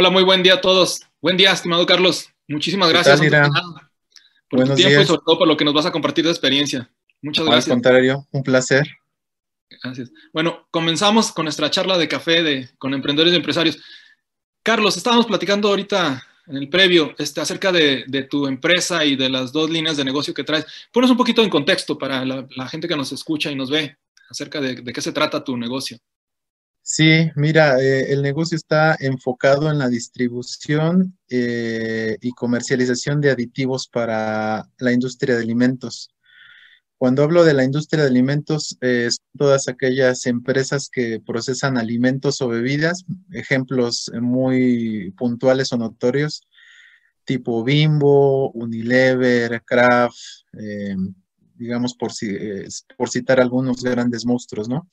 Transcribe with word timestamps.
Hola, 0.00 0.08
muy 0.08 0.22
buen 0.22 0.42
día 0.42 0.54
a 0.54 0.60
todos. 0.62 1.02
Buen 1.20 1.36
día, 1.36 1.52
estimado 1.52 1.84
Carlos. 1.84 2.30
Muchísimas 2.48 2.88
gracias 2.88 3.20
tal, 3.20 3.50
por 4.48 4.60
Buenos 4.60 4.70
tu 4.70 4.76
tiempo 4.76 4.92
días. 4.92 5.02
y 5.02 5.06
sobre 5.06 5.20
todo 5.26 5.38
por 5.40 5.46
lo 5.46 5.58
que 5.58 5.64
nos 5.66 5.74
vas 5.74 5.84
a 5.84 5.92
compartir 5.92 6.24
de 6.24 6.30
experiencia. 6.30 6.90
Muchas 7.20 7.44
gracias. 7.44 7.66
Al 7.66 7.72
contrario, 7.74 8.26
un 8.30 8.42
placer. 8.42 8.88
Gracias. 9.68 10.10
Bueno, 10.32 10.66
comenzamos 10.70 11.32
con 11.32 11.44
nuestra 11.44 11.70
charla 11.70 11.98
de 11.98 12.08
café 12.08 12.42
de, 12.42 12.70
con 12.78 12.94
emprendedores 12.94 13.34
y 13.34 13.36
empresarios. 13.36 13.78
Carlos, 14.62 14.96
estábamos 14.96 15.26
platicando 15.26 15.68
ahorita 15.68 16.26
en 16.46 16.56
el 16.56 16.70
previo 16.70 17.14
este, 17.18 17.42
acerca 17.42 17.70
de, 17.70 18.04
de, 18.06 18.22
tu 18.22 18.46
empresa 18.46 19.04
y 19.04 19.16
de 19.16 19.28
las 19.28 19.52
dos 19.52 19.68
líneas 19.68 19.98
de 19.98 20.06
negocio 20.06 20.32
que 20.32 20.44
traes. 20.44 20.64
Ponos 20.90 21.10
un 21.10 21.18
poquito 21.18 21.42
en 21.42 21.50
contexto 21.50 21.98
para 21.98 22.24
la, 22.24 22.46
la 22.56 22.68
gente 22.68 22.88
que 22.88 22.96
nos 22.96 23.12
escucha 23.12 23.50
y 23.50 23.54
nos 23.54 23.68
ve 23.68 23.98
acerca 24.30 24.62
de, 24.62 24.76
de 24.76 24.92
qué 24.94 25.02
se 25.02 25.12
trata 25.12 25.44
tu 25.44 25.58
negocio. 25.58 25.98
Sí, 26.92 27.30
mira, 27.36 27.80
eh, 27.80 28.12
el 28.12 28.20
negocio 28.20 28.56
está 28.56 28.96
enfocado 28.98 29.70
en 29.70 29.78
la 29.78 29.88
distribución 29.88 31.16
eh, 31.28 32.18
y 32.20 32.32
comercialización 32.32 33.20
de 33.20 33.30
aditivos 33.30 33.86
para 33.86 34.68
la 34.76 34.92
industria 34.92 35.36
de 35.36 35.42
alimentos. 35.42 36.10
Cuando 36.98 37.22
hablo 37.22 37.44
de 37.44 37.54
la 37.54 37.62
industria 37.62 38.02
de 38.02 38.08
alimentos, 38.08 38.76
eh, 38.80 39.08
son 39.08 39.24
todas 39.38 39.68
aquellas 39.68 40.26
empresas 40.26 40.90
que 40.90 41.20
procesan 41.24 41.78
alimentos 41.78 42.42
o 42.42 42.48
bebidas, 42.48 43.04
ejemplos 43.30 44.10
muy 44.20 45.12
puntuales 45.16 45.72
o 45.72 45.76
notorios, 45.76 46.42
tipo 47.24 47.62
Bimbo, 47.62 48.50
Unilever, 48.50 49.62
Kraft, 49.64 50.18
digamos 51.54 51.94
por, 51.94 52.10
por 52.96 53.10
citar 53.10 53.38
algunos 53.38 53.80
grandes 53.84 54.26
monstruos, 54.26 54.68
¿no? 54.68 54.88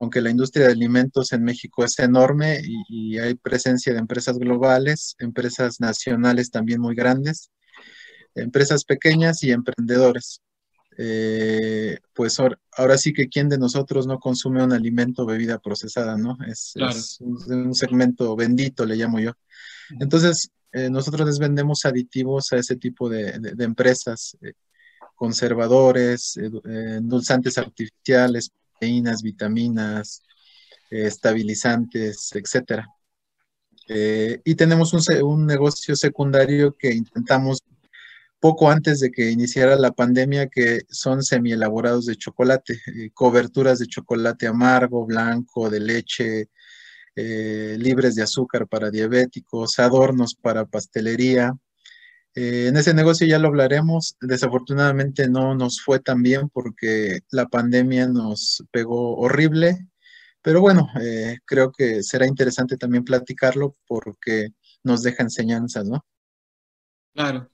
Aunque 0.00 0.22
la 0.22 0.30
industria 0.30 0.66
de 0.66 0.72
alimentos 0.72 1.32
en 1.32 1.44
México 1.44 1.84
es 1.84 1.98
enorme 1.98 2.62
y, 2.64 3.18
hay 3.18 3.34
presencia 3.34 3.92
de 3.92 3.98
empresas 3.98 4.38
globales, 4.38 5.14
empresas 5.18 5.78
nacionales 5.78 6.50
también 6.50 6.80
muy 6.80 6.94
grandes, 6.94 7.50
empresas 8.34 8.84
pequeñas 8.84 9.44
y 9.44 9.52
emprendedores. 9.52 10.40
Eh, 10.96 11.98
pues 12.14 12.38
ahora, 12.40 12.98
sí 12.98 13.12
que 13.12 13.28
quién 13.28 13.48
de 13.48 13.58
nosotros 13.58 14.06
no 14.06 14.18
consume 14.18 14.64
un 14.64 14.72
alimento 14.72 15.22
o 15.22 15.26
bebida 15.26 15.58
procesada, 15.58 16.16
¿no? 16.16 16.36
Es, 16.46 16.74
un, 17.20 17.74
segmento 17.74 18.34
bendito, 18.36 18.86
le 18.86 18.96
llamo 18.96 19.20
yo. 19.20 19.32
Entonces, 20.00 20.50
eh, 20.72 20.88
nosotros 20.88 21.26
les 21.26 21.38
vendemos 21.38 21.84
aditivos 21.84 22.52
a 22.52 22.56
ese 22.56 22.76
tipo 22.76 23.08
de, 23.08 23.38
empresas, 23.58 24.36
eh, 24.40 24.54
conservadores, 25.14 26.38
endulzantes 26.38 27.58
artificiales, 27.58 28.50
proteínas, 28.80 29.22
vitaminas, 29.22 30.22
eh, 30.90 31.06
estabilizantes, 31.06 32.30
etcétera. 32.34 32.86
Eh, 33.88 34.40
y 34.44 34.54
tenemos 34.54 34.92
un, 35.22 35.46
negocio 35.46 35.96
secundario 35.96 36.76
que 36.78 36.92
intentamos 36.92 37.62
poco 38.38 38.70
antes 38.70 39.00
de 39.00 39.10
que 39.10 39.30
iniciara 39.30 39.76
la 39.76 39.92
pandemia, 39.92 40.48
que 40.48 40.82
son 40.88 41.22
semi-elaborados 41.22 42.06
de 42.06 42.16
chocolate, 42.16 42.80
eh, 42.86 43.10
coberturas 43.12 43.78
de 43.80 43.86
chocolate 43.86 44.46
amargo, 44.46 45.04
blanco, 45.06 45.68
de 45.70 45.80
leche, 45.80 46.48
libres 47.16 48.14
de 48.14 48.22
azúcar 48.22 48.66
para 48.66 48.90
diabéticos, 48.90 49.78
adornos 49.78 50.34
para 50.34 50.64
pastelería, 50.64 51.52
eh, 52.34 52.66
en 52.68 52.76
ese 52.76 52.94
negocio 52.94 53.26
ya 53.26 53.38
lo 53.38 53.48
hablaremos. 53.48 54.16
Desafortunadamente 54.20 55.28
no 55.28 55.54
nos 55.54 55.80
fue 55.80 55.98
tan 56.00 56.22
bien 56.22 56.48
porque 56.48 57.20
la 57.30 57.46
pandemia 57.46 58.06
nos 58.06 58.64
pegó 58.70 59.16
horrible, 59.16 59.86
pero 60.42 60.60
bueno, 60.60 60.88
eh, 61.00 61.38
creo 61.44 61.72
que 61.72 62.02
será 62.02 62.26
interesante 62.26 62.76
también 62.76 63.04
platicarlo 63.04 63.76
porque 63.86 64.50
nos 64.82 65.02
deja 65.02 65.22
enseñanzas, 65.22 65.86
¿no? 65.86 66.04
Claro, 67.14 67.50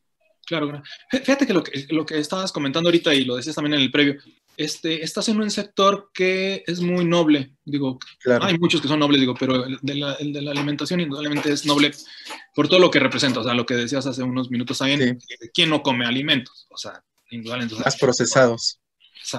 claro. 0.47 0.83
Fíjate 1.11 1.47
que 1.47 1.55
lo 1.55 1.62
que, 1.62 1.87
lo 1.91 2.06
que 2.06 2.19
estabas 2.19 2.53
comentando 2.53 2.89
ahorita 2.89 3.15
y 3.15 3.25
lo 3.25 3.37
decías 3.37 3.56
también 3.56 3.75
en 3.75 3.81
el 3.81 3.91
previo, 3.91 4.17
este, 4.56 5.03
estás 5.03 5.28
en 5.28 5.41
un 5.41 5.51
sector 5.51 6.11
que 6.15 6.62
es 6.67 6.81
muy 6.81 7.05
noble. 7.05 7.56
Digo, 7.65 7.99
hay 8.41 8.59
muchos 8.59 8.81
que 8.81 8.89
son 8.89 9.01
nobles, 9.01 9.21
digo, 9.21 9.34
pero 9.39 9.65
el 9.65 9.78
de, 9.83 9.95
la, 9.97 10.15
el 10.15 10.33
de 10.33 10.43
la 10.43 10.53
alimentación 10.53 11.01
indudablemente 11.01 11.51
es 11.53 11.67
noble 11.67 11.93
por 12.56 12.67
todo 12.67 12.81
lo 12.81 12.91
que 12.91 12.99
representa. 12.99 13.39
O 13.39 13.44
sea, 13.44 13.55
lo 13.55 13.65
que 13.65 13.75
decías 13.75 14.05
hace 14.06 14.25
unos 14.25 14.50
minutos 14.50 14.78
también, 14.78 15.21
¿quién 15.55 15.71
no 15.71 15.83
come 15.83 16.05
alimentos? 16.05 16.67
O 16.71 16.77
sea, 16.77 17.05
indudablemente. 17.31 17.77
Más 17.84 17.97
procesados. 17.97 18.81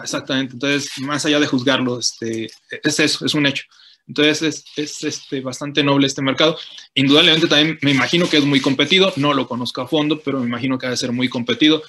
Exactamente. 0.02 0.54
Entonces, 0.54 0.90
más 1.00 1.26
allá 1.26 1.40
de 1.40 1.48
juzgarlo, 1.48 2.00
este, 2.00 2.50
es 2.84 3.00
eso, 3.00 3.26
es 3.26 3.34
un 3.34 3.46
hecho. 3.46 3.66
Entonces, 4.08 4.42
es, 4.42 4.64
es 4.78 5.04
este, 5.04 5.42
bastante 5.42 5.84
noble 5.84 6.08
este 6.08 6.22
mercado. 6.22 6.58
Indudablemente 6.94 7.48
también 7.48 7.78
me 7.82 7.92
imagino 7.92 8.30
que 8.30 8.38
es 8.38 8.46
muy 8.46 8.62
competido. 8.62 9.12
No 9.18 9.34
lo 9.34 9.48
conozco 9.48 9.82
a 9.82 9.88
fondo, 9.88 10.22
pero 10.24 10.40
me 10.40 10.46
imagino 10.46 10.78
que 10.78 10.86
ha 10.86 10.92
de 10.92 10.98
ser 10.98 11.12
muy 11.12 11.28
competido 11.28 11.84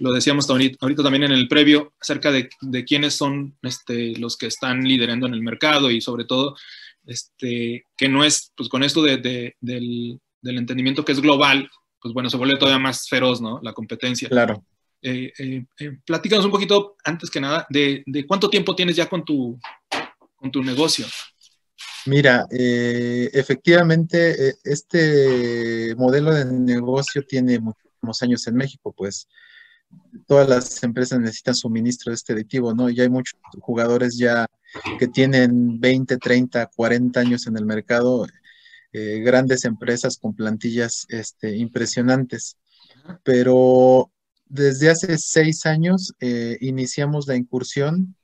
lo 0.00 0.12
decíamos 0.12 0.48
ahorita, 0.48 0.78
también 1.02 1.24
en 1.24 1.32
el 1.32 1.46
previo, 1.46 1.92
acerca 2.00 2.32
de, 2.32 2.48
quiénes 2.86 3.14
son 3.14 3.56
este, 3.62 4.16
los 4.16 4.36
que 4.36 4.46
están 4.46 4.82
liderando 4.82 5.26
en 5.26 5.34
el 5.34 5.42
mercado 5.42 5.90
y 5.90 6.00
sobre 6.00 6.24
todo, 6.24 6.56
este, 7.06 7.84
que 7.96 8.08
no 8.08 8.24
es, 8.24 8.52
pues 8.56 8.68
con 8.68 8.82
esto 8.82 9.02
del, 9.02 10.20
entendimiento 10.42 11.04
que 11.04 11.12
es 11.12 11.20
global, 11.20 11.68
pues 12.00 12.14
bueno, 12.14 12.30
se 12.30 12.36
vuelve 12.36 12.56
todavía 12.56 12.78
más 12.78 13.08
feroz, 13.08 13.40
¿no? 13.40 13.58
La 13.62 13.72
competencia. 13.72 14.28
Claro. 14.28 14.64
Eh, 15.02 15.32
eh, 15.38 15.64
eh, 15.78 15.98
platícanos 16.04 16.44
un 16.44 16.50
poquito, 16.50 16.96
antes 17.04 17.30
que 17.30 17.40
nada, 17.40 17.66
de, 17.70 18.04
cuánto 18.26 18.50
tiempo 18.50 18.74
tienes 18.74 18.96
ya 18.96 19.08
con 19.08 19.24
tu, 19.24 19.58
con 20.36 20.50
tu 20.50 20.62
negocio. 20.62 21.06
Mira, 22.06 22.46
efectivamente, 22.50 24.54
este 24.64 25.94
modelo 25.96 26.32
de 26.32 26.46
negocio 26.46 27.22
tiene 27.26 27.58
muchísimos 27.58 28.22
años 28.22 28.46
en 28.46 28.56
México, 28.56 28.94
pues 28.96 29.28
todas 30.26 30.48
las 30.48 30.82
empresas 30.82 31.20
necesitan 31.20 31.54
suministro 31.54 32.10
de 32.10 32.14
este 32.14 32.32
aditivo, 32.32 32.74
¿no? 32.74 32.88
Y 32.88 32.98
hay 33.00 33.10
muchos 33.10 33.38
jugadores 33.58 34.16
ya 34.16 34.46
que 34.98 35.08
tienen 35.08 35.78
20, 35.78 36.16
30, 36.16 36.70
40 36.74 37.20
años 37.20 37.46
en 37.46 37.58
el 37.58 37.66
mercado, 37.66 38.26
eh, 38.92 39.20
grandes 39.20 39.64
empresas 39.64 40.18
con 40.18 40.34
plantillas 40.34 41.06
este, 41.08 41.56
impresionantes. 41.56 42.56
Pero 43.22 44.10
desde 44.46 44.90
hace 44.90 45.16
seis 45.18 45.64
años 45.64 46.12
eh, 46.20 46.58
iniciamos 46.60 47.28
la 47.28 47.36
incursión 47.36 48.16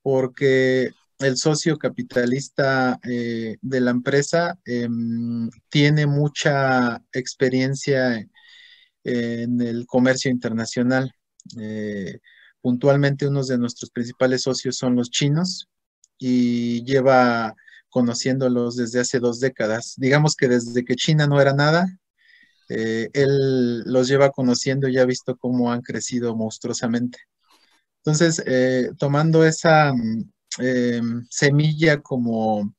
porque 0.00 0.90
el 1.18 1.36
socio 1.36 1.78
capitalista 1.78 2.98
eh, 3.04 3.58
de 3.60 3.80
la 3.80 3.90
empresa 3.90 4.58
em, 4.64 5.50
tiene 5.68 6.06
mucha 6.06 7.02
experiencia 7.12 8.26
en 9.04 9.60
el 9.60 9.86
comercio 9.86 10.30
internacional. 10.30 11.12
Puntualmente 12.60 13.26
unos 13.26 13.48
de 13.48 13.58
nuestros 13.58 13.90
principales 13.90 14.42
socios 14.42 14.76
son 14.76 14.94
los 14.94 15.10
chinos 15.10 15.68
y 16.18 16.84
lleva 16.84 17.54
conociéndolos 17.92 18.76
desde 18.76 19.00
hace 19.00 19.20
dos 19.20 19.38
décadas. 19.38 19.94
Digamos 19.96 20.34
que 20.34 20.48
desde 20.48 20.84
que 20.84 20.96
China 20.96 21.26
no 21.26 21.40
era 21.40 21.52
nada, 21.52 21.86
eh, 22.68 23.10
él 23.12 23.82
los 23.82 24.08
lleva 24.08 24.30
conociendo 24.30 24.88
y 24.88 24.98
ha 24.98 25.04
visto 25.04 25.36
cómo 25.36 25.70
han 25.72 25.82
crecido 25.82 26.34
monstruosamente. 26.34 27.18
Entonces, 27.98 28.42
eh, 28.46 28.90
tomando 28.98 29.44
esa 29.44 29.92
em, 30.58 31.26
semilla 31.30 32.00
como, 32.00 32.74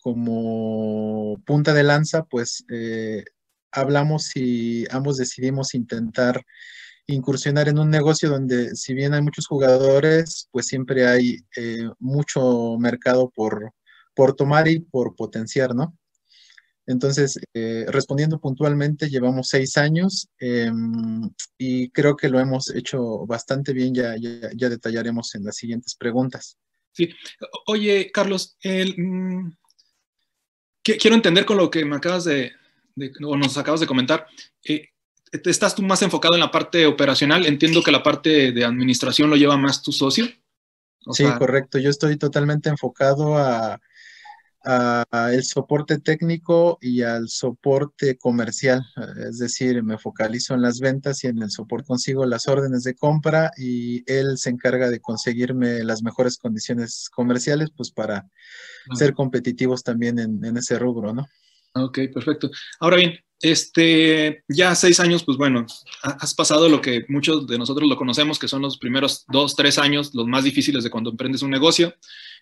como 0.00 1.38
punta 1.44 1.74
de 1.74 1.82
lanza, 1.82 2.24
pues 2.24 2.64
hablamos 3.72 4.36
y 4.36 4.86
ambos 4.90 5.16
decidimos 5.16 5.74
intentar 5.74 6.44
incursionar 7.06 7.68
en 7.68 7.78
un 7.78 7.90
negocio 7.90 8.30
donde 8.30 8.74
si 8.76 8.94
bien 8.94 9.14
hay 9.14 9.22
muchos 9.22 9.46
jugadores, 9.46 10.48
pues 10.50 10.66
siempre 10.66 11.06
hay 11.06 11.38
eh, 11.56 11.88
mucho 11.98 12.76
mercado 12.78 13.30
por, 13.34 13.72
por 14.14 14.34
tomar 14.34 14.68
y 14.68 14.80
por 14.80 15.14
potenciar, 15.14 15.74
¿no? 15.74 15.96
Entonces, 16.86 17.38
eh, 17.54 17.86
respondiendo 17.88 18.38
puntualmente, 18.38 19.08
llevamos 19.08 19.48
seis 19.48 19.78
años 19.78 20.28
em, 20.38 21.30
y 21.56 21.88
creo 21.90 22.14
que 22.14 22.28
lo 22.28 22.38
hemos 22.38 22.74
hecho 22.74 23.26
bastante 23.26 23.72
bien, 23.72 23.94
ya, 23.94 24.16
ya, 24.18 24.68
detallaremos 24.68 25.34
en 25.34 25.44
las 25.44 25.56
siguientes 25.56 25.94
preguntas. 25.94 26.58
Sí, 26.92 27.08
oye, 27.66 28.10
Carlos, 28.12 28.56
mm, 28.62 29.48
quiero 30.82 31.16
entender 31.16 31.46
con 31.46 31.56
lo 31.56 31.70
que 31.70 31.84
me 31.84 31.96
acabas 31.96 32.24
de, 32.24 32.52
o 33.24 33.36
nos 33.36 33.56
acabas 33.56 33.80
de 33.80 33.86
comentar, 33.86 34.26
eh, 34.64 34.90
¿estás 35.32 35.74
tú 35.74 35.82
más 35.82 36.02
enfocado 36.02 36.34
en 36.34 36.40
la 36.40 36.50
parte 36.50 36.84
operacional? 36.84 37.46
Entiendo 37.46 37.82
que 37.82 37.92
la 37.92 38.02
parte 38.02 38.52
de 38.52 38.64
administración 38.64 39.30
lo 39.30 39.36
lleva 39.36 39.56
más 39.56 39.82
tu 39.82 39.90
socio. 39.90 40.26
sí, 41.12 41.24
correcto. 41.38 41.78
Yo 41.78 41.88
estoy 41.88 42.18
totalmente 42.18 42.68
enfocado 42.68 43.38
a, 43.38 43.80
el 44.64 45.44
soporte 45.44 45.98
técnico 45.98 46.78
y 46.80 47.02
al 47.02 47.28
soporte 47.28 48.16
comercial. 48.16 48.82
Es 49.18 49.38
decir, 49.38 49.82
me 49.82 49.98
focalizo 49.98 50.54
en 50.54 50.62
las 50.62 50.80
ventas 50.80 51.24
y 51.24 51.26
en 51.26 51.42
el 51.42 51.50
soporte 51.50 51.86
consigo 51.86 52.24
las 52.24 52.48
órdenes 52.48 52.82
de 52.82 52.94
compra 52.94 53.50
y 53.56 54.10
él 54.10 54.38
se 54.38 54.50
encarga 54.50 54.90
de 54.90 55.00
conseguirme 55.00 55.84
las 55.84 56.02
mejores 56.02 56.38
condiciones 56.38 57.08
comerciales, 57.10 57.70
pues 57.76 57.90
para 57.90 58.28
ser 58.94 59.14
competitivos 59.14 59.82
también 59.82 60.18
en, 60.18 60.44
en 60.44 60.56
ese 60.56 60.78
rubro, 60.78 61.12
¿no? 61.12 61.26
Ok, 61.74 61.98
perfecto. 62.12 62.50
Ahora 62.78 62.96
bien, 62.96 63.18
este, 63.44 64.42
ya 64.48 64.74
seis 64.74 64.98
años, 65.00 65.22
pues 65.22 65.36
bueno, 65.36 65.66
has 66.02 66.32
pasado 66.32 66.66
lo 66.70 66.80
que 66.80 67.04
muchos 67.08 67.46
de 67.46 67.58
nosotros 67.58 67.86
lo 67.86 67.96
conocemos, 67.98 68.38
que 68.38 68.48
son 68.48 68.62
los 68.62 68.78
primeros 68.78 69.26
dos, 69.28 69.54
tres 69.54 69.76
años, 69.76 70.14
los 70.14 70.26
más 70.26 70.44
difíciles 70.44 70.82
de 70.82 70.88
cuando 70.88 71.10
emprendes 71.10 71.42
un 71.42 71.50
negocio. 71.50 71.94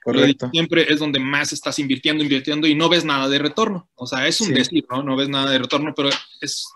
Correcto. 0.05 0.49
Siempre 0.53 0.87
es 0.89 1.01
donde 1.01 1.19
más 1.19 1.53
estás 1.53 1.81
invirtiendo, 1.81 2.23
invirtiendo 2.23 2.69
y 2.69 2.77
no 2.77 2.89
ves 2.89 3.05
nada 3.05 3.29
de 3.29 3.41
retorno. 3.41 3.91
O 3.97 4.07
sea, 4.07 4.29
es 4.29 4.41
un 4.41 4.55
decir, 4.55 4.85
¿no? 4.89 5.03
No 5.03 5.17
ves 5.17 5.29
nada 5.29 5.51
de 5.51 5.59
retorno, 5.59 5.93
pero 5.93 6.09
es, 6.41 6.69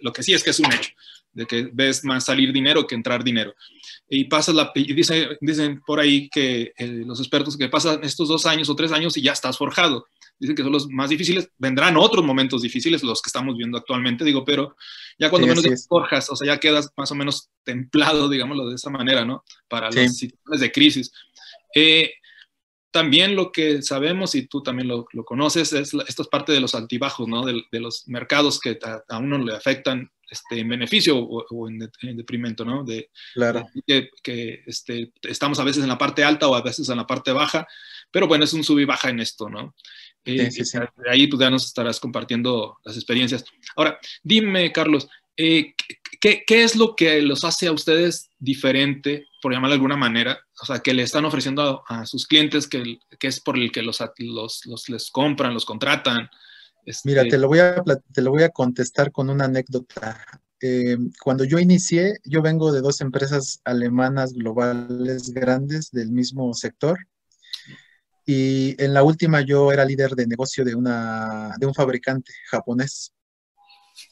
lo 0.00 0.10
que 0.10 0.22
sí 0.22 0.32
es 0.32 0.42
que 0.42 0.50
es 0.50 0.58
un 0.58 0.72
hecho, 0.72 0.90
de 1.34 1.44
que 1.44 1.68
ves 1.70 2.02
más 2.02 2.24
salir 2.24 2.54
dinero 2.54 2.86
que 2.86 2.94
entrar 2.94 3.22
dinero. 3.22 3.54
Y 4.08 4.24
pasas 4.24 4.54
la, 4.54 4.72
y 4.74 4.94
dice, 4.94 5.36
dicen 5.42 5.82
por 5.86 6.00
ahí 6.00 6.30
que 6.30 6.72
eh, 6.78 6.86
los 7.04 7.20
expertos 7.20 7.58
que 7.58 7.68
pasan 7.68 8.02
estos 8.04 8.28
dos 8.28 8.46
años 8.46 8.70
o 8.70 8.76
tres 8.76 8.92
años 8.92 9.18
y 9.18 9.22
ya 9.22 9.32
estás 9.32 9.58
forjado 9.58 10.06
dicen 10.38 10.54
que 10.54 10.62
son 10.62 10.72
los 10.72 10.88
más 10.88 11.10
difíciles, 11.10 11.50
vendrán 11.58 11.96
otros 11.96 12.24
momentos 12.24 12.62
difíciles, 12.62 13.02
los 13.02 13.22
que 13.22 13.28
estamos 13.28 13.56
viendo 13.56 13.78
actualmente, 13.78 14.24
digo, 14.24 14.44
pero 14.44 14.76
ya 15.18 15.30
cuando 15.30 15.48
menos 15.48 15.62
te 15.62 15.76
forjas, 15.76 16.30
o 16.30 16.36
sea, 16.36 16.54
ya 16.54 16.60
quedas 16.60 16.90
más 16.96 17.10
o 17.10 17.14
menos 17.14 17.50
templado, 17.64 18.28
digámoslo 18.28 18.68
de 18.68 18.74
esa 18.74 18.90
manera, 18.90 19.24
¿no? 19.24 19.44
Para 19.68 19.90
las 19.90 20.16
situaciones 20.16 20.60
de 20.60 20.72
crisis. 20.72 21.12
Eh, 21.74 22.12
también 22.90 23.36
lo 23.36 23.52
que 23.52 23.82
sabemos, 23.82 24.34
y 24.34 24.46
tú 24.46 24.62
también 24.62 24.88
lo, 24.88 25.06
lo 25.12 25.24
conoces, 25.24 25.72
es 25.74 25.92
esto 25.92 26.22
es 26.22 26.28
parte 26.28 26.52
de 26.52 26.60
los 26.60 26.74
altibajos, 26.74 27.28
¿no? 27.28 27.44
De, 27.44 27.62
de 27.70 27.80
los 27.80 28.08
mercados 28.08 28.58
que 28.58 28.78
a, 29.08 29.18
uno 29.18 29.36
le 29.36 29.54
afectan 29.54 30.10
este, 30.30 30.60
en 30.60 30.68
beneficio 30.68 31.18
o, 31.18 31.68
en, 31.68 31.78
deprimento, 32.16 32.64
¿no? 32.64 32.84
De, 32.84 33.10
claro. 33.34 33.66
que, 33.86 34.08
que 34.22 34.62
este, 34.66 35.12
estamos 35.22 35.60
a 35.60 35.64
veces 35.64 35.82
en 35.82 35.88
la 35.88 35.98
parte 35.98 36.24
alta 36.24 36.48
o 36.48 36.54
a 36.54 36.62
veces 36.62 36.88
en 36.88 36.96
la 36.96 37.06
parte 37.06 37.32
baja, 37.32 37.66
pero 38.10 38.26
bueno, 38.26 38.44
es 38.44 38.54
un 38.54 38.64
sub 38.64 38.78
y 38.78 38.84
baja 38.84 39.10
en 39.10 39.20
esto, 39.20 39.50
¿no? 39.50 39.74
Eh, 40.26 40.50
ahí 41.08 41.28
pues 41.28 41.40
ya 41.40 41.50
nos 41.50 41.64
estarás 41.64 42.00
compartiendo 42.00 42.78
las 42.84 42.96
experiencias. 42.96 43.44
Ahora, 43.76 43.98
dime, 44.24 44.72
Carlos, 44.72 45.08
eh, 45.36 45.74
¿qué, 46.20 46.42
¿qué, 46.44 46.64
es 46.64 46.74
lo 46.74 46.96
que 46.96 47.22
los 47.22 47.44
hace 47.44 47.68
a 47.68 47.72
ustedes 47.72 48.30
diferente, 48.38 49.26
por 49.40 49.52
llamarlo 49.52 49.74
de 49.74 49.76
alguna 49.76 49.96
manera? 49.96 50.38
O 50.60 50.66
sea, 50.66 50.80
que 50.80 50.94
le 50.94 51.02
están 51.02 51.24
ofreciendo 51.24 51.84
a, 51.86 52.06
sus 52.06 52.26
clientes, 52.26 52.66
que, 52.66 52.98
que, 53.18 53.28
es 53.28 53.40
por 53.40 53.56
el 53.56 53.70
que 53.70 53.82
los, 53.82 54.02
los, 54.18 54.66
los 54.66 54.88
les 54.88 55.10
compran, 55.10 55.54
los 55.54 55.64
contratan. 55.64 56.28
Este 56.84 57.08
Mira, 57.08 57.22
te 57.24 57.38
lo, 57.38 57.48
voy 57.48 57.60
a, 57.60 57.82
te 58.12 58.22
lo 58.22 58.30
voy 58.30 58.42
a 58.42 58.50
contestar 58.50 59.12
con 59.12 59.30
una 59.30 59.44
anécdota. 59.44 60.24
Eh, 60.60 60.96
cuando 61.22 61.44
yo 61.44 61.58
inicié, 61.58 62.18
yo 62.24 62.42
vengo 62.42 62.72
de 62.72 62.80
dos 62.80 63.00
empresas 63.00 63.60
alemanas 63.64 64.32
globales 64.32 65.30
grandes 65.30 65.90
del 65.92 66.10
mismo 66.10 66.52
sector 66.54 66.98
y 68.26 68.82
en 68.82 68.92
la 68.92 69.04
última 69.04 69.40
yo 69.40 69.72
era 69.72 69.84
líder 69.84 70.16
de 70.16 70.26
negocio 70.26 70.64
de, 70.64 70.74
una, 70.74 71.54
de 71.58 71.66
un 71.66 71.74
fabricante 71.74 72.32
japonés. 72.50 73.14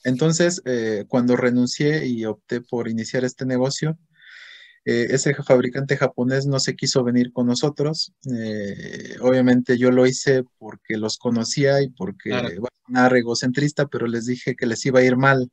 Entonces, 0.05 0.63
eh, 0.65 1.05
cuando 1.09 1.37
renuncié 1.37 2.07
y 2.07 2.25
opté 2.25 2.61
por 2.61 2.89
iniciar 2.89 3.25
este 3.25 3.45
negocio, 3.45 3.99
eh, 4.85 5.09
ese 5.11 5.35
fabricante 5.35 5.97
japonés 5.97 6.47
no 6.47 6.61
se 6.61 6.77
quiso 6.77 7.03
venir 7.03 7.33
con 7.33 7.49
nosotros. 7.49 8.13
Eh, 8.33 9.17
obviamente 9.21 9.77
yo 9.79 9.91
lo 9.91 10.07
hice 10.07 10.45
porque 10.59 10.97
los 10.97 11.19
conocía 11.19 11.83
y 11.83 11.89
porque, 11.89 12.31
bueno, 12.31 12.69
una 12.89 13.09
egocentrista, 13.09 13.87
pero 13.89 14.07
les 14.07 14.27
dije 14.27 14.55
que 14.55 14.67
les 14.67 14.87
iba 14.87 15.01
a 15.01 15.05
ir 15.05 15.17
mal. 15.17 15.51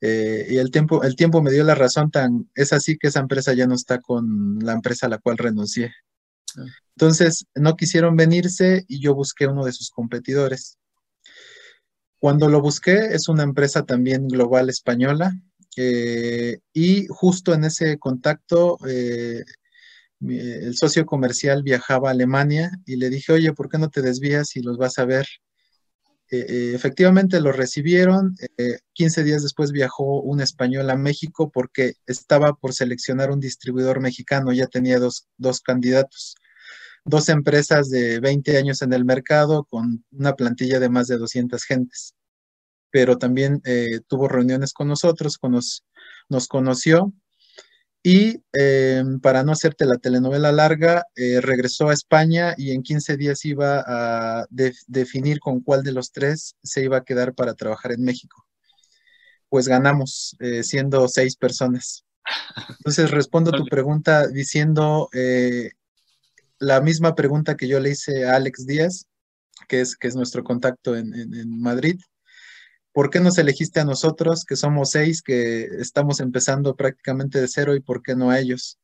y 0.00 0.56
el 0.58 0.70
tiempo, 0.70 1.02
el 1.02 1.16
tiempo 1.16 1.42
me 1.42 1.50
dio 1.50 1.64
la 1.64 1.74
razón 1.74 2.10
tan, 2.10 2.48
es 2.54 2.72
así 2.72 2.96
que 2.98 3.08
esa 3.08 3.20
empresa 3.20 3.54
ya 3.54 3.66
no 3.66 3.74
está 3.74 4.00
con 4.00 4.58
la 4.60 4.72
empresa 4.74 5.06
a 5.06 5.08
la 5.08 5.18
cual 5.18 5.38
renuncié. 5.38 5.92
Entonces, 6.96 7.44
no 7.54 7.76
quisieron 7.76 8.16
venirse 8.16 8.86
y 8.88 9.00
yo 9.00 9.14
busqué 9.14 9.46
uno 9.46 9.64
de 9.64 9.72
sus 9.72 9.90
competidores. 9.90 10.78
Cuando 12.18 12.48
lo 12.48 12.62
busqué, 12.62 13.14
es 13.14 13.28
una 13.28 13.42
empresa 13.42 13.84
también 13.84 14.26
global 14.28 14.70
española 14.70 15.34
eh, 15.76 16.58
y 16.72 17.06
justo 17.08 17.52
en 17.52 17.64
ese 17.64 17.98
contacto, 17.98 18.78
eh, 18.88 19.44
el 20.26 20.74
socio 20.74 21.04
comercial 21.04 21.62
viajaba 21.62 22.08
a 22.08 22.12
Alemania 22.12 22.70
y 22.86 22.96
le 22.96 23.10
dije, 23.10 23.34
oye, 23.34 23.52
¿por 23.52 23.68
qué 23.68 23.76
no 23.76 23.90
te 23.90 24.00
desvías 24.00 24.56
y 24.56 24.62
los 24.62 24.78
vas 24.78 24.98
a 24.98 25.04
ver? 25.04 25.26
Eh, 26.30 26.72
efectivamente 26.74 27.40
lo 27.40 27.52
recibieron. 27.52 28.34
15 28.94 29.22
días 29.22 29.42
después 29.42 29.70
viajó 29.70 30.22
un 30.22 30.40
español 30.40 30.88
a 30.88 30.96
México 30.96 31.50
porque 31.52 31.96
estaba 32.06 32.54
por 32.54 32.72
seleccionar 32.72 33.30
un 33.30 33.40
distribuidor 33.40 34.00
mexicano, 34.00 34.52
ya 34.52 34.66
tenía 34.66 34.98
dos, 34.98 35.28
dos 35.36 35.60
candidatos 35.60 36.36
dos 37.06 37.28
empresas 37.28 37.88
de 37.88 38.20
20 38.20 38.58
años 38.58 38.82
en 38.82 38.92
el 38.92 39.04
mercado 39.04 39.64
con 39.64 40.04
una 40.10 40.34
plantilla 40.34 40.80
de 40.80 40.88
más 40.88 41.06
de 41.06 41.18
200 41.18 41.64
gentes. 41.64 42.14
Pero 42.90 43.16
también 43.16 43.62
eh, 43.64 44.00
tuvo 44.08 44.28
reuniones 44.28 44.72
con 44.72 44.88
nosotros, 44.88 45.38
nos, 46.28 46.48
conoció 46.48 47.12
y 48.02 48.42
eh, 48.52 49.04
para 49.22 49.42
no 49.42 49.52
hacerte 49.52 49.84
la 49.84 49.98
telenovela 49.98 50.52
larga, 50.52 51.04
eh, 51.16 51.40
regresó 51.40 51.88
a 51.88 51.94
España 51.94 52.54
y 52.56 52.72
en 52.72 52.82
15 52.82 53.16
días 53.16 53.44
iba 53.44 53.84
a 53.86 54.46
definir 54.86 55.40
con 55.40 55.60
cuál 55.60 55.82
de 55.82 55.92
los 55.92 56.12
tres 56.12 56.56
se 56.62 56.84
iba 56.84 56.98
a 56.98 57.04
quedar 57.04 57.34
para 57.34 57.54
trabajar 57.54 57.92
en 57.92 58.02
México. 58.02 58.46
Pues 59.48 59.68
ganamos, 59.68 60.36
siendo 60.62 61.06
seis 61.06 61.36
personas. 61.36 62.04
Entonces 62.68 63.12
respondo 63.12 63.50
a 63.54 63.56
tu 63.56 63.64
pregunta 63.66 64.26
diciendo, 64.26 65.08
la 66.58 66.80
misma 66.80 67.14
pregunta 67.14 67.56
que 67.56 67.68
yo 67.68 67.80
le 67.80 67.90
hice 67.90 68.26
a 68.26 68.36
Alex 68.36 68.66
Díaz, 68.66 69.06
que 69.68 69.80
es, 69.80 69.96
que 69.96 70.08
es 70.08 70.16
nuestro 70.16 70.44
contacto 70.44 70.96
en, 70.96 71.60
Madrid. 71.60 72.00
¿Por 72.92 73.10
qué 73.10 73.20
nos 73.20 73.38
elegiste 73.38 73.80
a 73.80 73.84
nosotros, 73.84 74.44
que 74.44 74.56
somos 74.56 74.90
seis, 74.90 75.22
que 75.22 75.64
estamos 75.80 76.20
empezando 76.20 76.76
prácticamente 76.76 77.40
de 77.40 77.48
cero, 77.48 77.74
y 77.74 77.80
por 77.80 78.02
qué 78.02 78.16
no 78.16 78.30
a 78.30 78.38
ellos? 78.40 78.78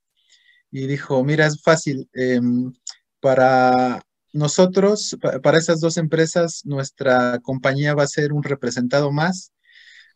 Y 0.70 0.86
dijo, 0.86 1.22
mira, 1.24 1.46
es 1.46 1.62
fácil. 1.62 2.08
Em, 2.12 2.72
para 3.20 4.02
nosotros, 4.32 5.16
para 5.42 5.58
esas 5.58 5.80
dos 5.80 5.96
empresas, 5.96 6.62
nuestra 6.64 7.38
compañía 7.40 7.94
va 7.94 8.04
a 8.04 8.06
ser 8.06 8.32
un 8.32 8.42
representado 8.42 9.12
más 9.12 9.52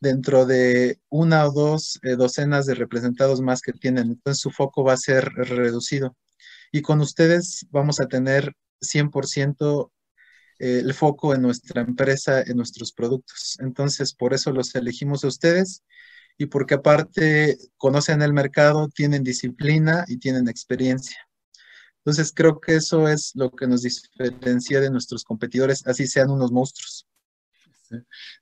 dentro 0.01 0.47
de 0.47 1.01
una 1.09 1.47
o 1.47 1.53
dos 1.53 1.99
eh, 2.03 2.17
docenas 2.17 2.67
de 2.67 2.75
representados 2.75 3.41
más 3.41 3.61
que 3.63 3.73
tienen. 3.73 4.09
Entonces 4.09 4.41
su 4.41 4.51
foco 4.51 4.85
va 4.85 4.95
a 4.95 4.99
ser 4.99 5.25
reducido 5.35 6.17
y 6.73 6.83
con 6.83 7.01
ustedes 7.01 7.67
vamos 7.71 8.01
a 8.01 8.09
tener 8.09 8.53
100% 8.81 9.93
eh, 10.59 10.81
el 10.83 10.95
foco 10.95 11.35
en 11.35 11.43
nuestra 11.43 11.83
empresa, 11.83 12.43
en 12.43 12.57
nuestros 12.57 12.93
productos. 12.93 13.59
Entonces, 13.61 14.15
por 14.15 14.35
eso 14.35 14.53
los 14.53 14.75
elegimos 14.75 15.25
a 15.25 15.29
ustedes 15.29 15.83
y 16.39 16.47
porque 16.47 16.75
aparte 16.75 17.59
conocen 17.77 18.23
el 18.23 18.33
mercado, 18.33 18.89
tienen 18.89 19.23
disciplina 19.23 20.05
y 20.09 20.19
tienen 20.19 20.49
experiencia. 20.49 21.19
Entonces, 21.99 22.33
creo 22.35 22.61
que 22.61 22.77
eso 22.77 23.09
es 23.09 23.33
lo 23.35 23.51
que 23.51 23.67
nos 23.67 23.83
diferencia 23.83 24.81
de 24.81 24.91
nuestros 24.91 25.25
competidores, 25.25 25.87
así 25.87 26.07
sean 26.07 26.31
unos 26.31 26.53
monstruos. 26.53 27.07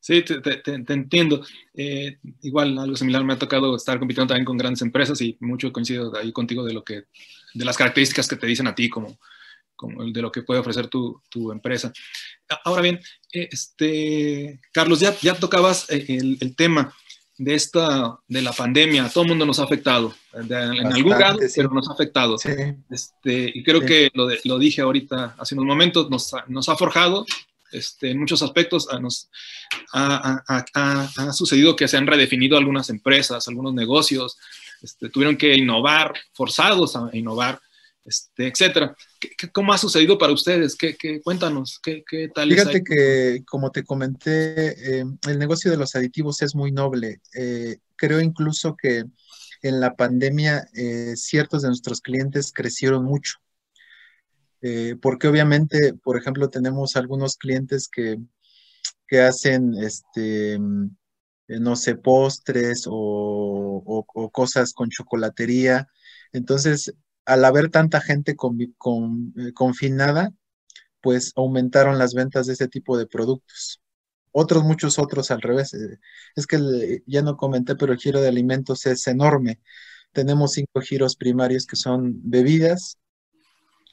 Sí, 0.01 0.23
te, 0.23 0.93
entiendo. 0.93 1.45
Eh, 1.75 2.19
igual, 2.43 2.79
algo 2.79 2.97
similar 2.97 3.25
me 3.25 3.35
ha 3.35 3.39
tocado 3.39 3.77
estar 3.77 3.99
compitiendo 3.99 4.29
también 4.29 4.45
con 4.45 4.57
grandes 4.57 4.83
empresas 4.83 5.21
y 5.21 5.37
mucho 5.41 5.73
coincido 5.73 6.15
ahí 6.17 6.33
contigo 6.33 6.65
de 6.65 6.73
lo 6.73 6.85
que, 6.85 7.05
de 7.55 7.65
las 7.65 7.77
características 7.77 8.29
que 8.29 8.37
te 8.37 8.47
dicen 8.47 8.67
a 8.67 8.75
ti 8.75 8.91
como, 8.91 9.19
como 9.75 10.05
de 10.05 10.21
lo 10.21 10.31
que 10.31 10.43
puede 10.43 10.61
ofrecer 10.61 10.89
tu, 10.89 11.23
tu 11.31 11.53
empresa. 11.53 11.93
Ahora 12.65 12.83
bien, 12.83 13.01
este, 13.31 14.61
Carlos, 14.73 15.01
ya, 15.01 15.17
ya 15.21 15.35
tocabas 15.35 15.89
eh, 15.91 16.05
el, 16.09 16.37
el, 16.41 16.55
tema 16.55 16.95
de 17.39 17.55
esta, 17.55 18.19
de 18.29 18.43
la 18.43 18.53
pandemia. 18.53 19.09
Todo 19.09 19.25
el 19.25 19.31
mundo 19.31 19.47
nos 19.47 19.59
ha 19.61 19.65
afectado, 19.65 20.15
en 20.35 20.53
algún 20.87 21.13
grado, 21.13 21.39
pero 21.55 21.71
nos 21.71 21.89
ha 21.89 21.95
afectado. 21.95 22.37
Este, 22.91 23.53
y 23.55 23.63
creo 23.63 23.81
que 23.81 24.11
lo, 24.15 24.29
lo, 24.45 24.59
dije 24.59 24.83
ahorita, 24.83 25.37
hace 25.39 25.55
unos 25.55 25.67
momentos, 25.67 26.11
nos, 26.11 26.35
nos 26.49 26.69
ha 26.69 26.77
forjado 26.77 27.25
este, 27.75 28.13
en 28.13 28.21
muchos 28.21 28.41
aspectos 28.43 28.87
nos, 29.01 29.29
ha, 29.93 31.33
sucedido 31.33 31.75
que 31.75 31.89
se 31.89 31.97
han 31.97 32.07
redefinido 32.07 32.57
algunas 32.57 32.89
empresas, 32.89 33.49
algunos 33.49 33.75
negocios, 33.75 34.39
este, 34.85 35.09
tuvieron 35.09 35.37
que 35.37 35.55
innovar, 35.55 36.15
forzados 36.33 36.95
a 36.95 37.09
innovar, 37.13 37.59
este, 38.05 38.49
etcétera. 38.49 38.95
cómo 39.53 39.73
ha 39.73 39.79
sucedido 39.79 40.19
para 40.19 40.33
ustedes? 40.33 40.77
¿Qué, 40.77 41.21
cuéntanos, 41.23 41.81
¿qué, 41.83 42.05
tal? 42.35 42.51
Fíjate 42.51 42.85
que, 42.85 43.43
como 43.47 43.71
te 43.71 43.83
comenté, 43.83 45.01
eh, 45.01 45.05
el 45.27 45.39
negocio 45.39 45.71
de 45.71 45.79
los 45.79 45.95
aditivos 45.95 46.43
es 46.43 46.55
muy 46.55 46.71
noble. 46.71 47.21
Eh, 47.35 47.79
creo 47.97 48.21
incluso 48.21 48.77
que 48.77 49.05
en 49.63 49.81
la 49.81 49.97
pandemia 49.97 50.69
eh, 50.75 51.15
ciertos 51.17 51.63
de 51.63 51.69
nuestros 51.69 52.03
clientes 52.03 52.53
crecieron 52.53 53.05
mucho. 53.05 53.39
Eh, 54.61 54.97
porque 55.01 55.29
obviamente, 55.29 55.95
por 55.95 56.19
ejemplo, 56.19 56.49
tenemos 56.49 56.97
algunos 56.97 57.37
clientes 57.37 57.89
que, 57.89 58.19
hacen, 59.21 59.75
este, 59.75 60.59
no 61.49 61.77
sé, 61.77 61.97
postres 61.97 62.85
o, 62.89 64.05
cosas 64.33 64.73
con 64.73 64.91
chocolatería. 64.91 65.89
Entonces, 66.33 66.95
al 67.27 67.45
haber 67.45 67.71
tanta 67.71 68.01
gente 68.01 68.37
con, 68.37 68.61
eh, 68.61 69.53
confinada, 69.55 70.33
pues 71.01 71.33
aumentaron 71.37 71.99
las 71.99 72.15
ventas 72.15 72.47
de 72.47 72.55
ese 72.55 72.69
tipo 72.69 72.99
de 72.99 73.07
productos. 73.07 73.81
otros, 74.33 74.65
muchos 74.65 74.99
otros 74.99 75.31
al 75.31 75.43
revés. 75.43 75.75
Eh, 75.75 75.99
es 76.37 76.47
que 76.47 77.03
ya 77.07 77.23
no 77.23 77.37
comenté, 77.37 77.77
pero 77.77 77.93
el 77.93 77.99
giro 78.01 78.21
de 78.21 78.29
alimentos 78.29 78.87
es 78.87 79.07
enorme. 79.07 79.61
Tenemos 80.13 80.53
cinco 80.53 80.81
giros 80.81 81.17
primarios 81.17 81.67
que 81.67 81.77
son 81.77 82.21
bebidas, 82.25 82.99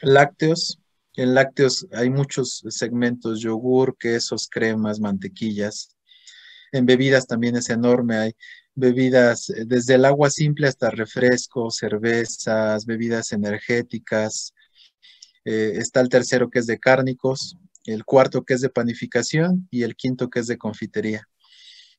lácteos. 0.01 0.79
En 1.15 1.35
lácteos 1.35 1.87
hay 1.93 2.09
muchos 2.09 2.63
segmentos, 2.69 3.41
yogur, 3.41 3.97
quesos, 3.97 4.47
cremas, 4.49 4.99
mantequillas. 4.99 5.95
En 6.71 6.85
bebidas 6.85 7.27
también 7.27 7.55
es 7.55 7.69
enorme, 7.69 8.15
hay 8.17 8.35
bebidas 8.75 9.49
eh, 9.49 9.65
desde 9.65 9.95
el 9.95 10.05
agua 10.05 10.29
simple 10.29 10.67
hasta 10.67 10.89
refrescos, 10.89 11.77
cervezas, 11.77 12.85
bebidas 12.85 13.31
energéticas. 13.31 14.53
Eh, 15.45 15.73
está 15.75 16.01
el 16.01 16.09
tercero 16.09 16.49
que 16.49 16.59
es 16.59 16.67
de 16.67 16.79
cárnicos, 16.79 17.57
el 17.85 18.05
cuarto 18.05 18.43
que 18.43 18.53
es 18.53 18.61
de 18.61 18.69
panificación 18.69 19.67
y 19.71 19.83
el 19.83 19.95
quinto 19.95 20.29
que 20.29 20.39
es 20.39 20.47
de 20.47 20.57
confitería. 20.57 21.27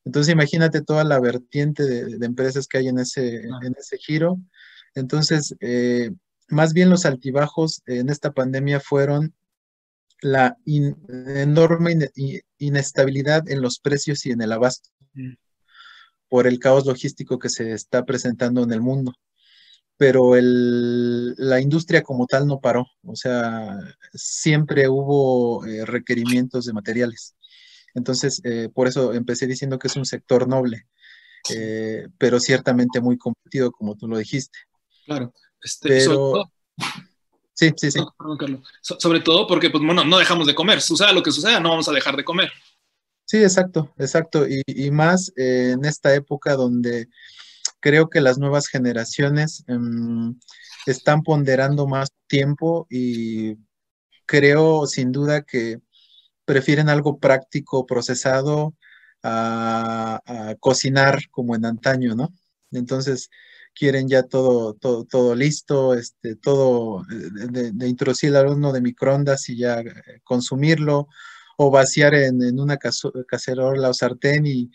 Entonces 0.05 0.33
imagínate 0.33 0.81
toda 0.81 1.03
la 1.03 1.19
vertiente 1.19 1.83
de, 1.83 2.25
empresas 2.25 2.67
que 2.67 2.79
hay 2.79 2.87
en 2.87 2.99
ese, 2.99 3.37
en 3.37 3.75
ese 3.77 3.97
giro. 3.97 4.37
Entonces, 4.95 5.55
eh, 5.61 6.11
más 6.49 6.73
bien 6.73 6.89
los 6.89 7.05
altibajos 7.05 7.81
en 7.85 8.09
esta 8.09 8.31
pandemia 8.31 8.79
fueron 8.79 9.33
la 10.23 10.57
enorme 10.65 11.95
inestabilidad 12.57 13.49
en 13.49 13.61
los 13.61 13.79
precios 13.79 14.25
y 14.25 14.31
en 14.31 14.41
el 14.41 14.51
abasto 14.51 14.89
mm. 15.13 15.33
por 16.29 16.47
el 16.47 16.59
caos 16.59 16.85
logístico 16.85 17.39
que 17.39 17.49
se 17.49 17.73
está 17.73 18.05
presentando 18.05 18.63
en 18.63 18.71
el 18.71 18.81
mundo 18.81 19.13
pero 19.97 20.33
la 20.35 21.61
industria 21.61 22.01
como 22.01 22.25
tal 22.27 22.47
no 22.47 22.59
paró, 22.59 22.87
o 23.03 23.15
sea, 23.15 23.79
siempre 24.13 24.87
hubo 24.89 25.65
eh, 25.65 25.85
requerimientos 25.85 26.65
de 26.65 26.73
materiales. 26.73 27.35
Entonces, 27.93 28.41
eh, 28.43 28.69
por 28.73 28.87
eso 28.87 29.13
empecé 29.13 29.45
diciendo 29.45 29.77
que 29.77 29.87
es 29.87 29.95
un 29.95 30.05
sector 30.05 30.47
noble, 30.47 30.87
eh, 31.53 32.07
pero 32.17 32.39
ciertamente 32.39 33.01
muy 33.01 33.17
competido, 33.17 33.71
como 33.71 33.95
tú 33.95 34.07
lo 34.07 34.17
dijiste. 34.17 34.59
Claro, 35.05 35.33
este, 35.61 35.87
pero... 35.87 36.51
Sí, 37.53 37.71
sí, 37.77 37.91
sí. 37.91 37.99
sobre 38.81 39.19
todo 39.19 39.47
porque, 39.47 39.69
pues, 39.69 39.83
bueno, 39.83 40.03
no 40.03 40.17
dejamos 40.17 40.47
de 40.47 40.55
comer. 40.55 40.81
Suceda 40.81 41.11
lo 41.13 41.21
que 41.21 41.31
suceda, 41.31 41.59
no 41.59 41.69
vamos 41.69 41.87
a 41.87 41.93
dejar 41.93 42.17
de 42.17 42.23
comer. 42.23 42.51
Sí, 43.25 43.37
exacto, 43.37 43.93
exacto. 43.97 44.45
y 44.47 44.91
más 44.91 45.31
en 45.35 45.85
esta 45.85 46.13
época 46.13 46.55
donde 46.55 47.07
creo 47.83 48.09
que 48.09 48.21
las 48.21 48.37
nuevas 48.37 48.67
generaciones 48.67 49.65
em, 49.67 50.39
están 50.85 51.21
ponderando 51.21 51.85
más 51.85 52.13
tiempo 52.27 52.87
y 52.89 53.57
creo 54.25 54.87
sin 54.87 55.11
duda 55.11 55.43
que 55.43 55.79
prefieren 56.45 56.87
algo 56.89 57.19
práctico, 57.19 57.85
procesado, 57.85 58.73
a, 59.21 60.21
cocinar 60.59 61.29
como 61.29 61.55
en 61.55 61.65
antaño, 61.65 62.15
¿no? 62.15 62.33
Entonces 62.71 63.29
quieren 63.75 64.07
ya 64.07 64.23
todo, 64.23 64.73
todo, 64.73 65.05
todo 65.05 65.35
listo, 65.35 65.93
este, 65.93 66.35
todo 66.35 67.03
de, 67.09 67.71
de, 67.71 67.87
introducir 67.87 68.29
el 68.29 68.37
alumno 68.37 68.71
de 68.71 68.81
microondas 68.81 69.49
y 69.49 69.57
ya 69.57 69.83
consumirlo, 70.23 71.07
o 71.57 71.71
vaciar 71.71 72.13
en, 72.15 72.41
en 72.43 72.59
una 72.59 72.77
cacerola 72.77 73.89
o 73.89 73.93
sartén 73.93 74.45
y, 74.45 74.71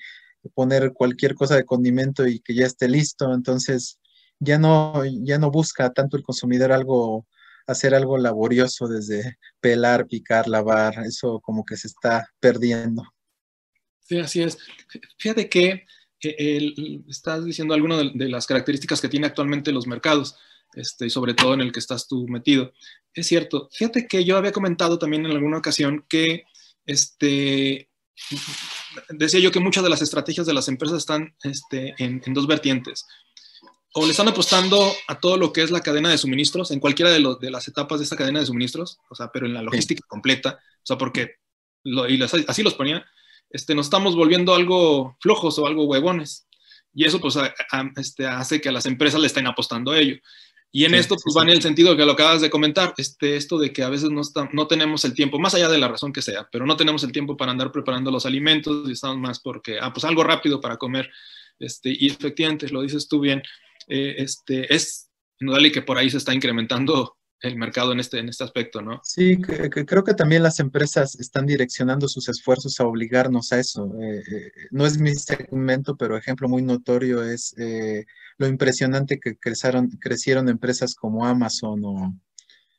poner 0.54 0.92
cualquier 0.94 1.34
cosa 1.34 1.56
de 1.56 1.64
condimento 1.64 2.26
y 2.26 2.40
que 2.40 2.54
ya 2.54 2.64
esté 2.64 2.88
listo. 2.88 3.34
Entonces, 3.34 3.98
ya 4.38 4.58
no, 4.58 5.04
ya 5.04 5.38
no 5.38 5.50
busca 5.50 5.92
tanto 5.92 6.16
el 6.16 6.22
consumidor 6.22 6.72
algo, 6.72 7.26
hacer 7.66 7.94
algo 7.94 8.16
laborioso 8.16 8.88
desde 8.88 9.36
pelar, 9.60 10.06
picar, 10.06 10.48
lavar, 10.48 11.04
eso 11.04 11.40
como 11.40 11.64
que 11.64 11.76
se 11.76 11.88
está 11.88 12.28
perdiendo. 12.40 13.02
Sí, 14.00 14.20
así 14.20 14.42
es. 14.42 14.56
Fíjate 15.18 15.50
que 15.50 15.84
eh, 16.22 16.74
estás 17.08 17.44
diciendo 17.44 17.74
algunas 17.74 18.12
de, 18.14 18.28
las 18.28 18.46
características 18.46 19.00
que 19.00 19.08
tiene 19.08 19.26
actualmente 19.26 19.72
los 19.72 19.86
mercados, 19.86 20.36
este, 20.74 21.06
y 21.06 21.10
sobre 21.10 21.34
todo 21.34 21.54
en 21.54 21.60
el 21.60 21.72
que 21.72 21.78
estás 21.78 22.08
tú 22.08 22.26
metido. 22.28 22.72
Es 23.14 23.26
cierto. 23.26 23.68
Fíjate 23.72 24.06
que 24.06 24.24
yo 24.24 24.36
había 24.36 24.52
comentado 24.52 24.98
también 24.98 25.24
en 25.26 25.32
alguna 25.32 25.58
ocasión 25.58 26.04
que 26.08 26.44
este, 26.86 27.90
decía 29.10 29.40
yo 29.40 29.52
que 29.52 29.60
muchas 29.60 29.84
de 29.84 29.90
las 29.90 30.02
estrategias 30.02 30.46
de 30.46 30.54
las 30.54 30.68
empresas 30.68 30.98
están 30.98 31.34
este, 31.42 31.94
en, 31.98 32.20
dos 32.34 32.46
vertientes. 32.46 33.06
O 33.94 34.04
le 34.04 34.10
están 34.10 34.28
apostando 34.28 34.92
a 35.08 35.18
todo 35.18 35.36
lo 35.36 35.52
que 35.52 35.62
es 35.62 35.70
la 35.70 35.80
cadena 35.80 36.10
de 36.10 36.18
suministros, 36.18 36.70
en 36.70 36.80
cualquiera 36.80 37.10
de, 37.10 37.36
de 37.40 37.50
las 37.50 37.68
etapas 37.68 37.98
de 37.98 38.04
esta 38.04 38.16
cadena 38.16 38.40
de 38.40 38.46
suministros, 38.46 38.98
o 39.08 39.14
sea, 39.14 39.30
pero 39.32 39.46
en 39.46 39.54
la 39.54 39.62
logística 39.62 40.04
completa, 40.06 40.60
o 40.60 40.86
sea, 40.86 40.98
porque, 40.98 41.36
y 41.84 42.22
así 42.22 42.62
los 42.62 42.74
ponía, 42.74 43.04
este, 43.50 43.74
nos 43.74 43.86
estamos 43.86 44.16
volviendo 44.16 44.54
algo 44.54 45.16
flojos 45.20 45.58
o 45.58 45.66
algo 45.66 45.84
huevones. 45.84 46.46
Y 46.94 47.04
eso 47.04 47.20
pues 47.20 47.38
este, 47.96 48.26
hace 48.26 48.60
que 48.60 48.68
a 48.70 48.72
las 48.72 48.86
empresas 48.86 49.20
le 49.20 49.26
estén 49.26 49.46
apostando 49.46 49.92
a 49.92 49.98
ello. 49.98 50.16
Y 50.70 50.84
en 50.84 50.94
esto, 50.94 51.16
pues 51.22 51.34
va 51.36 51.42
en 51.42 51.48
el 51.48 51.62
sentido 51.62 51.96
que 51.96 52.04
lo 52.04 52.12
acabas 52.12 52.42
de 52.42 52.50
comentar, 52.50 52.92
este, 52.98 53.36
esto 53.36 53.58
de 53.58 53.72
que 53.72 53.82
a 53.82 53.88
veces 53.88 54.10
no, 54.10 54.20
no 54.52 54.66
tenemos 54.66 55.02
el 55.04 55.14
tiempo, 55.14 55.38
más 55.38 55.54
allá 55.54 55.68
de 55.68 55.78
la 55.78 55.88
razón 55.88 56.12
que 56.12 56.20
sea, 56.20 56.46
pero 56.52 56.66
no 56.66 56.76
tenemos 56.76 57.02
el 57.04 57.12
tiempo 57.12 57.38
para 57.38 57.52
andar 57.52 57.72
preparando 57.72 58.10
los 58.10 58.26
alimentos 58.26 58.86
y 58.86 58.92
estamos 58.92 59.16
más 59.18 59.40
porque, 59.40 59.78
ah, 59.80 59.92
pues 59.92 60.04
algo 60.04 60.24
rápido 60.24 60.60
para 60.60 60.76
comer. 60.76 61.10
Este, 61.58 61.96
y 61.98 62.08
efectivamente, 62.08 62.68
lo 62.68 62.82
dices 62.82 63.08
tú 63.08 63.20
bien, 63.20 63.42
eh, 63.88 64.16
este, 64.18 64.72
es 64.74 65.10
indudable 65.40 65.72
que 65.72 65.82
por 65.82 65.96
ahí 65.96 66.10
se 66.10 66.18
está 66.18 66.34
incrementando 66.34 67.16
el 67.40 67.56
mercado 67.56 67.92
en 67.92 68.00
este, 68.00 68.18
en 68.18 68.28
este 68.28 68.44
aspecto, 68.44 68.82
¿no? 68.82 69.00
Sí, 69.04 69.40
creo 69.40 70.02
que 70.02 70.14
también 70.14 70.42
las 70.42 70.58
empresas 70.58 71.14
están 71.20 71.46
direccionando 71.46 72.08
sus 72.08 72.28
esfuerzos 72.28 72.80
a 72.80 72.84
obligarnos 72.84 73.52
a 73.52 73.60
eso. 73.60 73.94
Eh, 74.00 74.22
eh, 74.30 74.52
no 74.70 74.86
es 74.86 74.98
mi 74.98 75.14
segmento, 75.14 75.96
pero 75.96 76.16
ejemplo 76.16 76.48
muy 76.48 76.62
notorio 76.62 77.22
es 77.22 77.54
eh, 77.58 78.06
lo 78.38 78.48
impresionante 78.48 79.20
que 79.20 79.36
crecieron, 79.36 79.88
crecieron 80.00 80.48
empresas 80.48 80.94
como 80.94 81.26
Amazon 81.26 81.80
o 81.84 82.14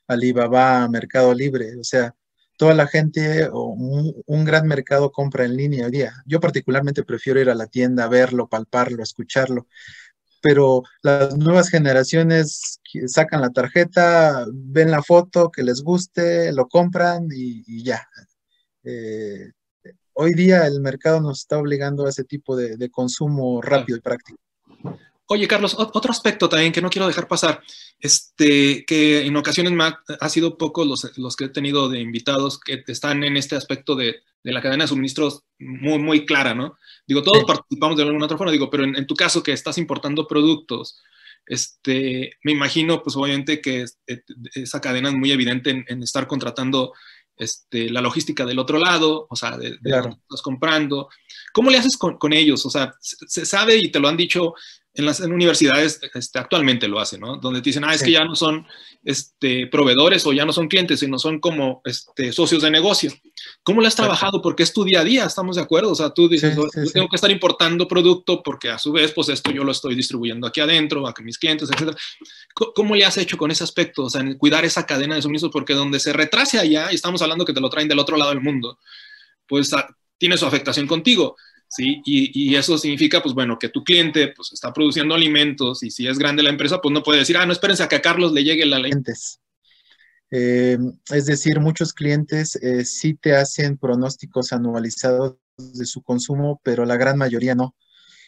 Alibaba, 0.06 0.86
Mercado 0.88 1.32
Libre. 1.32 1.78
O 1.78 1.84
sea, 1.84 2.14
toda 2.58 2.74
la 2.74 2.86
gente 2.86 3.48
o 3.50 3.68
un, 3.68 4.12
un, 4.26 4.44
gran 4.44 4.66
mercado 4.66 5.10
compra 5.10 5.46
en 5.46 5.56
línea 5.56 5.86
hoy 5.86 5.92
día. 5.92 6.12
Yo 6.26 6.38
particularmente 6.38 7.02
prefiero 7.02 7.40
ir 7.40 7.48
a 7.48 7.54
la 7.54 7.66
tienda, 7.66 8.08
verlo, 8.08 8.48
palparlo, 8.48 9.02
escucharlo 9.02 9.66
pero 10.40 10.82
las 11.02 11.36
nuevas 11.36 11.68
generaciones 11.68 12.79
sacan 13.06 13.40
la 13.40 13.50
tarjeta, 13.50 14.46
ven 14.52 14.90
la 14.90 15.02
foto 15.02 15.50
que 15.50 15.62
les 15.62 15.82
guste, 15.82 16.52
lo 16.52 16.68
compran 16.68 17.28
y, 17.34 17.82
ya. 17.82 18.06
Eh, 18.84 19.52
hoy 20.14 20.34
día 20.34 20.66
el 20.66 20.80
mercado 20.80 21.20
nos 21.20 21.40
está 21.40 21.58
obligando 21.58 22.06
a 22.06 22.10
ese 22.10 22.24
tipo 22.24 22.56
de 22.56 22.90
consumo 22.90 23.60
rápido 23.62 23.98
y 23.98 24.00
práctico. 24.00 24.38
Oye, 25.32 25.46
Carlos, 25.46 25.76
otro 25.78 26.10
aspecto 26.10 26.48
también 26.48 26.72
que 26.72 26.82
no 26.82 26.90
quiero 26.90 27.06
dejar 27.06 27.28
pasar, 27.28 27.62
este, 28.00 28.84
que 28.84 29.24
en 29.24 29.36
ocasiones 29.36 29.72
me 29.72 29.84
ha, 29.84 30.28
sido 30.28 30.58
poco 30.58 30.84
los, 30.84 31.16
los, 31.16 31.36
que 31.36 31.44
he 31.44 31.48
tenido 31.48 31.88
de 31.88 32.00
invitados 32.00 32.58
que 32.58 32.82
están 32.88 33.22
en 33.22 33.36
este 33.36 33.54
aspecto 33.54 33.94
de, 33.94 34.24
de 34.42 34.52
la 34.52 34.60
cadena 34.60 34.82
de 34.82 34.88
suministros 34.88 35.44
muy, 35.60 36.00
muy 36.00 36.26
clara, 36.26 36.52
¿no? 36.52 36.76
Digo, 37.06 37.22
todos 37.22 37.44
participamos 37.44 37.96
de 37.96 38.02
alguna 38.02 38.24
otra 38.24 38.38
forma, 38.38 38.50
digo, 38.50 38.70
pero 38.70 38.82
en, 38.82 39.06
tu 39.06 39.14
caso 39.14 39.40
que 39.40 39.52
estás 39.52 39.78
importando 39.78 40.26
productos, 40.26 41.00
este, 41.46 42.32
me 42.44 42.52
imagino, 42.52 43.02
pues 43.02 43.16
obviamente 43.16 43.60
que 43.60 43.84
eh, 44.06 44.22
esa 44.54 44.80
cadena 44.80 45.08
es 45.08 45.14
muy 45.14 45.32
evidente 45.32 45.70
en, 45.70 45.84
en 45.88 46.02
estar 46.02 46.26
contratando 46.26 46.92
este, 47.40 47.88
la 47.88 48.02
logística 48.02 48.44
del 48.44 48.58
otro 48.58 48.78
lado, 48.78 49.26
o 49.30 49.34
sea, 49.34 49.56
de, 49.56 49.70
de 49.80 49.90
estás 49.90 50.42
comprando. 50.42 51.08
¿Cómo 51.54 51.70
le 51.70 51.78
haces 51.78 51.96
con, 51.96 52.18
con, 52.18 52.34
ellos? 52.34 52.66
O 52.66 52.70
sea, 52.70 52.92
se, 53.00 53.46
sabe 53.46 53.76
y 53.76 53.90
te 53.90 53.98
lo 53.98 54.08
han 54.08 54.16
dicho 54.18 54.52
en 54.94 55.06
las 55.06 55.20
universidades 55.20 56.00
este, 56.14 56.38
actualmente 56.38 56.88
lo 56.88 56.98
hacen, 56.98 57.20
¿no? 57.20 57.36
Donde 57.36 57.60
te 57.60 57.70
dicen, 57.70 57.84
ah, 57.84 57.94
es 57.94 58.02
que 58.02 58.10
ya 58.10 58.24
no 58.24 58.34
son 58.34 58.66
este, 59.04 59.68
proveedores 59.68 60.26
o 60.26 60.32
ya 60.32 60.44
no 60.44 60.52
son 60.52 60.66
clientes, 60.66 61.00
sino 61.00 61.18
son 61.18 61.38
como 61.38 61.80
este, 61.84 62.32
socios 62.32 62.62
de 62.62 62.70
negocio. 62.70 63.12
¿Cómo 63.62 63.80
le 63.80 63.86
has 63.86 63.94
trabajado? 63.94 64.42
Porque 64.42 64.64
es 64.64 64.72
tu 64.72 64.82
día 64.82 65.00
a 65.00 65.04
día, 65.04 65.24
¿estamos 65.24 65.56
de 65.56 65.62
acuerdo? 65.62 65.92
O 65.92 65.94
sea, 65.94 66.10
tú 66.10 66.28
dices, 66.28 66.56
yo 66.56 66.66
tengo 66.92 67.08
que 67.08 67.16
estar 67.16 67.30
importando 67.30 67.86
producto 67.86 68.42
porque 68.42 68.68
a 68.68 68.78
su 68.78 68.90
vez, 68.90 69.12
pues 69.12 69.28
esto 69.28 69.52
yo 69.52 69.62
lo 69.62 69.70
estoy 69.70 69.94
distribuyendo 69.94 70.46
aquí 70.46 70.60
adentro, 70.60 71.06
a 71.06 71.14
mis 71.22 71.38
clientes, 71.38 71.68
etc. 71.70 71.96
¿Cómo 72.74 72.96
le 72.96 73.04
has 73.04 73.16
hecho 73.16 73.36
con 73.36 73.52
ese 73.52 73.62
aspecto? 73.62 74.04
O 74.04 74.10
sea, 74.10 74.22
en 74.22 74.36
cuidar 74.38 74.64
esa 74.64 74.86
cadena 74.86 75.14
de 75.14 75.22
suministros, 75.22 75.52
porque 75.52 75.74
donde 75.74 76.00
se 76.00 76.12
retrase 76.12 76.58
allá, 76.58 76.90
y 76.90 76.96
estamos 76.96 77.22
hablando 77.22 77.44
que 77.44 77.52
te 77.52 77.60
lo 77.60 77.70
traen 77.70 77.88
del 77.88 78.00
otro 78.00 78.16
lado 78.16 78.30
del 78.30 78.40
mundo, 78.40 78.78
pues 79.46 79.70
tiene 80.18 80.36
su 80.36 80.46
afectación 80.46 80.86
contigo. 80.86 81.36
¿Sí? 81.70 82.02
Y, 82.04 82.54
eso 82.54 82.76
significa, 82.76 83.22
pues 83.22 83.34
bueno, 83.34 83.58
que 83.58 83.68
tu 83.68 83.82
cliente 83.82 84.32
pues, 84.36 84.52
está 84.52 84.72
produciendo 84.72 85.14
alimentos 85.14 85.82
y 85.82 85.90
si 85.90 86.06
es 86.06 86.18
grande 86.18 86.42
la 86.42 86.50
empresa, 86.50 86.80
pues 86.80 86.92
no 86.92 87.02
puede 87.02 87.20
decir, 87.20 87.36
ah, 87.36 87.46
no 87.46 87.52
espérense 87.52 87.82
a 87.82 87.88
que 87.88 87.96
a 87.96 88.02
Carlos 88.02 88.32
le 88.32 88.44
llegue 88.44 88.66
la 88.66 88.78
ley. 88.78 88.92
Eh, 90.32 90.78
es 91.12 91.26
decir, 91.26 91.60
muchos 91.60 91.92
clientes 91.92 92.56
eh, 92.56 92.84
sí 92.84 93.14
te 93.14 93.34
hacen 93.34 93.78
pronósticos 93.78 94.52
anualizados 94.52 95.36
de 95.56 95.86
su 95.86 96.02
consumo, 96.02 96.60
pero 96.62 96.84
la 96.84 96.96
gran 96.96 97.16
mayoría 97.16 97.54
no. 97.54 97.74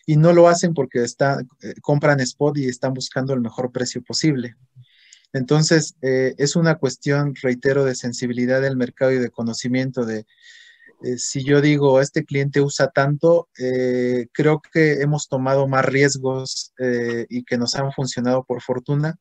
Y 0.07 0.17
no 0.17 0.33
lo 0.33 0.49
hacen 0.49 0.75
porque 0.75 1.03
está, 1.03 1.41
eh, 1.63 1.75
compran 1.81 2.21
spot 2.21 2.59
y 2.59 2.67
están 2.67 2.95
buscando 2.95 3.35
el 3.35 3.41
mejor 3.41 3.71
precio 3.71 4.03
posible. 4.03 4.57
Entonces, 5.33 5.95
es 6.03 6.57
una 6.57 6.75
cuestión, 6.75 7.35
reitero, 7.41 7.87
de 7.87 7.95
sensibilidad 7.95 8.61
del 8.61 8.77
mercado 8.77 9.13
y 9.13 9.19
de 9.19 9.31
conocimiento 9.31 10.05
de 10.05 10.27
eh, 11.05 11.19
si 11.19 11.45
yo 11.45 11.61
digo, 11.61 12.01
este 12.01 12.25
cliente 12.25 12.61
usa 12.61 12.89
tanto, 12.89 13.49
eh, 13.59 14.29
creo 14.33 14.61
que 14.61 15.03
hemos 15.03 15.29
tomado 15.29 15.67
más 15.69 15.85
riesgos 15.85 16.73
eh, 16.79 17.27
y 17.29 17.45
que 17.45 17.59
nos 17.59 17.75
han 17.75 17.93
funcionado 17.93 18.45
por 18.45 18.63
fortuna. 18.63 19.17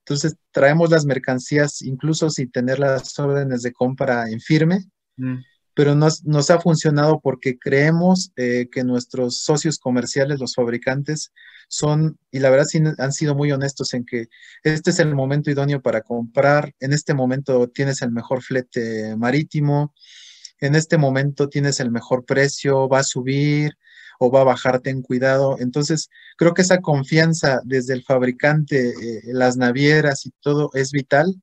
Entonces, 0.00 0.36
traemos 0.50 0.90
las 0.90 1.06
mercancías 1.06 1.82
incluso 1.82 2.30
sin 2.30 2.50
tener 2.50 2.78
las 2.78 3.18
órdenes 3.18 3.62
de 3.62 3.72
compra 3.72 4.28
en 4.28 4.40
firme, 4.40 4.84
mm. 5.16 5.36
pero 5.74 5.94
nos, 5.94 6.24
nos, 6.24 6.50
ha 6.50 6.60
funcionado 6.60 7.20
porque 7.20 7.58
creemos 7.58 8.30
que 8.36 8.84
nuestros 8.84 9.38
socios 9.38 9.78
comerciales, 9.78 10.40
los 10.40 10.54
fabricantes, 10.54 11.32
son, 11.68 12.18
y 12.30 12.40
la 12.40 12.50
verdad 12.50 12.66
sí 12.66 12.82
han 12.98 13.12
sido 13.12 13.34
muy 13.34 13.50
honestos 13.52 13.94
en 13.94 14.04
que 14.04 14.28
este 14.62 14.90
es 14.90 14.98
el 14.98 15.14
momento 15.14 15.50
idóneo 15.50 15.80
para 15.80 16.02
comprar, 16.02 16.74
en 16.80 16.92
este 16.92 17.14
momento 17.14 17.68
tienes 17.68 18.02
el 18.02 18.10
mejor 18.10 18.42
flete 18.42 19.16
marítimo, 19.16 19.94
en 20.60 20.74
este 20.74 20.98
momento 20.98 21.48
tienes 21.48 21.80
el 21.80 21.90
mejor 21.90 22.24
precio, 22.24 22.88
va 22.88 23.00
a 23.00 23.04
subir 23.04 23.76
o 24.18 24.30
va 24.30 24.42
a 24.42 24.44
bajar, 24.44 24.80
ten 24.80 25.02
cuidado. 25.02 25.56
Entonces, 25.58 26.08
creo 26.36 26.54
que 26.54 26.62
esa 26.62 26.80
confianza 26.80 27.60
desde 27.64 27.94
el 27.94 28.02
fabricante, 28.02 28.90
eh, 28.90 29.22
las 29.26 29.56
navieras 29.56 30.26
y 30.26 30.32
todo 30.40 30.70
es 30.74 30.92
vital 30.92 31.34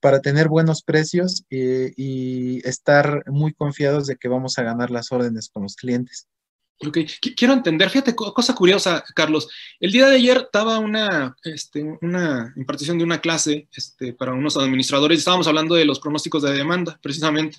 para 0.00 0.20
tener 0.20 0.48
buenos 0.48 0.82
precios 0.82 1.44
eh, 1.50 1.92
y 1.96 2.66
estar 2.68 3.24
muy 3.26 3.52
confiados 3.52 4.06
de 4.06 4.16
que 4.16 4.28
vamos 4.28 4.58
a 4.58 4.62
ganar 4.62 4.90
las 4.90 5.10
órdenes 5.10 5.48
con 5.48 5.64
los 5.64 5.74
clientes. 5.74 6.28
Ok, 6.86 6.98
quiero 7.36 7.54
entender, 7.54 7.90
fíjate, 7.90 8.14
cosa 8.14 8.54
curiosa, 8.54 9.02
Carlos. 9.16 9.48
El 9.80 9.90
día 9.90 10.06
de 10.06 10.14
ayer 10.14 10.36
estaba 10.36 10.78
una, 10.78 11.34
este, 11.42 11.82
una 12.02 12.52
impartición 12.56 12.98
de 12.98 13.04
una 13.04 13.20
clase 13.20 13.68
este, 13.74 14.12
para 14.12 14.32
unos 14.32 14.56
administradores 14.56 15.18
estábamos 15.18 15.48
hablando 15.48 15.74
de 15.74 15.84
los 15.84 15.98
pronósticos 15.98 16.44
de 16.44 16.52
demanda, 16.52 16.96
precisamente. 17.02 17.58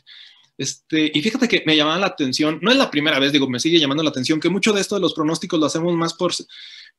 Este, 0.60 1.10
y 1.14 1.22
fíjate 1.22 1.48
que 1.48 1.64
me 1.66 1.78
llamaba 1.78 2.00
la 2.00 2.08
atención, 2.08 2.60
no 2.62 2.70
es 2.70 2.76
la 2.76 2.92
primera 2.92 3.18
vez, 3.18 3.32
digo, 3.32 3.50
me 3.50 3.62
sigue 3.62 3.80
llamando 3.80 4.04
la 4.04 4.10
atención 4.10 4.42
que 4.42 4.50
mucho 4.50 4.74
de 4.74 4.82
esto 4.82 4.96
de 4.96 5.00
los 5.00 5.14
pronósticos 5.14 5.58
lo 5.58 5.68
hacemos 5.68 5.96
más 5.96 6.14
por, 6.16 6.34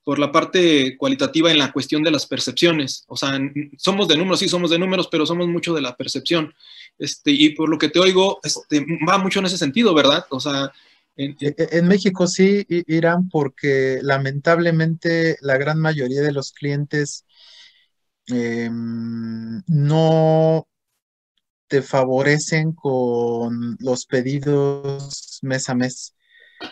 por 0.02 0.18
la 0.18 0.32
parte 0.32 0.96
cualitativa 0.96 1.50
en 1.50 1.58
la 1.58 1.70
cuestión 1.70 2.02
de 2.02 2.10
las 2.10 2.24
percepciones. 2.24 3.04
O 3.06 3.18
sea, 3.18 3.38
somos 3.76 4.08
de 4.08 4.16
números, 4.16 4.38
sí, 4.38 4.48
somos 4.48 4.70
de 4.70 4.78
números, 4.78 5.08
pero 5.08 5.26
somos 5.26 5.46
mucho 5.46 5.74
de 5.74 5.82
la 5.82 5.94
percepción. 5.94 6.54
Este, 6.98 7.32
y 7.32 7.50
por 7.50 7.68
lo 7.68 7.76
que 7.76 7.90
te 7.90 7.98
oigo, 7.98 8.40
este, 8.42 8.82
va 9.06 9.18
mucho 9.18 9.40
en 9.40 9.44
ese 9.44 9.58
sentido, 9.58 9.92
¿verdad? 9.92 10.24
O 10.30 10.40
sea... 10.40 10.72
En, 11.16 11.36
e, 11.38 11.54
e, 11.58 11.82
México 11.82 12.26
sí, 12.26 12.64
Irán, 12.86 13.28
porque 13.28 13.98
lamentablemente 14.00 15.36
la 15.42 15.58
gran 15.58 15.78
mayoría 15.78 16.22
de 16.22 16.32
los 16.32 16.52
clientes 16.52 17.26
em, 18.28 19.60
no, 19.66 20.66
te 21.70 21.82
favorecen 21.82 22.72
con 22.72 23.76
los 23.78 24.04
pedidos 24.04 25.38
mes 25.42 25.68
a 25.68 25.74
mes, 25.76 26.16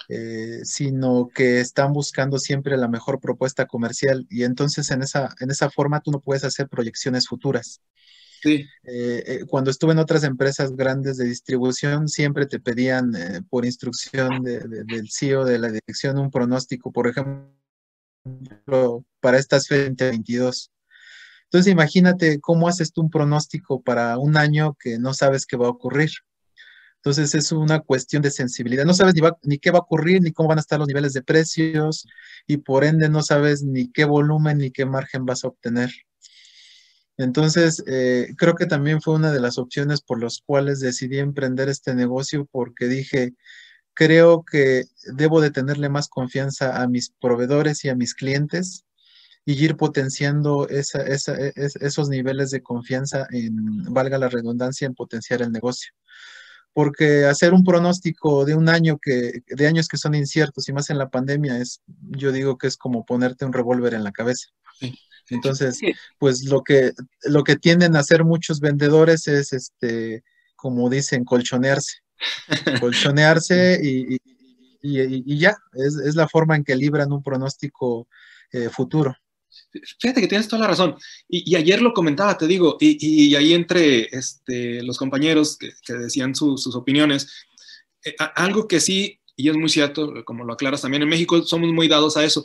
eh, 0.09 0.59
sino 0.65 1.29
que 1.33 1.61
están 1.61 1.93
buscando 1.93 2.41
siempre 2.41 2.77
la 2.77 2.89
mejor 2.89 3.21
propuesta 3.21 3.67
comercial 3.67 4.27
y 4.29 4.43
entonces 4.43 4.91
en 4.91 5.03
esa, 5.03 5.37
en 5.39 5.53
esa 5.53 5.71
forma 5.71 6.01
tú 6.01 6.11
no 6.11 6.21
puedes 6.21 6.43
hacer 6.43 6.69
proyecciones 6.69 7.29
futuras. 7.29 7.81
Sí. 8.43 8.67
Eh, 8.83 9.23
eh, 9.25 9.45
cuando 9.47 9.71
estuve 9.71 9.93
en 9.93 10.01
otras 10.01 10.25
empresas 10.25 10.75
grandes 10.75 11.17
de 11.17 11.27
distribución, 11.27 12.09
siempre 12.09 12.47
te 12.47 12.59
pedían 12.59 13.13
por 13.49 13.65
instrucción 13.65 14.43
del 14.43 15.09
CEO 15.13 15.45
de 15.45 15.61
la 15.61 15.71
dirección 15.71 16.19
un 16.19 16.33
pronóstico, 16.33 16.91
por 16.91 17.07
ejemplo, 17.07 17.47
para 19.21 19.39
estas 19.39 19.69
2022. 19.69 20.73
Entonces 21.51 21.73
imagínate 21.73 22.41
cómo 22.41 22.69
haces 22.69 22.93
tú 22.93 23.01
un 23.01 23.11
pronóstico 23.11 23.81
para 23.81 24.19
un 24.19 24.37
año 24.37 24.77
que 24.79 24.99
no 24.99 25.15
sabes 25.15 25.47
qué 25.47 25.57
va 25.57 25.67
a 25.67 25.71
ocurrir. 25.71 26.11
Entonces 26.97 27.35
es 27.35 27.53
una 27.53 27.81
cuestión 27.81 28.21
de 28.23 28.31
sensibilidad. 28.31 28.85
No 28.85 28.93
sabes 28.93 29.15
ni, 29.43 29.59
qué 29.59 29.71
va 29.71 29.79
a 29.79 29.83
ocurrir, 29.83 30.21
ni 30.21 30.33
cómo 30.33 30.51
van 30.51 30.59
a 30.59 30.61
estar 30.61 30.79
los 30.79 30.89
niveles 30.89 31.15
de 31.15 31.23
precios, 31.23 32.07
y 32.47 32.59
por 32.59 32.85
ende 32.85 33.09
no 33.09 33.23
sabes 33.23 33.63
ni 33.63 33.91
qué 33.91 34.05
volumen 34.05 34.59
ni 34.59 34.71
qué 34.71 34.85
margen 34.85 35.25
vas 35.25 35.45
a 35.45 35.49
obtener. 35.49 35.91
Entonces, 37.17 37.83
eh, 37.87 38.35
creo 38.37 38.55
que 38.55 38.67
también 38.67 39.01
fue 39.01 39.15
una 39.15 39.33
de 39.33 39.41
las 39.41 39.59
opciones 39.59 40.03
por 40.03 40.23
las 40.23 40.41
cuales 40.45 40.81
decidí 40.81 41.19
emprender 41.19 41.69
este 41.69 41.95
negocio, 41.95 42.47
porque 42.51 42.87
dije, 42.89 43.35
creo 43.95 44.45
que 44.45 44.85
debo 45.15 45.41
de 45.41 45.51
tenerle 45.51 45.89
más 45.89 46.09
confianza 46.09 46.83
a 46.83 46.89
mis 46.89 47.11
proveedores 47.21 47.85
y 47.85 47.89
a 47.89 47.97
mis 47.97 48.15
clientes 48.15 48.85
y 49.45 49.65
ir 49.65 49.77
potenciando 49.77 50.69
e, 50.69 50.83
esos 51.81 52.09
niveles 52.09 52.51
de 52.51 52.63
confianza 52.63 53.27
en, 53.31 53.85
valga 53.85 54.19
la 54.19 54.29
redundancia, 54.29 54.87
en 54.87 54.95
potenciar 54.95 55.43
el 55.43 55.53
negocio. 55.53 55.93
Porque 56.73 57.25
hacer 57.25 57.55
un 57.55 57.65
pronóstico 57.65 58.45
de 58.45 58.55
un 58.55 58.69
año 58.69 58.99
que, 58.99 59.43
de 59.47 59.67
años 59.67 59.89
que 59.89 59.97
son 59.97 60.15
inciertos 60.15 60.69
y 60.69 60.73
más 60.73 60.91
en 60.91 60.99
la 60.99 61.09
pandemia 61.09 61.59
es, 61.59 61.81
yo 61.87 62.31
digo 62.31 62.59
que 62.59 62.67
es 62.67 62.77
como 62.77 63.05
ponerte 63.05 63.45
un 63.45 63.53
revólver 63.53 63.95
en 63.95 64.05
la 64.05 64.13
cabeza. 64.13 64.49
Entonces, 65.31 65.79
pues 66.19 66.45
lo 66.45 66.63
que, 66.63 66.93
lo 67.25 67.43
que 67.43 67.57
tienden 67.57 67.97
a 67.97 68.01
hacer 68.01 68.25
muchos 68.25 68.61
vendedores 68.61 69.29
es, 69.29 69.53
este, 69.53 70.25
como 70.57 70.89
dicen, 70.89 71.25
colchonearse. 71.25 71.99
colchonearse 72.81 73.81
y, 73.83 74.19
y, 74.83 75.39
ya, 75.39 75.57
es, 75.75 75.97
es, 75.97 76.15
la 76.17 76.29
forma 76.29 76.57
en 76.57 76.65
que 76.65 76.77
libran 76.77 77.13
un 77.13 77.23
pronóstico 77.23 78.09
eh, 78.53 78.69
futuro. 78.69 79.15
Fíjate 80.01 80.21
que 80.21 80.29
tienes 80.29 80.49
toda 80.49 80.63
la 80.63 80.69
razón. 80.69 80.97
Y, 81.29 81.55
ayer 81.55 81.83
lo 81.83 81.93
comentaba, 81.93 82.39
te 82.39 82.47
digo, 82.47 82.77
y, 82.81 83.35
ahí 83.35 83.55
entre 83.55 84.09
este, 84.17 84.83
los 84.83 84.99
compañeros 84.99 85.57
que, 85.59 85.93
decían 85.95 86.35
sus 86.35 86.75
opiniones, 86.75 87.29
eh, 88.05 88.15
algo 88.35 88.69
que 88.69 88.81
sí, 88.81 89.21
y 89.37 89.49
es 89.49 89.57
muy 89.57 89.69
cierto, 89.69 90.25
como 90.25 90.45
lo 90.45 90.53
aclaras 90.53 90.83
también, 90.83 91.03
en 91.03 91.09
México 91.09 91.43
somos 91.43 91.73
muy 91.73 91.89
dados 91.89 92.17
a 92.17 92.25
eso. 92.25 92.45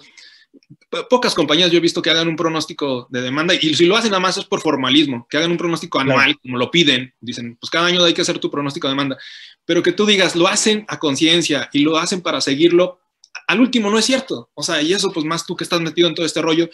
pocas 1.10 1.34
compañías 1.34 1.72
yo 1.72 1.78
he 1.78 1.82
visto 1.82 2.02
que 2.02 2.12
hagan 2.12 2.28
un 2.28 2.36
pronóstico 2.36 3.08
de 3.10 3.22
demanda 3.22 3.56
y 3.56 3.74
si 3.74 3.88
lo 3.88 3.98
hacen 3.98 4.12
nada 4.12 4.20
más 4.20 4.38
es 4.38 4.46
por 4.46 4.62
formalismo, 4.62 5.28
que 5.30 5.38
hagan 5.38 5.52
un 5.52 5.58
pronóstico 5.58 6.00
anual, 6.00 6.38
como 6.40 6.58
lo 6.58 6.70
piden, 6.70 7.14
dicen, 7.20 7.58
pues 7.60 7.72
cada 7.72 7.88
año 7.88 8.04
hay 8.04 8.14
que 8.14 8.22
hacer 8.22 8.38
tu 8.38 8.52
pronóstico 8.52 8.88
de 8.88 8.94
demanda, 8.94 9.18
pero 9.66 9.82
que 9.82 9.92
tú 9.92 10.06
digas, 10.06 10.36
lo 10.36 10.48
hacen 10.48 10.86
a 10.88 11.00
conciencia 11.00 11.70
y 11.74 11.80
lo 11.80 11.98
hacen 11.98 12.22
para 12.22 12.42
seguirlo, 12.42 13.00
al 13.48 13.60
último 13.60 13.90
no 13.90 14.00
es 14.00 14.06
cierto. 14.06 14.50
O 14.54 14.64
sea, 14.64 14.82
y 14.82 14.94
eso 14.94 15.12
pues 15.12 15.26
más 15.26 15.46
tú 15.46 15.56
que 15.56 15.64
estás 15.64 15.82
metido 15.82 16.08
en 16.08 16.16
todo 16.16 16.26
este 16.26 16.42
rollo, 16.42 16.70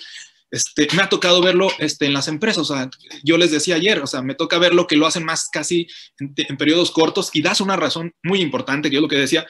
este, 0.52 0.88
me 0.96 1.04
ha 1.04 1.10
tocado 1.10 1.42
verlo 1.42 1.70
este, 1.78 2.06
en 2.08 2.14
las 2.14 2.28
empresas, 2.28 2.70
o 2.70 2.76
sea, 2.76 2.90
yo 3.24 3.38
les 3.38 3.52
decía 3.52 3.76
ayer, 3.76 4.00
o 4.00 4.08
sea, 4.08 4.24
me 4.24 4.34
toca 4.34 4.58
verlo 4.58 4.88
que 4.88 4.98
lo 4.98 5.06
hacen 5.06 5.24
más 5.24 5.48
casi 5.48 5.88
en, 6.20 6.58
periodos 6.58 6.90
cortos 6.90 7.30
y 7.34 7.44
das 7.44 7.62
una 7.62 7.76
razón 7.76 8.16
muy 8.24 8.42
importante, 8.42 8.90
que 8.90 8.96
yo 8.96 9.02
lo 9.02 9.08
que 9.08 9.18
decía, 9.18 9.46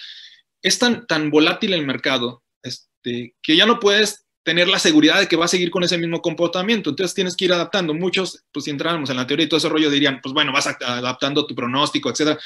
es 0.61 0.77
tan, 0.77 1.07
tan 1.07 1.29
volátil 1.29 1.73
el 1.73 1.85
mercado 1.85 2.43
este, 2.63 3.35
que 3.41 3.55
ya 3.55 3.65
no 3.65 3.79
puedes 3.79 4.25
tener 4.43 4.67
la 4.67 4.79
seguridad 4.79 5.19
de 5.19 5.27
que 5.27 5.35
va 5.35 5.45
a 5.45 5.49
seguir 5.49 5.69
con 5.69 5.83
ese 5.83 5.97
mismo 5.97 6.21
comportamiento, 6.21 6.89
entonces 6.89 7.15
tienes 7.15 7.37
que 7.37 7.45
ir 7.45 7.53
adaptando. 7.53 7.93
Muchos, 7.93 8.43
pues 8.51 8.65
si 8.65 8.71
entráramos 8.71 9.09
en 9.09 9.17
la 9.17 9.27
teoría 9.27 9.45
y 9.45 9.49
todo 9.49 9.59
ese 9.59 9.69
rollo, 9.69 9.89
dirían, 9.89 10.19
pues 10.21 10.33
bueno, 10.33 10.51
vas 10.51 10.67
adaptando 10.67 11.45
tu 11.45 11.55
pronóstico, 11.55 12.09
etcétera. 12.09 12.39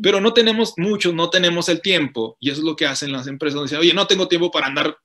Pero 0.00 0.20
no 0.20 0.32
tenemos 0.32 0.74
muchos, 0.76 1.14
no 1.14 1.30
tenemos 1.30 1.68
el 1.68 1.80
tiempo, 1.80 2.36
y 2.38 2.50
eso 2.50 2.60
es 2.60 2.64
lo 2.64 2.76
que 2.76 2.86
hacen 2.86 3.12
las 3.12 3.26
empresas. 3.26 3.62
Dicen, 3.62 3.78
oye, 3.78 3.94
no 3.94 4.06
tengo 4.06 4.28
tiempo 4.28 4.50
para 4.50 4.66
andar 4.66 4.96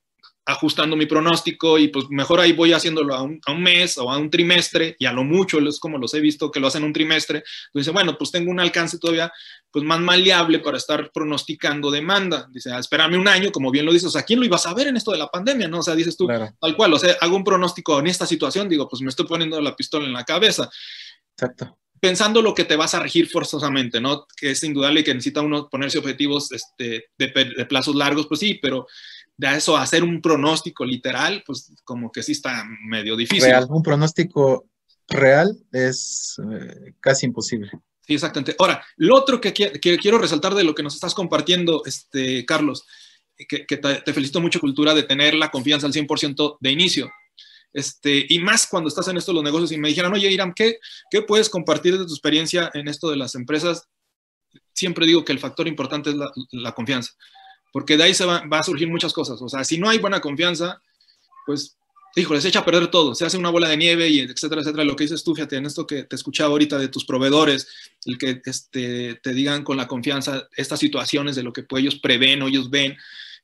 ajustando 0.44 0.96
mi 0.96 1.06
pronóstico 1.06 1.78
y 1.78 1.88
pues 1.88 2.06
mejor 2.10 2.40
ahí 2.40 2.52
voy 2.52 2.72
haciéndolo 2.72 3.14
a 3.14 3.22
un, 3.22 3.40
mes 3.58 3.96
o 3.98 4.10
a 4.10 4.18
un 4.18 4.28
trimestre 4.28 4.96
y 4.98 5.06
a 5.06 5.12
lo 5.12 5.22
mucho 5.22 5.60
es 5.60 5.78
como 5.78 5.98
los 5.98 6.14
he 6.14 6.20
visto 6.20 6.50
que 6.50 6.58
lo 6.58 6.66
hacen 6.66 6.82
un 6.82 6.92
trimestre. 6.92 7.44
Dice, 7.72 7.90
bueno, 7.92 8.16
pues 8.18 8.32
tengo 8.32 8.50
un 8.50 8.58
alcance 8.58 8.98
todavía 8.98 9.32
pues 9.70 9.84
más 9.84 10.00
maleable 10.00 10.58
para 10.58 10.78
estar 10.78 11.10
pronosticando 11.12 11.90
demanda. 11.90 12.48
Dice, 12.50 12.72
ah, 12.72 12.78
espérame 12.78 13.18
un 13.18 13.28
año, 13.28 13.52
como 13.52 13.70
bien 13.70 13.86
lo 13.86 13.92
dices, 13.92 14.08
o 14.08 14.10
sea, 14.10 14.22
¿quién 14.22 14.40
lo 14.40 14.46
iba 14.46 14.56
a 14.56 14.60
saber 14.60 14.88
en 14.88 14.96
esto 14.96 15.12
de 15.12 15.18
la 15.18 15.28
pandemia? 15.28 15.68
¿No? 15.68 15.78
O 15.78 15.82
sea, 15.82 15.94
dices 15.94 16.16
tú, 16.16 16.26
tal 16.26 16.76
cual, 16.76 16.92
o 16.92 16.98
sea, 16.98 17.16
hago 17.20 17.36
un 17.36 17.44
pronóstico 17.44 17.98
en 18.00 18.08
esta 18.08 18.26
situación, 18.26 18.68
digo, 18.68 18.88
pues 18.88 19.00
me 19.00 19.10
estoy 19.10 19.26
poniendo 19.26 19.60
la 19.60 19.76
pistola 19.76 20.06
en 20.06 20.12
la 20.12 20.24
cabeza. 20.24 20.68
Exacto 21.36 21.78
pensando 22.02 22.42
lo 22.42 22.52
que 22.52 22.64
te 22.64 22.74
vas 22.74 22.94
a 22.94 22.98
regir 22.98 23.28
forzosamente, 23.28 24.00
¿no? 24.00 24.26
Que 24.36 24.50
es 24.50 24.64
indudable 24.64 25.04
que 25.04 25.14
necesita 25.14 25.40
uno 25.40 25.68
ponerse 25.68 25.98
objetivos 25.98 26.50
este, 26.50 27.04
de, 27.16 27.52
de, 27.56 27.64
plazos 27.66 27.94
largos, 27.94 28.26
pues 28.26 28.40
sí, 28.40 28.58
pero 28.60 28.88
de 29.36 29.56
eso 29.56 29.76
hacer 29.76 30.02
un 30.02 30.20
pronóstico 30.20 30.84
literal, 30.84 31.44
pues 31.46 31.72
como 31.84 32.10
que 32.10 32.24
sí 32.24 32.32
está 32.32 32.64
medio 32.88 33.14
difícil. 33.14 33.44
Real, 33.44 33.68
un 33.70 33.84
pronóstico 33.84 34.66
real 35.06 35.56
es 35.70 36.40
eh, 36.50 36.94
casi 36.98 37.26
imposible. 37.26 37.70
Sí, 38.00 38.14
exactamente. 38.14 38.56
Ahora, 38.58 38.84
lo 38.96 39.14
otro 39.14 39.40
que, 39.40 39.52
quiero 39.52 40.18
resaltar 40.18 40.56
de 40.56 40.64
lo 40.64 40.74
que 40.74 40.82
nos 40.82 40.94
estás 40.94 41.14
compartiendo, 41.14 41.84
este, 41.86 42.44
Carlos, 42.44 42.84
que, 43.48 43.76
te, 43.76 44.12
felicito 44.12 44.40
mucho, 44.40 44.58
Cultura, 44.58 44.92
de 44.92 45.04
tener 45.04 45.34
la 45.34 45.52
confianza 45.52 45.86
al 45.86 45.92
100% 45.92 46.56
de 46.58 46.72
inicio. 46.72 47.12
Este, 47.72 48.26
y 48.28 48.38
más 48.38 48.66
cuando 48.66 48.88
estás 48.88 49.08
en 49.08 49.16
esto 49.16 49.32
los 49.32 49.42
negocios 49.42 49.72
y 49.72 49.78
me 49.78 49.88
dijeron, 49.88 50.12
oye, 50.12 50.30
Iram, 50.30 50.52
¿qué, 50.54 50.78
¿qué 51.10 51.22
puedes 51.22 51.48
compartir 51.48 51.98
de 51.98 52.04
tu 52.04 52.12
experiencia 52.12 52.70
en 52.74 52.88
esto 52.88 53.10
de 53.10 53.16
las 53.16 53.34
empresas? 53.34 53.88
Siempre 54.74 55.06
digo 55.06 55.24
que 55.24 55.32
el 55.32 55.38
factor 55.38 55.66
importante 55.66 56.10
es 56.10 56.16
la, 56.50 56.72
confianza 56.72 57.12
porque 57.72 57.96
de 57.96 58.04
ahí 58.04 58.14
se 58.14 58.26
va, 58.26 58.42
a 58.50 58.62
surgir 58.62 58.88
muchas 58.88 59.14
cosas. 59.14 59.40
O 59.40 59.48
sea, 59.48 59.64
si 59.64 59.78
no 59.78 59.88
hay 59.88 59.98
buena 59.98 60.20
confianza, 60.20 60.82
pues 61.46 61.78
híjole, 62.14 62.40
se 62.42 62.48
echa 62.48 62.58
a 62.58 62.64
perder 62.64 62.88
todo, 62.88 63.14
se 63.14 63.24
hace 63.24 63.38
una 63.38 63.48
bola 63.48 63.68
de 63.68 63.78
nieve 63.78 64.08
y 64.08 64.20
etcétera, 64.20 64.60
etcétera. 64.60 64.84
Lo 64.84 64.94
que 64.94 65.04
dices 65.04 65.24
tú, 65.24 65.34
fíjate, 65.34 65.56
en 65.56 65.64
esto 65.64 65.86
que 65.86 66.04
te 66.04 66.16
escuchaba 66.16 66.50
ahorita 66.50 66.78
de 66.78 66.88
tus 66.88 67.06
proveedores, 67.06 67.66
el 68.04 68.18
que 68.18 68.42
este, 68.44 69.14
te 69.14 69.32
digan 69.32 69.64
con 69.64 69.78
la 69.78 69.88
confianza 69.88 70.48
estas 70.54 70.80
situaciones 70.80 71.36
de 71.36 71.42
lo 71.42 71.52
que 71.54 71.64
ellos 71.78 71.96
prevén 71.96 72.42
o 72.42 72.48
ellos 72.48 72.68
ven, 72.68 72.96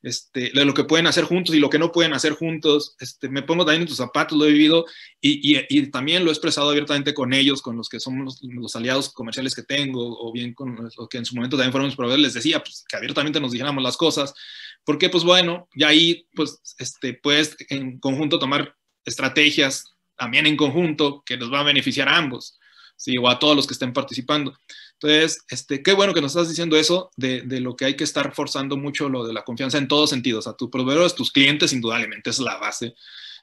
este, 0.03 0.53
de 0.55 0.65
lo 0.65 0.75
que 0.75 0.85
pueden 0.85 1.07
hacer 1.07 1.25
juntos 1.25 1.55
y 1.55 1.59
lo 1.59 1.71
que 1.71 1.79
no 1.79 1.91
pueden 1.91 2.13
hacer 2.13 2.33
juntos. 2.33 2.95
Este, 3.01 3.29
me 3.29 3.43
pongo 3.43 3.65
también 3.65 3.83
en 3.83 3.89
tus 3.89 3.97
zapatos, 3.97 4.39
lo 4.39 4.45
he 4.45 4.53
vivido 4.53 4.87
y, 5.21 5.57
y, 5.57 5.67
y 5.69 5.87
también 5.91 6.25
lo 6.25 6.31
he 6.31 6.33
expresado 6.33 6.71
abiertamente 6.71 7.15
con 7.15 7.33
ellos, 7.33 7.63
con 7.63 7.77
los 7.77 7.89
que 7.89 8.01
son 8.01 8.25
los, 8.25 8.77
aliados 8.77 9.13
comerciales 9.13 9.55
que 9.55 9.63
tengo, 9.63 10.19
o 10.21 10.33
bien 10.33 10.55
con 10.55 10.77
los 10.77 11.09
que 11.09 11.19
en 11.19 11.25
su 11.25 11.35
momento 11.35 11.57
también 11.57 11.73
fueron 11.73 11.89
mis 11.89 11.97
proveedores, 11.97 12.23
les 12.23 12.35
decía 12.35 12.63
pues, 12.63 12.85
que 12.89 12.97
abiertamente 12.97 13.41
nos 13.41 13.53
dijéramos 13.53 13.83
las 13.83 13.97
cosas, 13.97 14.35
porque 14.85 15.09
pues 15.11 15.25
bueno, 15.25 15.69
ya 15.75 15.89
ahí 15.89 16.27
pues 16.35 16.61
este, 16.79 17.15
puedes 17.15 17.57
en 17.69 17.99
conjunto 17.99 18.39
tomar 18.39 18.75
estrategias 19.05 19.85
también 20.17 20.47
en 20.47 20.57
conjunto 20.57 21.23
que 21.25 21.37
nos 21.37 21.53
va 21.53 21.61
a 21.61 21.65
beneficiar 21.65 22.09
a 22.09 22.17
ambos, 22.17 22.59
¿sí? 22.97 23.17
o 23.17 23.29
a 23.29 23.39
todos 23.39 23.57
los 23.57 23.67
que 23.67 23.75
estén 23.75 23.93
participando. 23.93 24.57
Entonces, 25.01 25.45
este, 25.49 25.83
qué 25.83 25.93
bueno 25.93 26.13
que 26.13 26.21
nos 26.21 26.33
estás 26.33 26.49
diciendo 26.49 26.77
eso 26.77 27.11
de, 27.17 27.43
de, 27.43 27.61
lo 27.61 27.77
que 27.77 27.85
hay 27.85 27.95
que 27.95 28.03
estar 28.03 28.35
forzando 28.35 28.77
mucho 28.77 29.09
lo 29.09 29.25
de 29.25 29.33
la 29.33 29.45
confianza 29.45 29.79
en 29.79 29.87
todos 29.87 30.11
sentidos, 30.11 30.49
a 30.49 30.57
tus 30.57 30.71
proveedores, 30.71 31.15
tus 31.15 31.31
clientes, 31.31 31.73
indudablemente 31.73 32.31
es 32.31 32.41
la 32.41 32.57
base. 32.57 32.95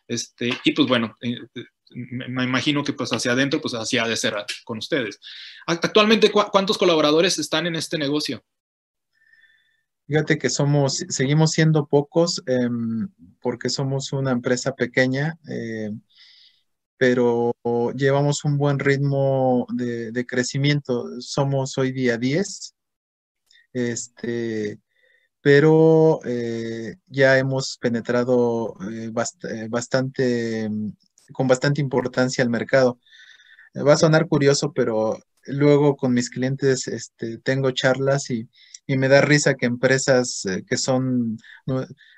Este, 0.08 0.50
y 0.64 0.72
pues 0.74 0.88
bueno, 0.88 1.16
eh, 1.22 1.38
me 1.92 2.44
imagino 2.44 2.84
que 2.84 2.94
pues 2.94 3.12
hacia 3.12 3.32
adentro, 3.32 3.62
pues 3.62 3.74
hacia 3.74 4.06
de 4.08 4.18
ser 4.18 4.36
con 4.64 4.78
ustedes. 4.78 5.20
Actualmente, 5.66 6.32
¿cuántos 6.32 6.78
colaboradores 6.78 7.38
están 7.40 7.68
en 7.68 7.76
este 7.76 7.98
negocio? 7.98 8.44
Fíjate 10.08 10.38
que 10.38 10.50
somos, 10.50 11.04
seguimos 11.10 11.52
siendo 11.52 11.88
pocos 11.88 12.44
eh, 12.46 12.70
porque 13.42 13.70
somos 13.70 14.14
una 14.14 14.32
empresa 14.32 14.76
pequeña. 14.76 15.40
Eh, 15.50 15.92
pero 16.98 17.56
llevamos 17.96 18.46
un 18.46 18.58
buen 18.58 18.80
ritmo 18.80 19.68
de, 19.74 20.26
crecimiento. 20.28 21.22
Somos 21.22 21.78
hoy 21.78 21.92
día 21.92 22.18
10, 22.18 22.76
este, 23.74 24.80
pero 25.42 26.22
eh, 26.26 26.96
ya 27.08 27.38
hemos 27.38 27.78
penetrado 27.80 28.76
eh, 28.92 29.12
eh, 29.50 29.68
bastante, 29.70 30.70
con 31.34 31.48
bastante 31.48 31.82
importancia 31.82 32.44
al 32.44 32.50
mercado. 32.50 33.00
Va 33.76 33.94
a 33.94 33.98
sonar 33.98 34.28
curioso, 34.28 34.74
pero 34.74 35.20
luego 35.46 35.98
con 35.98 36.14
mis 36.14 36.30
clientes 36.30 36.88
este, 36.88 37.38
tengo 37.40 37.72
charlas 37.72 38.30
y, 38.30 38.50
y, 38.88 38.98
me 38.98 39.10
da 39.10 39.22
risa 39.22 39.56
que 39.56 39.66
empresas 39.66 40.44
que 40.68 40.78
son 40.78 41.38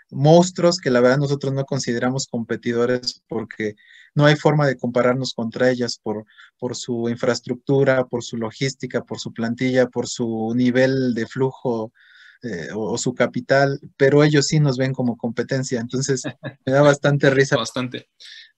monstruos 0.09 0.77
que 0.79 0.89
la 0.89 1.01
verdad 1.01 1.17
nosotros 1.17 1.53
no 1.53 1.65
consideramos 1.65 2.27
competidores 2.27 3.23
porque 3.27 3.75
no 4.17 4.25
hay 4.25 4.35
forma 4.35 4.65
de 4.65 4.77
compararnos 4.77 5.35
contra 5.35 5.69
ellas 5.69 5.99
por, 6.01 6.25
por 6.57 6.75
su 6.75 7.07
infraestructura, 7.07 8.07
por 8.07 8.23
su 8.23 8.35
logística, 8.35 9.03
por 9.03 9.19
su 9.19 9.31
plantilla, 9.31 9.89
por 9.89 10.07
su 10.07 10.53
nivel 10.55 11.13
de 11.13 11.27
flujo 11.27 11.93
eh, 12.41 12.69
o, 12.73 12.93
o, 12.93 12.97
su 12.97 13.13
capital, 13.13 13.79
pero 13.95 14.23
ellos 14.23 14.47
sí 14.47 14.59
nos 14.59 14.75
ven 14.75 14.91
como 14.91 15.17
competencia. 15.17 15.79
Entonces, 15.79 16.23
me 16.65 16.73
da 16.73 16.81
bastante 16.81 17.29
risa. 17.29 17.57
Bastante. 17.57 18.09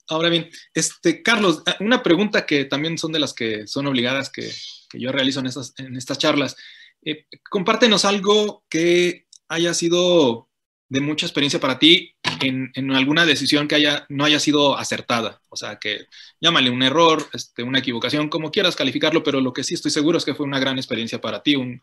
Ahora 0.08 0.30
bien, 0.30 0.50
este, 0.74 1.22
Carlos, 1.22 1.62
una 1.82 2.02
pregunta 2.02 2.46
que 2.46 2.64
también 2.64 2.98
son 2.98 3.12
de 3.12 3.20
las 3.20 3.34
que 3.34 3.68
son 3.68 3.86
obligadas 3.86 4.30
que, 4.30 4.50
que 4.90 4.98
yo 4.98 5.12
realizo 5.12 5.42
en 5.42 5.48
estas, 5.48 5.74
en 5.78 5.98
estas 5.98 6.18
charlas. 6.18 6.56
Eh, 7.04 7.26
compártenos 7.50 8.06
algo 8.06 8.64
que 8.70 9.28
haya 9.50 9.74
sido 9.74 10.49
de 10.90 11.02
mucha 11.02 11.28
experiencia 11.28 11.60
para 11.60 11.78
ti 11.78 12.16
en, 12.42 12.72
en, 12.74 12.92
alguna 12.92 13.26
decisión 13.26 13.68
que 13.68 13.76
haya, 13.76 14.06
no 14.10 14.26
haya 14.26 14.40
sido 14.40 14.78
acertada. 14.78 15.40
O 15.50 15.56
sea, 15.56 15.78
que 15.78 16.08
llámale 16.42 16.72
un 16.72 16.82
error, 16.82 17.24
este, 17.34 17.62
una 17.64 17.80
equivocación, 17.80 18.28
como 18.28 18.50
quieras 18.50 18.76
calificarlo, 18.76 19.24
pero 19.24 19.40
lo 19.40 19.54
que 19.54 19.64
sí 19.64 19.76
estoy 19.76 19.92
seguro 19.92 20.18
es 20.18 20.26
que 20.26 20.34
fue 20.34 20.48
una 20.48 20.60
gran 20.60 20.78
experiencia 20.78 21.22
para 21.22 21.44
ti, 21.44 21.56
un, 21.56 21.80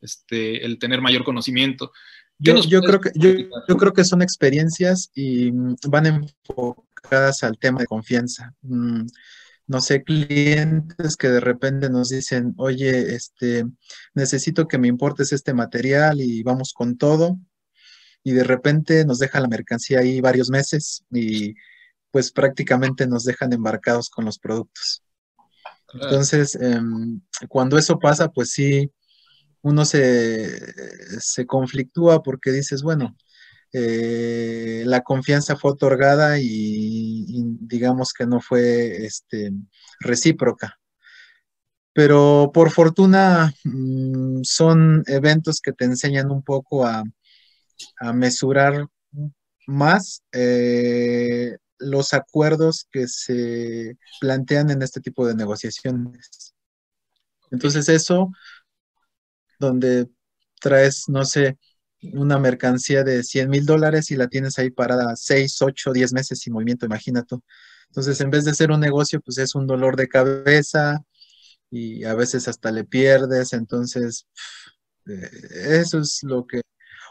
este, 0.00 0.64
el 0.64 0.78
tener 0.78 1.00
mayor 1.00 1.22
conocimiento. 1.24 1.92
Yo, 2.38 2.60
yo 2.62 2.80
creo 2.80 3.00
que, 3.00 3.10
yo, 3.14 3.30
yo, 3.68 3.76
creo 3.76 3.92
que 3.92 4.04
son 4.04 4.22
experiencias 4.22 5.10
y 5.14 5.50
van 5.88 6.06
enfocadas 6.06 7.42
al 7.42 7.58
tema 7.58 7.80
de 7.80 7.86
confianza. 7.86 8.54
Mm, 8.62 9.06
no 9.68 9.80
sé, 9.80 10.02
clientes 10.02 11.16
que 11.16 11.28
de 11.28 11.40
repente 11.40 11.90
nos 11.90 12.08
dicen, 12.08 12.54
oye, 12.56 13.14
este, 13.14 13.66
necesito 14.14 14.66
que 14.66 14.78
me 14.78 14.88
importes 14.88 15.32
este 15.32 15.52
material 15.52 16.20
y 16.20 16.42
vamos 16.42 16.72
con 16.72 16.96
todo 16.96 17.38
y 18.22 18.32
de 18.32 18.44
repente 18.44 19.04
nos 19.04 19.18
deja 19.18 19.40
la 19.40 19.48
mercancía 19.48 20.00
ahí 20.00 20.20
varios 20.20 20.50
meses 20.50 21.04
y 21.10 21.54
pues 22.10 22.32
prácticamente 22.32 23.06
nos 23.06 23.24
dejan 23.24 23.52
embarcados 23.52 24.10
con 24.10 24.24
los 24.24 24.38
productos. 24.38 25.02
Entonces, 25.94 26.56
eh, 26.60 26.80
cuando 27.48 27.78
eso 27.78 27.98
pasa, 27.98 28.28
pues 28.30 28.50
sí, 28.50 28.92
uno 29.62 29.84
se, 29.84 31.20
se 31.20 31.46
conflictúa 31.46 32.22
porque 32.22 32.52
dices, 32.52 32.82
bueno, 32.82 33.16
eh, 33.72 34.82
la 34.86 35.02
confianza 35.02 35.56
fue 35.56 35.72
otorgada 35.72 36.38
y, 36.38 36.44
y, 36.46 37.44
digamos 37.60 38.12
que 38.12 38.26
no 38.26 38.40
fue 38.40 39.04
este, 39.04 39.52
recíproca. 40.00 40.78
Pero 41.92 42.50
por 42.54 42.70
fortuna 42.70 43.52
mmm, 43.64 44.42
son 44.42 45.02
eventos 45.06 45.60
que 45.60 45.72
te 45.72 45.84
enseñan 45.84 46.30
un 46.30 46.42
poco 46.42 46.86
a, 46.86 47.02
a 48.00 48.12
mesurar 48.12 48.86
más 49.66 50.22
eh, 50.32 51.56
los 51.78 52.14
acuerdos 52.14 52.88
que 52.90 53.06
se 53.08 53.96
plantean 54.20 54.70
en 54.70 54.82
este 54.82 55.00
tipo 55.00 55.26
de 55.26 55.34
negociaciones. 55.34 56.54
Entonces 57.50 57.88
eso, 57.88 58.30
donde 59.58 60.08
traes, 60.60 61.04
no 61.08 61.24
sé, 61.24 61.58
una 62.14 62.38
mercancía 62.38 63.04
de 63.04 63.22
100 63.24 63.50
mil 63.50 63.66
dólares 63.66 64.10
y 64.10 64.16
la 64.16 64.28
tienes 64.28 64.58
ahí 64.58 64.70
parada 64.70 65.16
6, 65.16 65.60
8, 65.62 65.92
10 65.92 66.12
meses 66.12 66.40
sin 66.40 66.52
movimiento, 66.52 66.86
imagínate. 66.86 67.36
Entonces, 67.88 68.20
en 68.20 68.30
vez 68.30 68.44
de 68.44 68.54
ser 68.54 68.70
un 68.70 68.80
negocio, 68.80 69.20
pues 69.20 69.38
es 69.38 69.54
un 69.54 69.66
dolor 69.66 69.96
de 69.96 70.08
cabeza 70.08 71.02
y 71.70 72.04
a 72.04 72.14
veces 72.14 72.48
hasta 72.48 72.70
le 72.70 72.84
pierdes. 72.84 73.52
Entonces, 73.52 74.26
eh, 75.06 75.30
eso 75.80 76.00
es 76.00 76.22
lo 76.22 76.46
que 76.46 76.62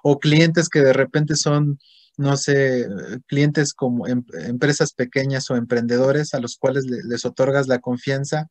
o 0.03 0.19
clientes 0.19 0.69
que 0.69 0.81
de 0.81 0.93
repente 0.93 1.35
son, 1.35 1.79
no 2.17 2.37
sé, 2.37 2.87
clientes 3.27 3.73
como 3.73 4.07
em 4.07 4.23
empresas 4.45 4.93
pequeñas 4.93 5.49
o 5.49 5.55
emprendedores 5.55 6.33
a 6.33 6.39
los 6.39 6.57
cuales 6.57 6.85
le, 6.85 7.03
les 7.03 7.25
otorgas 7.25 7.67
la 7.67 7.79
confianza 7.79 8.47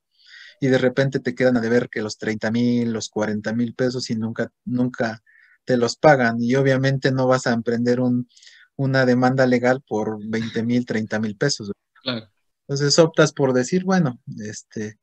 y 0.61 0.69
de 0.69 0.79
repente 0.79 1.21
te 1.21 1.35
quedan 1.35 1.57
a 1.57 1.61
deber 1.61 1.89
que 1.91 2.03
los 2.03 2.19
30 2.19 2.51
mil, 2.51 2.93
los 2.93 3.09
40 3.09 3.53
mil 3.53 3.75
pesos 3.75 4.11
y 4.11 4.17
nunca, 4.17 4.51
nunca 4.65 5.23
te 5.65 5.77
los 5.77 5.97
pagan. 5.97 6.37
Y 6.41 6.55
obviamente 6.55 7.13
no 7.13 7.27
vas 7.27 7.47
a 7.47 7.53
emprender 7.53 8.01
un, 8.01 8.29
una 8.77 9.05
demanda 9.05 9.47
legal 9.47 9.83
por 9.87 10.19
20 10.27 10.63
mil, 10.63 10.87
30 10.87 11.19
mil 11.21 11.37
pesos. 11.37 11.73
Claro. 12.03 12.29
Entonces 12.69 12.99
optas 12.99 13.33
por 13.33 13.53
decir, 13.53 13.85
bueno, 13.85 14.21
este, 14.39 14.99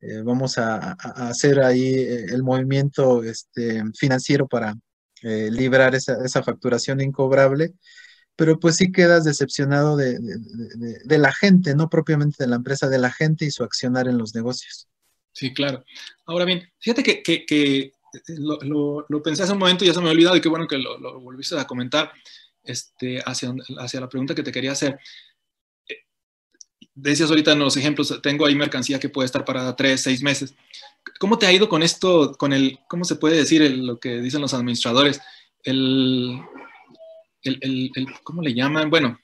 eh, 0.00 0.22
vamos 0.22 0.58
a, 0.58 0.92
a, 0.92 1.28
hacer 1.28 1.60
ahí 1.60 1.94
eh, 1.94 2.26
el 2.30 2.42
movimiento 2.42 3.22
este, 3.22 3.82
financiero 3.98 4.46
para, 4.46 4.74
eh, 5.24 5.50
librar 5.50 5.94
esa, 5.94 6.24
esa, 6.24 6.42
facturación 6.42 7.00
incobrable, 7.00 7.72
pero 8.36 8.60
pues 8.60 8.76
sí 8.76 8.92
quedas 8.92 9.24
decepcionado 9.24 9.96
de, 9.96 10.18
de, 11.04 11.18
la 11.18 11.32
gente, 11.32 11.74
no 11.74 11.88
propiamente 11.88 12.36
de 12.44 12.48
la 12.48 12.56
empresa, 12.56 12.88
de 12.88 12.98
la 12.98 13.10
gente 13.10 13.44
y 13.44 13.50
su 13.50 13.64
accionar 13.64 14.06
en 14.06 14.18
los 14.18 14.34
negocios. 14.34 14.88
Sí, 15.32 15.52
claro. 15.52 15.84
Ahora 16.26 16.44
bien, 16.44 16.62
fíjate 16.78 17.02
que, 17.02 17.22
que, 17.22 17.44
que 17.44 17.92
lo, 18.28 19.04
lo, 19.08 19.22
pensé 19.22 19.42
hace 19.42 19.52
un 19.52 19.58
momento 19.58 19.84
y 19.84 19.88
ya 19.88 19.94
se 19.94 20.00
me 20.00 20.08
ha 20.08 20.12
olvidado 20.12 20.36
y 20.36 20.40
qué 20.40 20.48
bueno 20.48 20.68
que 20.68 20.78
lo, 20.78 20.98
lo 20.98 21.20
volviste 21.20 21.58
a 21.58 21.66
comentar 21.66 22.12
este, 22.62 23.20
hacia, 23.26 23.52
hacia 23.78 24.00
la 24.00 24.08
pregunta 24.08 24.34
que 24.34 24.42
te 24.42 24.52
quería 24.52 24.72
hacer 24.72 24.98
decías 26.94 27.30
ahorita 27.30 27.52
en 27.52 27.58
los 27.58 27.76
ejemplos, 27.76 28.20
tengo 28.22 28.46
ahí 28.46 28.54
mercancía 28.54 29.00
que 29.00 29.08
puede 29.08 29.26
estar 29.26 29.44
para 29.44 29.74
tres, 29.76 30.02
seis 30.02 30.22
meses. 30.22 30.54
¿Cómo 31.18 31.38
te 31.38 31.46
ha 31.46 31.52
ido 31.52 31.68
con 31.68 31.82
esto, 31.82 32.32
con 32.38 32.52
el, 32.52 32.78
cómo 32.88 33.04
se 33.04 33.16
puede 33.16 33.36
decir 33.36 33.62
el, 33.62 33.86
lo 33.86 33.98
que 33.98 34.20
dicen 34.20 34.40
los 34.40 34.54
administradores? 34.54 35.20
El, 35.62 36.40
el, 37.42 37.58
el, 37.60 37.90
el, 37.94 38.06
¿cómo 38.22 38.42
le 38.42 38.54
llaman? 38.54 38.90
Bueno, 38.90 39.18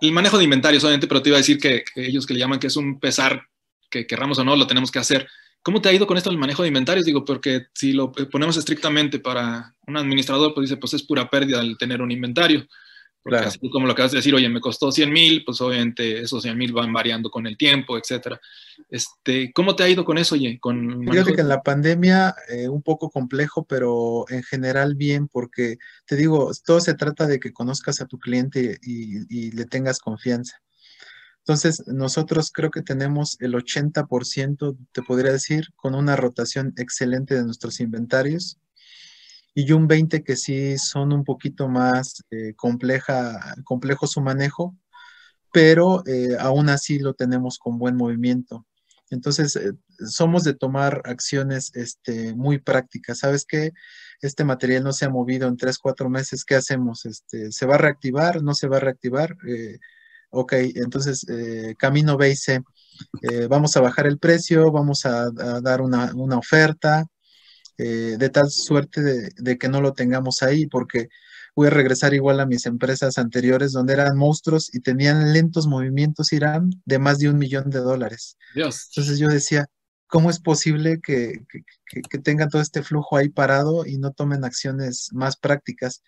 el 0.00 0.12
manejo 0.12 0.38
de 0.38 0.44
inventario 0.44 0.80
solamente, 0.80 1.06
pero 1.06 1.22
te 1.22 1.30
iba 1.30 1.36
a 1.36 1.40
decir 1.40 1.58
que, 1.58 1.84
que, 1.94 2.06
ellos 2.06 2.26
que 2.26 2.34
le 2.34 2.40
llaman 2.40 2.58
que 2.58 2.68
es 2.68 2.76
un 2.76 2.98
pesar, 3.00 3.42
que 3.90 4.06
querramos 4.06 4.38
o 4.38 4.44
no, 4.44 4.56
lo 4.56 4.66
tenemos 4.66 4.90
que 4.90 4.98
hacer. 4.98 5.28
¿Cómo 5.62 5.82
te 5.82 5.88
ha 5.88 5.92
ido 5.92 6.06
con 6.06 6.16
esto 6.16 6.30
el 6.30 6.38
manejo 6.38 6.62
de 6.62 6.68
inventarios? 6.68 7.04
Digo, 7.04 7.24
porque 7.24 7.66
si 7.74 7.92
lo 7.92 8.12
ponemos 8.12 8.56
estrictamente 8.56 9.18
para 9.18 9.74
un 9.86 9.96
administrador, 9.96 10.54
pues 10.54 10.68
dice, 10.68 10.78
pues 10.78 10.94
es 10.94 11.02
pura 11.02 11.28
pérdida 11.28 11.60
el 11.60 11.76
tener 11.76 12.00
un 12.00 12.10
inventario 12.10 12.66
Claro. 13.24 13.48
Así 13.48 13.58
como 13.70 13.86
lo 13.86 13.92
acabas 13.92 14.12
de 14.12 14.18
decir, 14.18 14.34
oye, 14.34 14.48
me 14.48 14.60
costó 14.60 14.90
100 14.90 15.12
mil, 15.12 15.44
pues 15.44 15.60
obviamente 15.60 16.20
esos 16.20 16.42
100 16.42 16.56
mil 16.56 16.72
van 16.72 16.92
variando 16.92 17.30
con 17.30 17.46
el 17.46 17.56
tiempo, 17.56 17.98
etcétera. 17.98 18.40
Este, 18.88 19.52
¿Cómo 19.52 19.76
te 19.76 19.82
ha 19.82 19.88
ido 19.88 20.04
con 20.04 20.18
eso, 20.18 20.34
oye? 20.34 20.58
Con 20.60 21.06
Fíjate 21.06 21.34
que 21.34 21.40
en 21.40 21.48
la 21.48 21.62
pandemia 21.62 22.34
eh, 22.48 22.68
un 22.68 22.82
poco 22.82 23.10
complejo, 23.10 23.66
pero 23.66 24.24
en 24.28 24.42
general 24.42 24.94
bien, 24.94 25.28
porque 25.28 25.76
te 26.06 26.16
digo, 26.16 26.50
todo 26.64 26.80
se 26.80 26.94
trata 26.94 27.26
de 27.26 27.40
que 27.40 27.52
conozcas 27.52 28.00
a 28.00 28.06
tu 28.06 28.18
cliente 28.18 28.78
y, 28.82 29.18
y 29.28 29.50
le 29.50 29.66
tengas 29.66 29.98
confianza. 29.98 30.60
Entonces, 31.40 31.82
nosotros 31.86 32.50
creo 32.52 32.70
que 32.70 32.82
tenemos 32.82 33.36
el 33.40 33.54
80%, 33.54 34.76
te 34.92 35.02
podría 35.02 35.32
decir, 35.32 35.68
con 35.76 35.94
una 35.94 36.14
rotación 36.14 36.74
excelente 36.76 37.34
de 37.34 37.44
nuestros 37.44 37.80
inventarios 37.80 38.58
y 39.54 39.72
un 39.72 39.88
20 39.88 40.22
que 40.22 40.36
sí 40.36 40.78
son 40.78 41.12
un 41.12 41.24
poquito 41.24 41.68
más 41.68 42.22
eh, 42.30 42.54
compleja, 42.54 43.54
complejo 43.64 44.06
su 44.06 44.20
manejo, 44.20 44.76
pero 45.52 46.06
eh, 46.06 46.36
aún 46.38 46.68
así 46.68 46.98
lo 46.98 47.14
tenemos 47.14 47.58
con 47.58 47.78
buen 47.78 47.96
movimiento. 47.96 48.66
Entonces, 49.10 49.56
eh, 49.56 49.72
somos 50.06 50.44
de 50.44 50.54
tomar 50.54 51.02
acciones 51.04 51.72
este, 51.74 52.34
muy 52.34 52.58
prácticas. 52.58 53.20
¿Sabes 53.20 53.46
qué? 53.46 53.72
Este 54.20 54.44
material 54.44 54.84
no 54.84 54.92
se 54.92 55.06
ha 55.06 55.10
movido 55.10 55.48
en 55.48 55.56
tres, 55.56 55.78
cuatro 55.78 56.10
meses. 56.10 56.44
¿Qué 56.44 56.54
hacemos? 56.54 57.06
Este, 57.06 57.50
¿Se 57.50 57.66
va 57.66 57.76
a 57.76 57.78
reactivar? 57.78 58.42
¿No 58.42 58.54
se 58.54 58.68
va 58.68 58.76
a 58.76 58.80
reactivar? 58.80 59.34
ok, 60.30 60.52
entonces, 60.74 61.24
camino 61.78 62.18
B 62.18 62.30
y 62.30 62.36
C. 62.36 62.60
vamos 63.48 63.76
a 63.76 63.80
bajar 63.80 64.06
el 64.06 64.18
precio, 64.18 64.70
vamos 64.70 65.06
a, 65.06 65.22
a 65.24 65.60
dar 65.62 65.80
una, 65.80 66.12
una 66.14 66.36
oferta, 66.36 67.06
eh, 67.78 68.16
de 68.18 68.28
tal 68.28 68.50
suerte 68.50 69.00
de, 69.36 69.58
que 69.58 69.68
no 69.68 69.80
lo 69.80 69.92
tengamos 69.92 70.42
ahí, 70.42 70.66
porque 70.66 71.08
voy 71.54 71.68
a 71.68 71.70
regresar 71.70 72.12
igual 72.12 72.40
a 72.40 72.46
mis 72.46 72.66
empresas 72.66 73.18
anteriores 73.18 73.72
donde 73.72 73.92
eran 73.92 74.16
monstruos 74.16 74.74
y 74.74 74.80
tenían 74.80 75.32
lentos 75.32 75.68
movimientos 75.68 76.32
Irán 76.32 76.70
de 76.84 76.98
más 76.98 77.18
de 77.18 77.30
un 77.30 77.38
millón 77.38 77.70
de 77.70 77.78
dólares. 77.78 78.36
Entonces 78.54 79.18
yo 79.18 79.28
decía, 79.28 79.66
¿cómo 80.08 80.28
es 80.28 80.40
posible 80.40 81.00
que, 81.00 81.44
tengan 82.24 82.48
todo 82.48 82.62
este 82.62 82.82
flujo 82.82 83.16
ahí 83.16 83.28
parado 83.28 83.86
y 83.86 83.98
no 83.98 84.10
tomen 84.10 84.44
acciones 84.44 85.10
más 85.12 85.36
prácticas? 85.36 86.02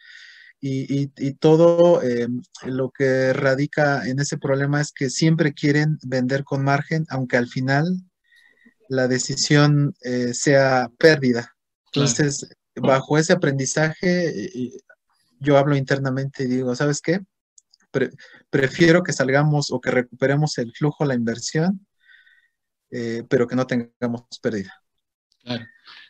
Y, 0.60 1.06
todo 1.34 2.02
eh, 2.02 2.28
lo 2.64 2.90
que 2.90 3.32
radica 3.32 4.06
en 4.06 4.18
ese 4.18 4.36
problema 4.36 4.80
es 4.80 4.92
que 4.92 5.08
siempre 5.08 5.54
quieren 5.54 5.98
vender 6.02 6.44
con 6.44 6.64
margen, 6.64 7.06
aunque 7.08 7.36
al 7.36 7.46
final 7.46 7.86
la 8.88 9.06
decisión 9.06 9.94
eh, 10.02 10.34
sea 10.34 10.90
pérdida. 10.98 11.56
Entonces, 11.92 12.48
bajo 12.76 13.18
ese 13.18 13.32
aprendizaje, 13.32 14.50
yo 15.40 15.58
hablo 15.58 15.76
internamente 15.76 16.44
y 16.44 16.46
digo, 16.46 16.74
¿sabes 16.76 17.00
qué? 17.00 17.20
prefiero 18.50 19.02
que 19.02 19.12
salgamos 19.12 19.70
o 19.70 19.80
que 19.80 19.90
recuperemos 19.90 20.56
el 20.58 20.72
flujo, 20.72 21.04
la 21.04 21.14
inversión, 21.14 21.86
eh, 22.90 23.24
pero 23.28 23.46
que 23.46 23.56
no 23.56 23.66
tengamos 23.66 24.22
pérdida. 24.40 24.82
Claro. 25.42 25.66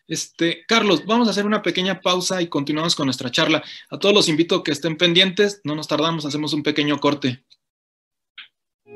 Este, 0.06 0.64
Carlos, 0.66 1.06
vamos 1.06 1.28
a 1.28 1.30
hacer 1.30 1.46
una 1.46 1.62
pequeña 1.62 2.00
pausa 2.00 2.42
y 2.42 2.48
continuamos 2.48 2.96
con 2.96 3.06
nuestra 3.06 3.30
charla. 3.30 3.62
A 3.90 3.98
todos 3.98 4.14
los 4.14 4.28
invito 4.28 4.56
a 4.56 4.64
que 4.64 4.72
estén 4.72 4.96
pendientes, 4.96 5.60
no 5.64 5.74
nos 5.74 5.88
tardamos, 5.88 6.26
hacemos 6.26 6.52
un 6.52 6.62
pequeño 6.62 6.98
corte. 6.98 7.44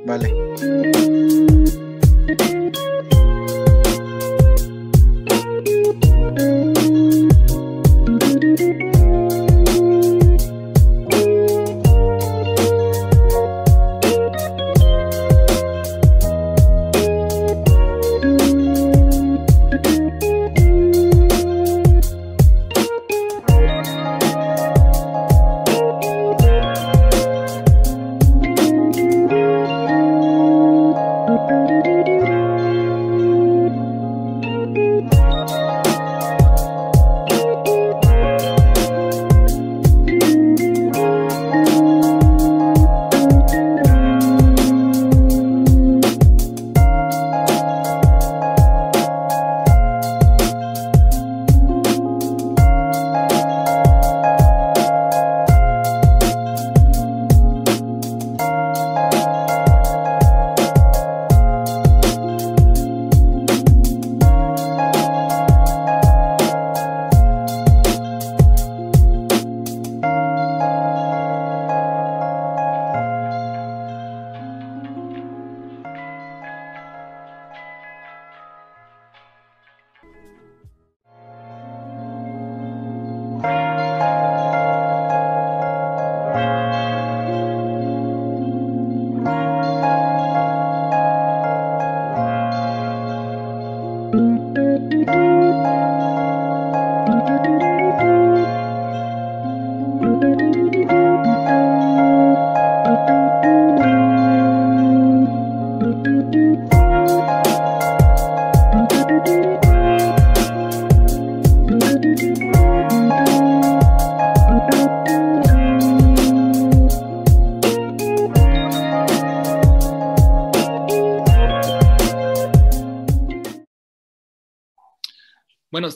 Vale. 0.05 0.35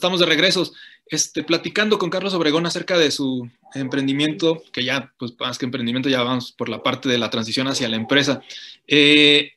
Estamos 0.08 0.20
de 0.20 0.26
regresos, 0.26 0.72
este, 1.10 1.42
platicando 1.42 1.98
con 1.98 2.08
Carlos 2.08 2.32
Obregón 2.32 2.64
acerca 2.64 2.96
de 2.96 3.10
su 3.10 3.46
emprendimiento, 3.74 4.62
que 4.72 4.82
ya, 4.82 5.12
pues 5.18 5.34
más 5.38 5.58
que 5.58 5.66
emprendimiento, 5.66 6.08
ya 6.08 6.22
vamos 6.22 6.52
por 6.52 6.70
la 6.70 6.82
parte 6.82 7.10
de 7.10 7.18
la 7.18 7.28
transición 7.28 7.68
hacia 7.68 7.90
la 7.90 7.96
empresa. 7.96 8.40
Eh, 8.86 9.52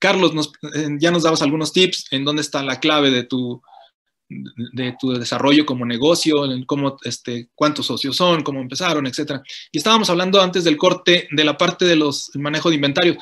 Carlos, 0.00 0.32
eh, 0.74 0.88
ya 0.98 1.12
nos 1.12 1.22
dabas 1.22 1.40
algunos 1.42 1.72
tips 1.72 2.06
en 2.10 2.24
dónde 2.24 2.42
está 2.42 2.64
la 2.64 2.80
clave 2.80 3.12
de 3.12 3.22
tu, 3.22 3.62
de 4.28 4.96
tu 4.98 5.12
desarrollo 5.12 5.64
como 5.64 5.86
negocio, 5.86 6.34
cómo, 6.66 6.96
este, 7.04 7.48
cuántos 7.54 7.86
socios 7.86 8.16
son, 8.16 8.42
cómo 8.42 8.60
empezaron, 8.60 9.06
etcétera. 9.06 9.42
Y 9.70 9.78
estábamos 9.78 10.10
hablando 10.10 10.40
antes 10.40 10.64
del 10.64 10.76
corte 10.76 11.28
de 11.30 11.44
la 11.44 11.56
parte 11.56 11.84
de 11.84 11.96
los 11.96 12.30
manejo 12.34 12.68
de 12.68 12.76
inventario. 12.76 13.16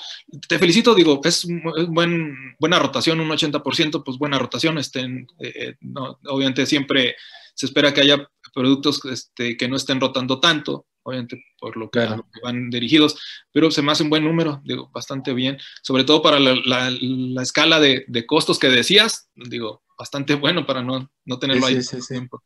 Te 0.48 0.58
felicito, 0.58 0.94
digo, 0.94 1.20
es, 1.24 1.46
buen, 1.88 2.56
buena 2.58 2.78
rotación, 2.78 3.20
un 3.20 3.28
80%, 3.28 4.02
pues 4.04 4.18
buena 4.18 4.38
rotación. 4.38 4.78
Este, 4.78 5.26
eh, 5.40 5.74
obviamente 6.26 6.66
siempre 6.66 7.16
se 7.54 7.66
espera 7.66 7.92
que 7.92 8.00
haya 8.00 8.28
productos 8.54 9.04
este, 9.04 9.56
que 9.56 9.68
no 9.68 9.76
estén 9.76 10.00
rotando 10.00 10.40
tanto, 10.40 10.86
obviamente 11.04 11.42
por 11.58 11.76
lo 11.76 11.90
que, 11.90 12.06
van 12.42 12.70
dirigidos, 12.70 13.16
pero 13.52 13.70
se 13.70 13.82
me 13.82 13.92
hace 13.92 14.02
un 14.02 14.10
buen 14.10 14.24
número, 14.24 14.60
digo, 14.64 14.90
bastante 14.92 15.32
bien, 15.32 15.58
sobre 15.82 16.04
todo 16.04 16.20
para 16.20 16.40
la, 16.40 17.42
escala 17.42 17.78
de, 17.78 18.04
de, 18.08 18.26
costos 18.26 18.58
que 18.58 18.68
decías, 18.68 19.28
digo, 19.34 19.82
bastante 19.98 20.34
bueno 20.34 20.66
para 20.66 20.82
no, 20.82 21.10
no 21.24 21.38
tenerlo 21.38 21.66
ahí 21.66 21.82
sí, 21.82 21.98
tiempo. 22.08 22.42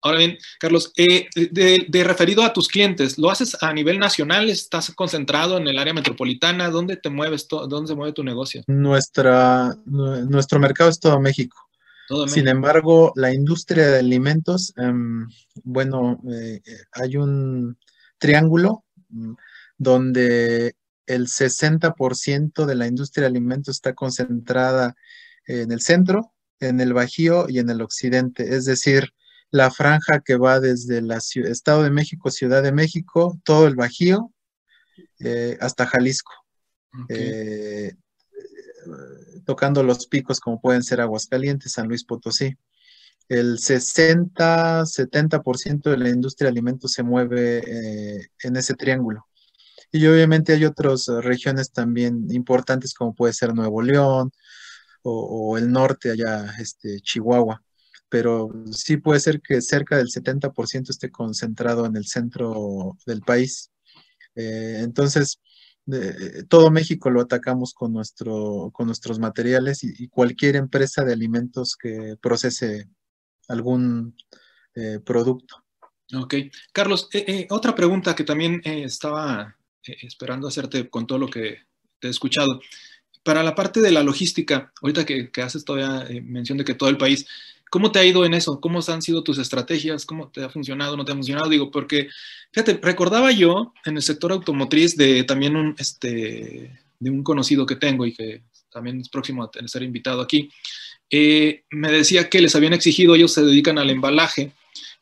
Ahora 0.00 0.18
bien, 0.18 0.38
Carlos, 0.60 0.92
eh, 0.96 1.26
de, 1.34 2.04
referido 2.04 2.44
a 2.44 2.52
tus 2.52 2.68
clientes, 2.68 3.18
¿lo 3.18 3.30
haces 3.30 3.60
a 3.60 3.72
nivel 3.72 3.98
nacional? 3.98 4.48
¿Estás 4.48 4.92
concentrado 4.94 5.58
en 5.58 5.66
el 5.66 5.76
área 5.76 5.92
metropolitana? 5.92 6.70
¿Dónde 6.70 6.96
te 6.96 7.10
mueves? 7.10 7.48
¿Dónde 7.48 7.88
se 7.88 7.96
mueve 7.96 8.12
tu 8.12 8.22
negocio? 8.22 8.62
Nuestra, 8.68 9.76
nuestro 9.86 10.60
mercado 10.60 10.90
es 10.90 11.00
todo 11.00 11.18
México. 11.18 11.68
Sin 12.26 12.48
embargo, 12.48 13.12
la 13.16 13.32
industria 13.32 13.88
de 13.88 13.98
alimentos, 13.98 14.72
em, 14.76 15.28
bueno, 15.62 16.20
eh, 16.32 16.60
hay 16.92 17.16
un 17.16 17.78
triángulo 18.18 18.84
mm, 19.10 19.34
donde 19.76 20.74
el 21.06 21.28
60% 21.28 22.66
de 22.66 22.74
la 22.74 22.86
industria 22.86 23.22
de 23.22 23.28
alimentos 23.28 23.76
está 23.76 23.94
concentrada 23.94 24.94
en 25.46 25.72
el 25.72 25.80
centro, 25.80 26.32
en 26.60 26.80
el 26.80 26.92
Bajío 26.92 27.46
y 27.48 27.58
en 27.58 27.70
el 27.70 27.80
occidente, 27.80 28.54
es 28.54 28.64
decir, 28.64 29.12
la 29.50 29.70
franja 29.70 30.20
que 30.20 30.36
va 30.36 30.60
desde 30.60 30.98
el 30.98 31.10
Estado 31.10 31.82
de 31.82 31.90
México, 31.90 32.30
Ciudad 32.30 32.62
de 32.62 32.72
México, 32.72 33.38
todo 33.44 33.66
el 33.66 33.76
Bajío, 33.76 34.32
eh, 35.20 35.56
hasta 35.60 35.86
Jalisco, 35.86 36.32
eh, 37.08 37.94
tocando 39.48 39.82
los 39.82 40.06
picos 40.06 40.38
como 40.40 40.60
pueden 40.60 40.82
ser 40.82 41.00
Aguascalientes, 41.00 41.72
San 41.72 41.88
Luis 41.88 42.04
Potosí. 42.04 42.58
El 43.30 43.56
60-70% 43.56 45.90
de 45.90 45.96
la 45.96 46.10
industria 46.10 46.48
de 46.48 46.50
alimentos 46.50 46.92
se 46.92 47.02
mueve 47.02 47.62
eh, 47.66 48.28
en 48.42 48.56
ese 48.56 48.74
triángulo. 48.74 49.26
Y 49.90 50.06
obviamente 50.06 50.52
hay 50.52 50.66
otras 50.66 51.06
regiones 51.22 51.72
también 51.72 52.26
importantes 52.30 52.92
como 52.92 53.14
puede 53.14 53.32
ser 53.32 53.54
Nuevo 53.54 53.80
León 53.80 54.32
o, 55.02 55.56
el 55.56 55.72
norte, 55.72 56.10
allá 56.10 56.54
este, 56.58 57.00
Chihuahua 57.00 57.62
pero 58.10 58.50
sí 58.70 58.98
puede 58.98 59.20
ser 59.20 59.40
que 59.40 59.62
cerca 59.62 59.96
del 59.96 60.08
70% 60.08 60.90
esté 60.90 61.10
concentrado 61.10 61.86
en 61.86 61.96
el 61.96 62.06
centro 62.06 62.96
del 63.06 63.20
país. 63.20 63.70
Eh, 64.34 64.80
entonces, 64.80 65.40
todo 66.48 66.70
México 66.70 67.10
lo 67.10 67.20
atacamos 67.20 67.72
con, 67.72 67.92
nuestro, 67.92 68.70
con 68.72 68.86
nuestros 68.86 69.18
materiales 69.18 69.82
y, 69.82 70.08
cualquier 70.08 70.56
empresa 70.56 71.04
de 71.04 71.12
alimentos 71.12 71.76
que 71.76 72.16
procese 72.20 72.88
algún 73.48 74.14
eh, 74.74 75.00
producto. 75.04 75.64
Ok. 76.14 76.34
Carlos, 76.72 77.08
eh, 77.12 77.46
otra 77.50 77.74
pregunta 77.74 78.14
que 78.14 78.24
también 78.24 78.60
estaba 78.64 79.56
esperando 79.82 80.48
hacerte 80.48 80.88
con 80.90 81.06
todo 81.06 81.18
lo 81.18 81.28
que 81.28 81.58
te 81.98 82.08
he 82.08 82.10
escuchado. 82.10 82.60
Para 83.28 83.42
la 83.42 83.54
parte 83.54 83.82
de 83.82 83.90
la 83.90 84.02
logística, 84.02 84.72
ahorita 84.80 85.04
que, 85.04 85.30
que 85.30 85.42
haces 85.42 85.62
todavía 85.62 86.08
mención 86.22 86.56
de 86.56 86.64
que 86.64 86.72
todo 86.72 86.88
el 86.88 86.96
país, 86.96 87.26
¿Cómo 87.70 87.92
te 87.92 87.98
ha 87.98 88.04
ido 88.06 88.24
en 88.24 88.32
eso? 88.32 88.58
¿Cómo 88.62 88.80
han 88.88 89.02
sido 89.02 89.22
tus 89.22 89.36
estrategias? 89.36 90.06
¿Cómo 90.06 90.28
te 90.28 90.42
ha 90.42 90.48
funcionado? 90.48 90.96
¿No 90.96 91.04
te 91.04 91.12
ha 91.12 91.14
funcionado? 91.14 91.50
Digo, 91.50 91.70
porque, 91.70 92.08
fíjate, 92.50 92.80
recordaba 92.82 93.30
yo 93.30 93.74
en 93.84 93.96
el 93.96 94.02
sector 94.02 94.32
automotriz 94.32 94.96
de 94.96 95.24
también 95.24 95.54
un, 95.54 95.74
este, 95.78 96.80
de 96.98 97.10
un 97.10 97.22
conocido 97.22 97.66
que 97.66 97.76
tengo 97.76 98.06
y 98.06 98.14
que 98.14 98.40
también 98.70 99.02
es 99.02 99.10
próximo 99.10 99.44
a 99.44 99.68
ser 99.68 99.82
invitado 99.82 100.22
aquí. 100.22 100.50
Eh, 101.10 101.64
me 101.70 101.92
decía 101.92 102.30
que 102.30 102.40
les 102.40 102.56
habían 102.56 102.72
exigido, 102.72 103.14
ellos 103.14 103.34
se 103.34 103.44
dedican 103.44 103.76
al 103.76 103.90
embalaje, 103.90 104.52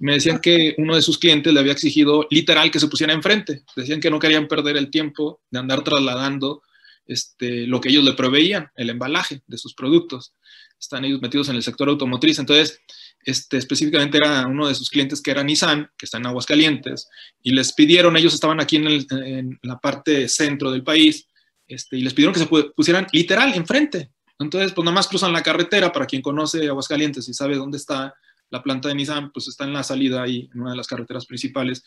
me 0.01 0.15
decían 0.15 0.41
que 0.41 0.75
uno 0.79 0.97
de 0.97 1.03
sus 1.03 1.19
clientes 1.19 1.53
le 1.53 1.61
había 1.61 1.73
exigido 1.73 2.27
literal 2.31 2.73
que 2.73 2.81
se 2.81 2.89
pusiera 2.89 3.13
enfrente. 3.13 3.63
Decían 3.77 4.01
que 4.01 4.11
no 4.11 4.19
querían 4.19 4.49
perder 4.49 4.77
el 4.77 4.91
tiempo 4.91 5.39
de 5.53 5.61
andar 5.61 5.85
trasladando 5.85 6.63
este, 7.07 7.67
lo 7.67 7.81
que 7.81 7.89
ellos 7.89 8.05
le 8.05 8.13
proveían, 8.13 8.71
el 8.77 8.91
embalaje 8.91 9.43
de 9.47 9.59
sus 9.59 9.75
productos 9.75 10.35
están 10.79 11.05
ellos 11.05 11.23
metidos 11.23 11.49
en 11.49 11.57
el 11.57 11.63
sector 11.63 11.89
automotriz. 11.89 12.39
Entonces, 12.39 12.81
este, 13.21 13.57
específicamente 13.57 14.19
era 14.19 14.47
uno 14.47 14.69
de 14.69 14.75
sus 14.75 14.91
clientes 14.91 15.21
que 15.21 15.31
era 15.31 15.43
Nissan, 15.43 15.91
que 15.97 16.07
está 16.07 16.19
en 16.19 16.27
Aguascalientes, 16.27 17.09
y 17.43 17.53
les 17.53 17.73
pidieron, 17.73 18.17
ellos 18.17 18.35
estaban 18.35 18.61
aquí 18.61 18.77
en, 18.77 19.59
la 19.63 19.79
parte 19.79 20.29
centro 20.29 20.71
del 20.71 20.85
país, 20.85 21.27
este, 21.67 21.97
y 21.97 22.03
les 22.03 22.15
pidieron 22.15 22.35
que 22.35 22.41
se 22.41 22.47
pusieran 22.47 23.07
literal 23.13 23.55
enfrente. 23.55 24.13
Entonces, 24.39 24.73
pues 24.73 24.85
nada 24.85 24.95
más 24.95 25.09
cruzan 25.09 25.33
la 25.33 25.43
carretera, 25.43 25.93
para 25.93 26.07
quien 26.07 26.23
conoce 26.23 26.69
Aguascalientes 26.69 27.29
y 27.29 27.35
sabe 27.35 27.57
dónde 27.57 27.79
está 27.79 28.15
la 28.51 28.63
planta 28.63 28.89
de 28.89 28.95
Nissan, 28.95 29.33
pues 29.33 29.49
está 29.49 29.65
en 29.65 29.73
la 29.73 29.83
salida 29.83 30.23
ahí, 30.23 30.49
en 30.55 30.61
una 30.61 30.71
de 30.73 30.77
las 30.77 30.87
carreteras 30.87 31.27
principales 31.27 31.83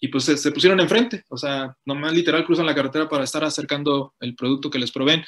y 0.00 0.08
pues 0.08 0.24
se, 0.24 0.52
pusieron 0.52 0.78
enfrente, 0.78 1.24
o 1.28 1.36
sea, 1.36 1.74
nomás 1.84 2.12
literal 2.12 2.44
cruzan 2.44 2.66
la 2.66 2.74
carretera 2.74 3.08
para 3.08 3.24
estar 3.24 3.42
acercando 3.42 4.14
el 4.20 4.36
producto 4.36 4.70
que 4.70 4.78
les 4.78 4.92
proveen. 4.92 5.24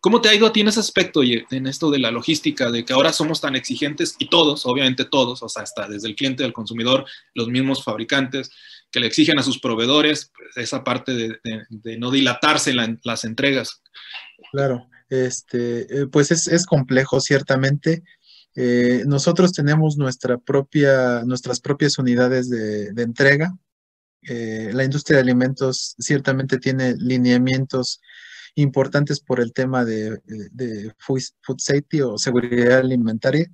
¿Cómo 0.00 0.20
te 0.20 0.30
ha 0.30 0.34
ido 0.34 0.46
a 0.46 0.52
ti 0.52 0.60
en 0.60 0.68
ese 0.68 0.80
aspecto, 0.80 1.22
y 1.22 1.44
en 1.50 1.66
esto 1.66 1.90
de 1.90 1.98
la 1.98 2.10
logística, 2.10 2.70
de 2.70 2.84
que 2.84 2.94
ahora 2.94 3.12
somos 3.12 3.42
tan 3.42 3.54
exigentes 3.54 4.16
y 4.18 4.30
todos, 4.30 4.64
obviamente 4.64 5.04
todos, 5.04 5.42
o 5.42 5.48
sea, 5.48 5.64
hasta 5.64 5.88
desde 5.88 6.08
el 6.08 6.16
cliente 6.16 6.42
del 6.42 6.54
consumidor, 6.54 7.04
los 7.34 7.48
mismos 7.48 7.84
fabricantes, 7.84 8.50
que 8.90 9.00
le 9.00 9.08
exigen 9.08 9.38
a 9.38 9.42
sus 9.42 9.58
proveedores 9.58 10.30
pues, 10.34 10.56
esa 10.56 10.84
parte 10.84 11.12
de, 11.14 11.98
no 11.98 12.10
dilatarse 12.10 12.70
en 12.70 13.00
las 13.02 13.24
entregas? 13.24 13.82
Claro, 14.52 14.88
este, 15.10 16.02
eh, 16.02 16.06
pues 16.06 16.30
es, 16.30 16.64
complejo, 16.64 17.20
ciertamente. 17.20 18.04
Eh, 18.54 19.02
nosotros 19.06 19.52
tenemos 19.52 19.98
nuestra 19.98 20.38
propia, 20.38 21.24
nuestras 21.24 21.60
propias 21.60 21.98
unidades 21.98 22.48
de, 22.48 22.92
de 22.92 23.02
entrega, 23.02 23.52
eh, 24.28 24.70
la 24.72 24.84
industria 24.84 25.16
de 25.16 25.22
alimentos 25.22 25.94
ciertamente 25.98 26.58
tiene 26.58 26.94
lineamientos 26.96 28.00
importantes 28.56 29.20
por 29.20 29.40
el 29.40 29.52
tema 29.52 29.84
de, 29.84 30.20
food, 30.98 31.20
safety 31.58 32.00
o 32.02 32.18
seguridad 32.18 32.78
alimentaria. 32.78 33.50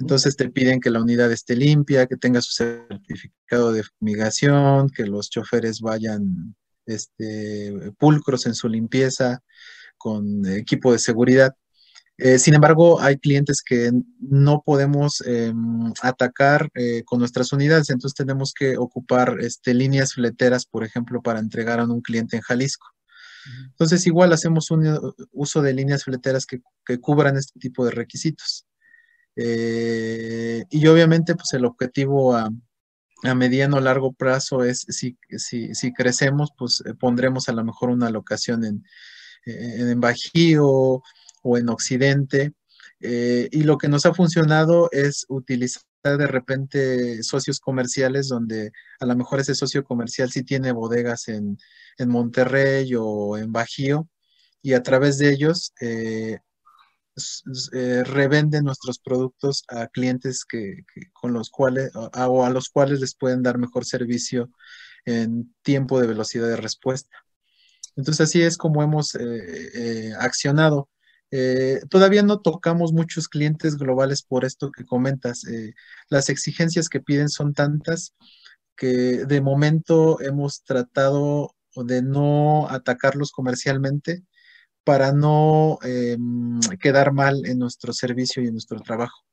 Entonces 0.00 0.36
te 0.36 0.48
piden 0.48 0.80
que 0.80 0.90
la 0.90 1.00
unidad 1.00 1.30
esté 1.30 1.56
limpia, 1.56 2.06
que 2.06 2.16
tenga 2.16 2.40
su 2.40 2.52
certificado 2.52 3.72
de 3.72 3.84
fumigación, 3.84 4.90
que 4.90 5.06
los 5.06 5.30
choferes 5.30 5.80
vayan 5.80 6.54
este, 6.86 7.92
pulcros 7.98 8.46
en 8.46 8.54
su 8.54 8.68
limpieza, 8.68 9.42
con 9.96 10.46
equipo 10.46 10.92
de 10.92 10.98
seguridad. 10.98 11.54
Eh, 12.22 12.38
sin 12.38 12.52
embargo, 12.52 13.00
hay 13.00 13.16
clientes 13.16 13.62
que 13.62 13.90
no 14.20 14.62
podemos 14.62 15.22
em, 15.22 15.90
atacar 16.02 16.68
eh, 16.74 17.02
con 17.06 17.18
nuestras 17.18 17.50
unidades, 17.50 17.88
entonces 17.88 18.14
tenemos 18.14 18.52
que 18.52 18.76
ocupar 18.76 19.38
este, 19.40 19.72
líneas 19.72 20.12
fleteras, 20.12 20.66
por 20.66 20.84
ejemplo, 20.84 21.22
para 21.22 21.40
entregar 21.40 21.80
a 21.80 21.84
un 21.84 22.02
cliente 22.02 22.36
en 22.36 22.42
Jalisco. 22.42 22.86
Entonces, 23.70 24.06
igual 24.06 24.34
hacemos 24.34 24.70
un 24.70 25.14
uso 25.32 25.62
de 25.62 25.72
líneas 25.72 26.04
fleteras 26.04 26.44
que, 26.44 26.60
cubran 27.00 27.38
este 27.38 27.58
tipo 27.58 27.86
de 27.86 27.92
requisitos. 27.92 28.66
Eh, 29.36 30.64
y 30.68 30.86
obviamente, 30.88 31.34
pues 31.34 31.54
el 31.54 31.64
objetivo 31.64 32.36
a, 32.36 32.50
mediano 33.34 33.78
o 33.78 33.80
largo 33.80 34.12
plazo 34.12 34.62
es, 34.62 34.84
si, 34.88 35.16
si, 35.38 35.92
crecemos, 35.94 36.50
pues 36.58 36.82
pondremos 36.98 37.48
a 37.48 37.52
lo 37.52 37.64
mejor 37.64 37.88
una 37.88 38.10
locación 38.10 38.64
en, 38.64 38.84
en 39.46 40.00
Bajío, 40.00 41.02
o 41.42 41.58
en 41.58 41.68
Occidente. 41.68 42.54
Eh, 43.00 43.48
y 43.50 43.62
lo 43.62 43.78
que 43.78 43.88
nos 43.88 44.04
ha 44.06 44.14
funcionado 44.14 44.90
es 44.92 45.24
utilizar 45.28 45.82
de 46.02 46.26
repente 46.26 47.22
socios 47.22 47.58
comerciales 47.60 48.28
donde 48.28 48.72
a 49.00 49.06
lo 49.06 49.16
mejor 49.16 49.40
ese 49.40 49.54
socio 49.54 49.84
comercial 49.84 50.30
sí 50.30 50.42
tiene 50.44 50.72
bodegas 50.72 51.28
en, 51.28 51.58
Monterrey 52.06 52.94
o 52.96 53.36
en 53.36 53.52
Bajío 53.52 54.08
y 54.62 54.72
a 54.72 54.82
través 54.82 55.18
de 55.18 55.30
ellos 55.30 55.74
eh, 55.82 56.38
eh, 57.74 58.04
revenden 58.04 58.64
nuestros 58.64 58.98
productos 58.98 59.64
a 59.68 59.86
clientes 59.88 60.46
que, 60.46 60.84
con 61.12 61.34
los 61.34 61.50
cuales 61.50 61.90
o 61.94 62.44
a 62.44 62.50
los 62.50 62.70
cuales 62.70 63.00
les 63.00 63.14
pueden 63.14 63.42
dar 63.42 63.58
mejor 63.58 63.84
servicio 63.84 64.50
en 65.04 65.54
tiempo 65.62 66.00
de 66.00 66.06
velocidad 66.06 66.48
de 66.48 66.56
respuesta. 66.56 67.14
Entonces 67.96 68.28
así 68.28 68.40
es 68.42 68.56
como 68.56 68.82
hemos 68.82 69.16
accionado. 70.18 70.88
Eh, 71.30 71.80
todavía 71.88 72.22
no 72.22 72.40
tocamos 72.40 72.92
muchos 72.92 73.28
clientes 73.28 73.76
globales 73.76 74.22
por 74.22 74.44
esto 74.44 74.70
que 74.70 74.84
comentas. 74.84 75.44
Eh, 75.46 75.74
las 76.08 76.28
exigencias 76.28 76.88
que 76.88 77.00
piden 77.00 77.28
son 77.28 77.54
tantas 77.54 78.14
que 78.76 79.24
de 79.26 79.40
momento 79.40 80.20
hemos 80.20 80.62
tratado 80.64 81.54
de 81.76 82.02
no 82.02 82.68
atacarlos 82.68 83.30
comercialmente 83.32 84.24
para 84.84 85.12
no 85.12 85.78
em, 85.82 86.58
quedar 86.80 87.12
mal 87.12 87.46
en 87.46 87.58
nuestro 87.58 87.92
servicio 87.92 88.42
y 88.42 88.46
en 88.46 88.54
nuestro 88.54 88.80
trabajo. 88.80 89.24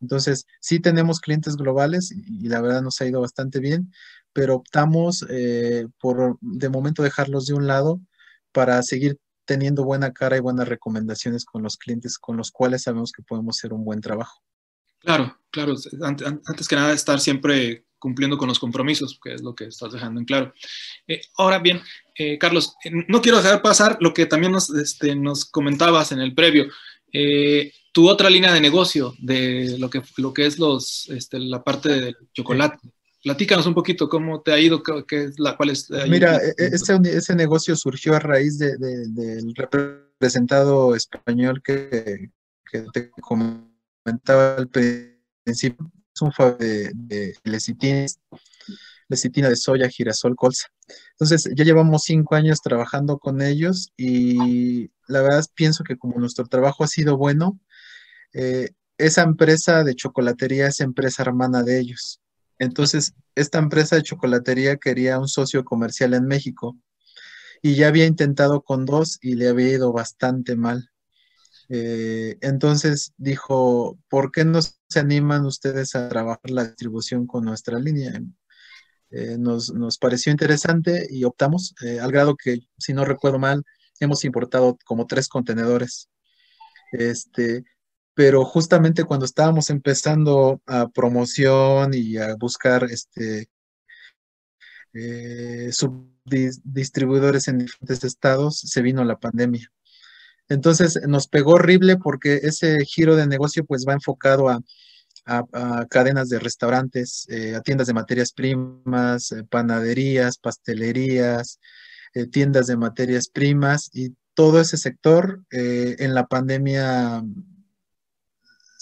Entonces, 0.00 0.46
sí 0.60 0.80
tenemos 0.80 1.20
clientes 1.20 1.56
globales 1.56 2.12
y, 2.12 2.48
la 2.48 2.60
verdad 2.60 2.82
nos 2.82 3.00
ha 3.00 3.06
ido 3.06 3.20
bastante 3.20 3.60
bien, 3.60 3.92
pero 4.32 4.56
optamos 4.56 5.24
eh, 5.30 5.88
por 6.00 6.38
de 6.40 6.68
momento 6.68 7.02
dejarlos 7.02 7.46
de 7.46 7.54
un 7.54 7.66
lado 7.66 8.00
para 8.52 8.82
seguir 8.82 9.18
teniendo 9.48 9.82
buena 9.82 10.12
cara 10.12 10.36
y 10.36 10.40
buenas 10.40 10.68
recomendaciones 10.68 11.46
con 11.46 11.62
los 11.62 11.78
clientes 11.78 12.18
con 12.18 12.36
los 12.36 12.50
cuales 12.50 12.82
sabemos 12.82 13.12
que 13.12 13.22
podemos 13.22 13.56
hacer 13.56 13.72
un 13.72 13.82
buen 13.82 14.02
trabajo. 14.02 14.42
Claro, 14.98 15.38
claro. 15.50 15.74
Antes 16.02 16.68
que 16.68 16.76
nada, 16.76 16.92
estar 16.92 17.18
siempre 17.18 17.86
cumpliendo 17.98 18.36
con 18.36 18.46
los 18.46 18.58
compromisos, 18.58 19.18
que 19.24 19.32
es 19.32 19.42
lo 19.42 19.54
que 19.54 19.64
estás 19.64 19.90
dejando 19.90 20.20
en 20.20 20.26
claro. 20.26 20.52
Eh, 21.06 21.22
ahora 21.38 21.60
bien, 21.60 21.80
eh, 22.14 22.36
Carlos, 22.36 22.74
eh, 22.84 22.90
no 23.08 23.22
quiero 23.22 23.38
dejar 23.38 23.62
pasar 23.62 23.96
lo 24.00 24.12
que 24.12 24.26
también 24.26 24.52
nos, 24.52 24.68
este, 24.68 25.16
nos 25.16 25.46
comentabas 25.46 26.12
en 26.12 26.20
el 26.20 26.34
previo. 26.34 26.66
tu 27.90 28.06
otra 28.06 28.28
línea 28.28 28.52
de 28.52 28.60
negocio 28.60 29.14
de 29.18 29.76
lo 29.78 29.88
que, 29.88 30.02
lo 30.18 30.34
que 30.34 30.44
es 30.44 30.58
los, 30.58 31.08
este, 31.08 31.38
la 31.38 31.64
parte 31.64 31.88
del 31.88 32.16
chocolate. 32.34 32.78
Platícanos 33.22 33.66
un 33.66 33.74
poquito 33.74 34.08
cómo 34.08 34.42
te 34.42 34.52
ha 34.52 34.58
ido, 34.58 34.82
qué 34.82 35.24
es 35.24 35.38
la 35.38 35.56
cual 35.56 35.70
es. 35.70 35.90
Mira, 36.08 36.36
e, 36.36 36.50
e, 36.56 36.66
ese, 36.72 36.98
ese, 37.04 37.34
negocio 37.34 37.74
surgió 37.74 38.14
a 38.14 38.20
raíz 38.20 38.58
de, 38.58 38.76
del 38.78 39.54
representado 39.54 40.94
español 40.94 41.60
que, 41.62 42.30
que, 42.70 42.84
te 42.92 43.10
comentaba 43.10 44.56
al 44.56 44.68
principio. 44.68 45.90
Es 46.14 46.22
un 46.22 46.32
de, 46.58 46.92
de 46.94 47.34
lecitines. 47.44 48.20
lecitina 49.08 49.48
de 49.48 49.56
soya, 49.56 49.88
girasol, 49.88 50.36
colza. 50.36 50.68
Entonces, 51.12 51.50
ya 51.54 51.64
llevamos 51.64 52.04
cinco 52.04 52.34
años 52.34 52.60
trabajando 52.60 53.18
con 53.18 53.42
ellos 53.42 53.92
y 53.96 54.90
la 55.06 55.22
verdad 55.22 55.44
pienso 55.54 55.82
que 55.82 55.96
como 55.96 56.18
nuestro 56.20 56.46
trabajo 56.46 56.84
ha 56.84 56.88
sido 56.88 57.16
bueno, 57.16 57.58
eh, 58.32 58.70
esa 58.98 59.22
empresa 59.22 59.84
de 59.84 59.94
chocolatería 59.94 60.68
es 60.68 60.80
empresa 60.80 61.22
hermana 61.22 61.62
de 61.62 61.80
ellos. 61.80 62.20
Entonces, 62.58 63.14
esta 63.34 63.58
empresa 63.58 63.96
de 63.96 64.02
chocolatería 64.02 64.76
quería 64.76 65.18
un 65.18 65.28
socio 65.28 65.64
comercial 65.64 66.14
en 66.14 66.26
México 66.26 66.76
y 67.62 67.74
ya 67.74 67.88
había 67.88 68.06
intentado 68.06 68.62
con 68.62 68.84
dos 68.84 69.18
y 69.20 69.34
le 69.34 69.48
había 69.48 69.70
ido 69.70 69.92
bastante 69.92 70.56
mal. 70.56 70.90
Eh, 71.68 72.38
entonces 72.40 73.12
dijo, 73.18 73.98
¿por 74.08 74.32
qué 74.32 74.44
no 74.44 74.60
se 74.62 75.00
animan 75.00 75.44
ustedes 75.44 75.94
a 75.94 76.08
trabajar 76.08 76.50
la 76.50 76.64
distribución 76.64 77.26
con 77.26 77.44
nuestra 77.44 77.78
línea? 77.78 78.20
Eh, 79.10 79.36
nos, 79.38 79.72
pareció 79.98 80.32
interesante 80.32 81.06
y 81.10 81.24
optamos, 81.24 81.74
eh, 81.84 82.00
al 82.00 82.12
grado 82.12 82.36
que, 82.36 82.60
si 82.78 82.92
no 82.92 83.04
recuerdo 83.04 83.38
mal, 83.38 83.64
hemos 84.00 84.24
importado 84.24 84.78
como 84.84 85.06
tres 85.06 85.28
contenedores. 85.28 86.08
Este, 86.92 87.64
pero 88.18 88.44
justamente 88.44 89.04
cuando 89.04 89.26
estábamos 89.26 89.70
empezando 89.70 90.60
a 90.66 90.88
promoción 90.88 91.94
y 91.94 92.16
a 92.16 92.34
buscar 92.34 92.82
este, 92.90 93.48
subdistribuidores 95.70 97.46
en 97.46 97.58
diferentes 97.58 98.02
estados, 98.02 98.58
se 98.58 98.82
vino 98.82 99.04
la 99.04 99.20
pandemia. 99.20 99.70
Entonces 100.48 100.98
nos 101.06 101.28
pegó 101.28 101.52
horrible 101.52 101.96
porque 101.96 102.40
ese 102.42 102.84
giro 102.84 103.14
de 103.14 103.28
negocio 103.28 103.64
pues 103.64 103.84
va 103.88 103.92
enfocado 103.92 104.48
a, 104.48 104.60
cadenas 105.88 106.28
de 106.28 106.40
restaurantes, 106.40 107.24
eh, 107.28 107.54
a 107.54 107.60
tiendas 107.60 107.86
de 107.86 107.94
materias 107.94 108.32
primas, 108.32 109.30
eh, 109.30 109.44
panaderías, 109.48 110.38
pastelerías, 110.38 111.60
eh, 112.14 112.26
tiendas 112.26 112.66
de 112.66 112.76
materias 112.76 113.28
primas 113.28 113.90
y 113.92 114.16
todo 114.34 114.60
ese 114.60 114.76
sector 114.76 115.44
en 115.50 116.14
la 116.14 116.26
pandemia 116.26 117.22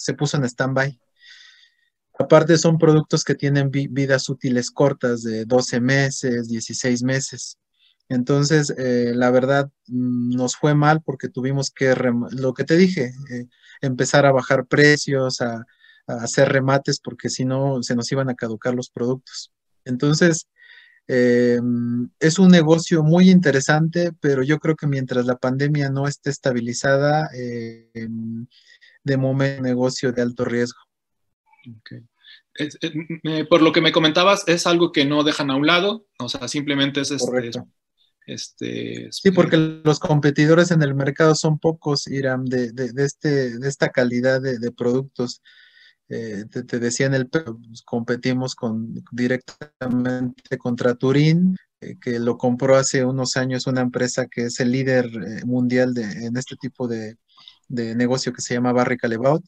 se 0.07 0.13
puso 0.13 0.37
en 0.37 0.45
stand-by. 0.45 0.97
Aparte 2.17 2.57
son 2.57 2.77
productos 2.77 3.25
que 3.25 3.35
tienen 3.35 3.69
vidas 3.69 4.29
útiles 4.29 4.71
cortas 4.71 5.21
de 5.21 5.43
12 5.43 5.81
meses, 5.81 6.47
16 6.47 7.03
meses. 7.03 7.57
Entonces, 8.07 8.73
eh, 8.77 9.11
la 9.13 9.31
verdad, 9.31 9.69
mm, 9.87 10.33
nos 10.33 10.55
fue 10.55 10.75
mal 10.75 11.01
porque 11.03 11.27
tuvimos 11.27 11.71
que, 11.71 11.93
lo 12.31 12.53
que 12.53 12.63
te 12.63 12.77
dije, 12.77 13.11
eh, 13.29 13.47
empezar 13.81 14.25
a 14.25 14.31
bajar 14.31 14.65
precios, 14.65 15.41
a, 15.41 15.65
hacer 16.07 16.47
remates, 16.47 17.01
porque 17.01 17.29
si 17.29 17.43
no, 17.43 17.83
se 17.83 17.93
nos 17.93 18.09
iban 18.13 18.29
a 18.29 18.35
caducar 18.35 18.73
los 18.73 18.89
productos. 18.89 19.51
Entonces, 19.83 20.47
eh, 21.09 21.59
es 22.21 22.39
un 22.39 22.49
negocio 22.49 23.03
muy 23.03 23.29
interesante, 23.29 24.13
pero 24.21 24.41
yo 24.41 24.57
creo 24.59 24.77
que 24.77 24.87
mientras 24.87 25.25
la 25.25 25.35
pandemia 25.35 25.89
no 25.89 26.07
esté 26.07 26.29
estabilizada, 26.29 27.29
de 29.07 29.17
momento, 29.17 29.63
negocio 29.63 30.11
de 30.11 30.21
alto 30.21 30.45
riesgo. 30.45 30.79
por 33.49 33.61
lo 33.61 33.71
que 33.71 33.81
me 33.81 33.91
comentabas, 33.91 34.47
es 34.47 34.67
algo 34.67 34.91
que 34.91 35.05
no 35.05 35.23
dejan 35.23 35.49
a 35.49 35.55
un 35.55 35.65
lado, 35.65 36.05
o 36.19 36.29
sea, 36.29 36.47
simplemente 36.47 37.01
es, 37.01 37.11
este, 37.11 37.51
este, 38.27 39.07
sí, 39.11 39.31
porque 39.31 39.55
los 39.57 39.99
competidores 39.99 40.71
en 40.71 40.83
el 40.83 40.93
mercado 40.93 41.33
son 41.33 41.59
pocos, 41.59 42.07
Iram, 42.07 42.43
de, 42.43 42.71
este, 42.97 43.57
de 43.57 43.67
esta 43.67 43.89
calidad 43.89 44.41
de, 44.41 44.71
productos. 44.71 45.41
Eh, 46.09 46.45
te, 46.49 46.79
decía 46.79 47.05
en 47.05 47.13
el 47.13 47.27
pues, 47.27 47.81
competimos 47.85 48.55
con, 48.55 48.93
directamente 49.11 50.57
contra 50.57 50.95
Turín, 50.95 51.55
eh, 51.79 51.95
que 52.01 52.19
lo 52.19 52.37
compró 52.37 52.75
hace 52.75 53.05
unos 53.05 53.37
años 53.37 53.67
una 53.67 53.81
empresa 53.81 54.27
que 54.27 54.45
es 54.45 54.59
el 54.59 54.71
líder 54.71 55.05
eh, 55.05 55.45
mundial 55.45 55.93
en 55.97 56.35
este 56.35 56.55
tipo 56.57 56.87
de, 56.87 57.17
negocio 57.69 58.33
que 58.33 58.41
se 58.41 58.53
llama 58.53 58.73
Barry 58.73 58.97
Callebaut. 58.97 59.43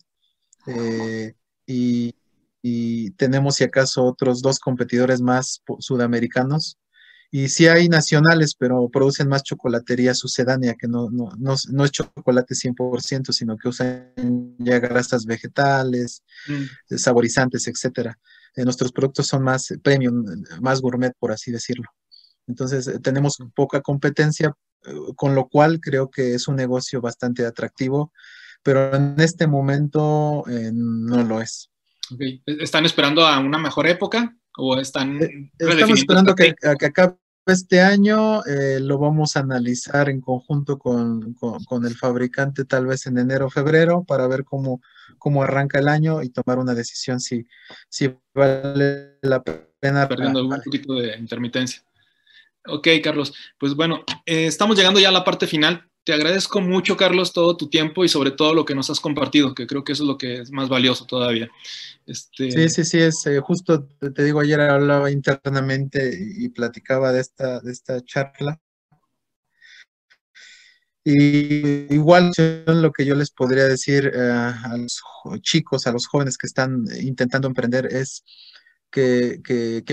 y, 1.65 2.15
y 2.61 3.11
tenemos 3.11 3.55
si 3.55 3.63
acaso 3.63 4.03
otros 4.03 4.41
dos 4.41 4.59
competidores 4.59 5.21
más 5.21 5.61
sudamericanos 5.79 6.77
y 7.31 7.49
sí 7.49 7.67
hay 7.67 7.89
nacionales, 7.89 8.55
pero 8.55 8.89
producen 8.89 9.27
más 9.27 9.43
chocolatería 9.43 10.15
sucedánea, 10.15 10.73
que 10.73 10.87
no, 10.87 11.09
no, 11.11 11.29
no, 11.37 11.83
es 11.85 11.91
chocolate 11.91 12.55
100%, 12.55 13.31
sino 13.31 13.55
que 13.55 13.67
usan 13.67 14.55
ya 14.57 14.79
grasas 14.79 15.25
vegetales, 15.25 16.23
mm. 16.47 16.95
saborizantes, 16.97 17.67
etc. 17.67 18.13
Eh, 18.55 18.63
nuestros 18.63 18.91
productos 18.91 19.27
son 19.27 19.43
más 19.43 19.71
premium, 19.83 20.25
más 20.59 20.81
gourmet, 20.81 21.13
por 21.19 21.31
así 21.31 21.51
decirlo. 21.51 21.85
Entonces, 22.49 22.87
eh, 22.87 22.99
tenemos 22.99 23.37
poca 23.55 23.79
competencia, 23.81 24.53
eh, 24.85 24.91
con 25.15 25.35
lo 25.35 25.47
cual 25.47 25.79
creo 25.79 26.09
que 26.09 26.33
es 26.33 26.49
un 26.49 26.57
negocio 26.57 26.99
bastante 26.99 27.45
atractivo, 27.45 28.11
pero 28.61 28.93
en 28.93 29.15
este 29.19 29.47
momento 29.47 30.43
no 30.73 31.23
lo 31.23 31.39
es. 31.39 31.69
¿Están 32.45 32.85
esperando 32.85 33.25
a 33.25 33.39
una 33.39 33.57
mejor 33.57 33.87
época? 33.87 34.35
¿O 34.57 34.77
están 34.77 35.21
eh, 35.21 35.51
Estamos 35.57 35.99
esperando 35.99 36.35
que, 36.35 36.53
que, 36.77 36.85
acabe 36.85 37.15
este 37.45 37.81
año, 37.81 38.43
eh, 38.45 38.79
lo 38.79 38.97
vamos 38.99 39.35
a 39.35 39.39
analizar 39.39 40.09
en 40.09 40.21
conjunto 40.21 40.77
con, 40.77 41.35
el 41.83 41.95
fabricante 41.95 42.65
tal 42.65 42.85
vez 42.85 43.07
en 43.07 43.17
enero 43.17 43.47
o 43.47 43.49
febrero 43.49 44.03
para 44.03 44.27
ver 44.27 44.43
cómo, 44.43 44.81
cómo 45.17 45.43
arranca 45.43 45.79
el 45.79 45.87
año 45.87 46.21
y 46.21 46.29
tomar 46.29 46.59
una 46.59 46.75
decisión 46.75 47.19
si, 47.19 47.47
si 47.89 48.13
vale 48.33 49.17
la 49.21 49.41
pena. 49.43 50.07
Perdiendo 50.07 50.45
un 50.45 50.61
poquito 50.61 50.93
de 50.95 51.17
intermitencia. 51.17 51.81
Ok, 52.67 52.87
Carlos. 53.03 53.33
Pues 53.57 53.75
bueno, 53.75 54.03
eh, 54.25 54.47
estamos 54.47 54.77
llegando 54.77 54.99
ya 54.99 55.09
a 55.09 55.13
la 55.13 55.23
parte 55.23 55.47
final. 55.47 55.89
Te 56.03 56.13
agradezco 56.13 56.61
mucho, 56.61 56.97
Carlos, 56.97 57.33
todo 57.33 57.55
tu 57.55 57.69
tiempo 57.69 58.03
y 58.03 58.09
sobre 58.09 58.31
todo 58.31 58.53
lo 58.53 58.65
que 58.65 58.73
nos 58.73 58.89
has 58.89 58.99
compartido, 58.99 59.53
que 59.53 59.67
creo 59.67 59.83
que 59.83 59.93
eso 59.93 60.03
es 60.03 60.07
lo 60.07 60.17
que 60.17 60.41
es 60.41 60.51
más 60.51 60.67
valioso 60.69 61.05
todavía. 61.05 61.49
Este... 62.05 62.51
Sí, 62.51 62.69
sí, 62.69 62.83
sí, 62.83 62.99
es 62.99 63.25
eh, 63.27 63.39
justo, 63.39 63.87
te 64.15 64.23
digo, 64.23 64.39
ayer 64.39 64.59
hablaba 64.61 65.11
internamente 65.11 66.17
y 66.19 66.49
platicaba 66.49 67.11
de 67.11 67.21
esta, 67.21 67.59
de 67.59 67.71
esta 67.71 68.03
charla. 68.03 68.59
Y 71.03 71.93
igual 71.93 72.31
lo 72.67 72.91
que 72.91 73.05
yo 73.05 73.15
les 73.15 73.31
podría 73.31 73.65
decir 73.65 74.11
eh, 74.13 74.31
a 74.31 74.75
los 74.77 75.01
chicos, 75.41 75.87
a 75.87 75.91
los 75.91 76.07
jóvenes 76.07 76.37
que 76.37 76.47
están 76.47 76.85
intentando 77.01 77.47
emprender 77.47 77.87
es 77.87 78.23
que, 78.91 79.41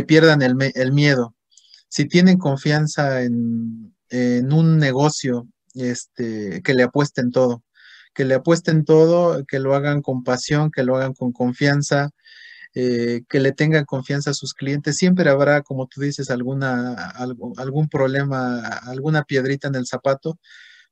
pierdan 0.06 0.42
el, 0.42 0.56
el, 0.74 0.92
miedo. 0.92 1.35
Si 1.96 2.04
tienen 2.04 2.36
confianza 2.36 3.22
en, 3.22 3.94
un 4.52 4.78
negocio, 4.78 5.48
este, 5.72 6.60
que 6.62 6.74
le 6.74 6.82
apuesten 6.82 7.30
todo, 7.30 7.64
que 8.12 8.26
le 8.26 8.34
apuesten 8.34 8.84
todo, 8.84 9.46
que 9.46 9.60
lo 9.60 9.74
hagan 9.74 10.02
con 10.02 10.22
pasión, 10.22 10.70
que 10.70 10.82
lo 10.82 10.96
hagan 10.96 11.14
con 11.14 11.32
confianza, 11.32 12.10
eh, 12.74 13.22
que 13.30 13.40
le 13.40 13.52
tengan 13.52 13.86
confianza 13.86 14.32
a 14.32 14.34
sus 14.34 14.52
clientes. 14.52 14.96
Siempre 14.96 15.30
habrá, 15.30 15.62
como 15.62 15.86
tú 15.86 16.02
dices, 16.02 16.28
alguna, 16.28 16.92
algún 17.56 17.88
problema, 17.88 18.60
alguna 18.82 19.24
piedrita 19.24 19.68
en 19.68 19.76
el 19.76 19.86
zapato, 19.86 20.38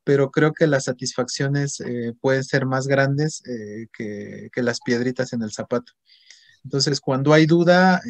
pero 0.03 0.31
creo 0.31 0.53
que 0.53 0.65
las 0.65 0.85
satisfacciones 0.85 1.81
eh, 1.81 2.13
pueden 2.19 2.43
ser 2.43 2.65
más 2.65 2.87
grandes 2.87 3.43
eh, 3.45 3.85
que, 3.93 4.63
las 4.63 4.79
piedritas 4.79 5.33
en 5.33 5.43
el 5.43 5.51
zapato. 5.51 5.93
Entonces, 6.65 6.99
cuando 6.99 7.31
hay 7.31 7.45
duda, 7.45 8.01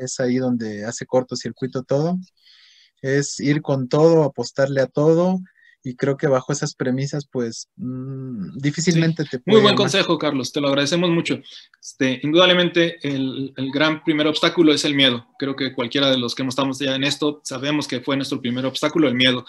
es 0.00 0.18
ahí 0.18 0.38
donde 0.38 0.84
hace 0.84 1.06
cortocircuito 1.06 1.84
todo. 1.84 2.18
Es 3.00 3.38
ir 3.38 3.62
con 3.62 3.88
todo, 3.88 4.24
apostarle 4.24 4.80
a 4.80 4.86
todo 4.88 5.38
y 5.82 5.94
creo 5.94 6.16
que 6.16 6.26
bajo 6.26 6.52
esas 6.52 6.74
premisas, 6.74 7.26
pues 7.30 7.68
mm, 7.76 8.58
difícilmente 8.58 9.24
te 9.24 9.40
Muy 9.46 9.60
buen 9.60 9.76
consejo, 9.76 10.18
Carlos, 10.18 10.52
te 10.52 10.60
lo 10.60 10.68
agradecemos 10.68 11.10
mucho. 11.10 11.40
Este, 11.80 12.20
indudablemente, 12.22 12.98
el, 13.02 13.52
el, 13.56 13.70
gran 13.70 14.02
primer 14.02 14.26
obstáculo 14.26 14.72
es 14.72 14.84
el 14.84 14.94
miedo. 14.94 15.26
Creo 15.38 15.54
que 15.54 15.72
cualquiera 15.72 16.10
de 16.10 16.18
los 16.18 16.34
que 16.34 16.42
estamos 16.42 16.78
ya 16.78 16.94
en 16.94 17.04
esto 17.04 17.40
sabemos 17.44 17.86
que 17.86 18.00
fue 18.00 18.16
nuestro 18.16 18.40
primer 18.40 18.66
obstáculo, 18.66 19.08
el 19.08 19.14
miedo. 19.14 19.44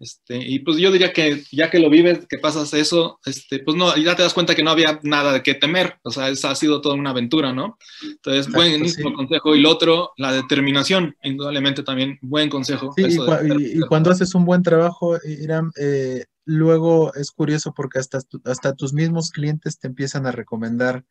Este, 0.00 0.38
y 0.38 0.60
pues 0.60 0.78
yo 0.78 0.90
diría 0.90 1.12
que 1.12 1.44
ya 1.52 1.70
que 1.70 1.78
lo 1.78 1.90
vives, 1.90 2.26
que 2.26 2.38
pasas 2.38 2.72
eso, 2.72 3.20
este, 3.26 3.58
pues 3.58 3.76
no, 3.76 3.94
ya 3.96 4.16
te 4.16 4.22
das 4.22 4.32
cuenta 4.32 4.54
que 4.54 4.62
no 4.62 4.70
había 4.70 4.98
nada 5.02 5.30
de 5.34 5.42
qué 5.42 5.52
temer, 5.52 5.98
o 6.02 6.10
sea, 6.10 6.30
esa 6.30 6.50
ha 6.50 6.54
sido 6.54 6.80
toda 6.80 6.94
una 6.94 7.10
aventura, 7.10 7.52
¿no? 7.52 7.76
Entonces, 8.02 8.50
buen 8.50 8.80
consejo. 9.14 9.54
Y 9.54 9.60
lo 9.60 9.70
otro, 9.70 10.12
la 10.16 10.32
determinación, 10.32 11.14
indudablemente 11.22 11.82
también, 11.82 12.18
buen 12.22 12.48
consejo. 12.48 12.94
Sí, 12.96 13.04
y, 13.04 13.80
cuando 13.80 14.10
haces 14.10 14.34
un 14.34 14.46
buen 14.46 14.62
trabajo, 14.62 15.18
Irán, 15.22 15.69
eh, 15.76 16.24
luego 16.44 17.14
es 17.14 17.30
curioso 17.30 17.72
porque 17.74 17.98
hasta, 17.98 18.18
hasta 18.44 18.74
tus 18.74 18.92
mismos 18.92 19.30
clientes 19.30 19.78
te 19.78 19.88
empiezan 19.88 20.26
a 20.26 20.32
recomendar 20.32 21.04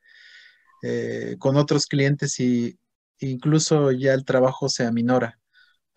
eh, 0.84 1.36
con 1.40 1.58
otros 1.58 1.86
clientes 1.86 2.40
y 2.40 2.78
incluso 3.20 3.92
ya 3.92 4.14
el 4.14 4.26
trabajo 4.26 4.70
se 4.70 4.86
aminora 4.86 5.40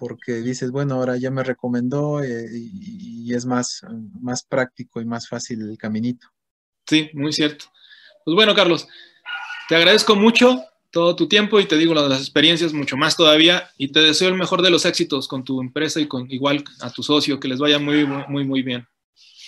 porque 0.02 0.32
dices, 0.32 0.72
bueno, 0.72 0.96
ahora 0.96 1.16
ya 1.16 1.30
me 1.30 1.44
recomendó 1.44 2.24
eh, 2.24 2.48
y, 2.52 3.32
es 3.32 3.46
más, 3.46 3.82
más 4.20 4.42
práctico 4.42 5.00
y 5.00 5.04
más 5.04 5.28
fácil 5.28 5.62
el 5.62 5.78
caminito. 5.78 6.26
Sí, 6.88 7.08
muy 7.14 7.32
cierto. 7.32 7.66
Pues 8.24 8.34
bueno, 8.34 8.52
Carlos, 8.52 8.88
te 9.68 9.76
agradezco 9.76 10.16
mucho. 10.16 10.60
Todo 10.92 11.16
tu 11.16 11.26
tiempo 11.26 11.58
y 11.58 11.64
te 11.64 11.78
digo 11.78 11.94
las 11.94 12.20
experiencias 12.20 12.74
mucho 12.74 12.98
más 12.98 13.16
todavía 13.16 13.70
y 13.78 13.88
te 13.88 14.00
deseo 14.00 14.28
el 14.28 14.34
mejor 14.34 14.60
de 14.60 14.70
los 14.70 14.84
éxitos 14.84 15.26
con 15.26 15.42
tu 15.42 15.60
empresa 15.60 15.98
y 16.00 16.06
con 16.06 16.30
igual 16.30 16.62
a 16.80 16.90
tu 16.90 17.02
socio, 17.02 17.40
que 17.40 17.48
les 17.48 17.58
vaya 17.58 17.78
muy, 17.78 18.06
muy, 18.06 18.44
muy 18.44 18.62
bien. 18.62 18.86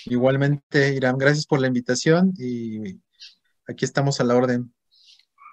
Igualmente, 0.06 0.94
Irán, 0.94 1.18
gracias 1.18 1.46
por 1.46 1.60
la 1.60 1.66
invitación 1.66 2.32
y 2.38 2.98
aquí 3.68 3.84
estamos 3.84 4.20
a 4.20 4.24
la 4.24 4.34
orden. 4.34 4.74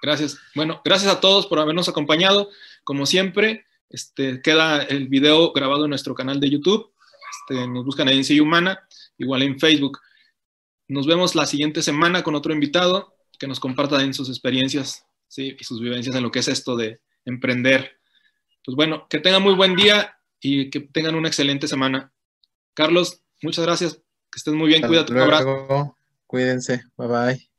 Gracias. 0.01 0.39
Bueno, 0.55 0.81
gracias 0.83 1.11
a 1.11 1.19
todos 1.19 1.45
por 1.45 1.59
habernos 1.59 1.89
acompañado. 1.89 2.49
Como 2.85 3.05
siempre, 3.05 3.65
este, 3.89 4.41
queda 4.41 4.81
el 4.83 5.09
video 5.09 5.51
grabado 5.51 5.83
en 5.83 5.89
nuestro 5.89 6.15
canal 6.15 6.39
de 6.39 6.49
YouTube. 6.49 6.93
Este, 7.41 7.67
nos 7.67 7.83
buscan 7.83 8.07
en 8.07 8.23
Ciencia 8.23 8.41
Humana, 8.41 8.79
igual 9.17 9.43
en 9.43 9.59
Facebook. 9.59 9.99
Nos 10.87 11.05
vemos 11.05 11.35
la 11.35 11.45
siguiente 11.45 11.81
semana 11.81 12.23
con 12.23 12.33
otro 12.33 12.53
invitado 12.53 13.13
que 13.37 13.47
nos 13.47 13.59
comparta 13.59 14.01
en 14.01 14.13
sus 14.13 14.29
experiencias 14.29 15.05
¿sí? 15.31 15.55
y 15.57 15.63
sus 15.63 15.79
vivencias 15.79 16.13
en 16.15 16.23
lo 16.23 16.31
que 16.31 16.39
es 16.39 16.47
esto 16.49 16.75
de 16.75 16.99
emprender. 17.25 17.97
Pues 18.65 18.75
bueno, 18.75 19.07
que 19.09 19.19
tengan 19.19 19.41
muy 19.41 19.55
buen 19.55 19.75
día 19.75 20.17
y 20.41 20.69
que 20.69 20.81
tengan 20.81 21.15
una 21.15 21.29
excelente 21.29 21.67
semana. 21.67 22.11
Carlos, 22.73 23.21
muchas 23.41 23.65
gracias. 23.65 23.95
Que 23.95 24.37
estén 24.37 24.55
muy 24.55 24.67
bien. 24.67 24.85
Cuídate. 24.85 25.13
un 25.13 25.19
abrazo. 25.19 25.95
Cuídense. 26.27 26.83
Bye 26.97 27.07
bye. 27.07 27.50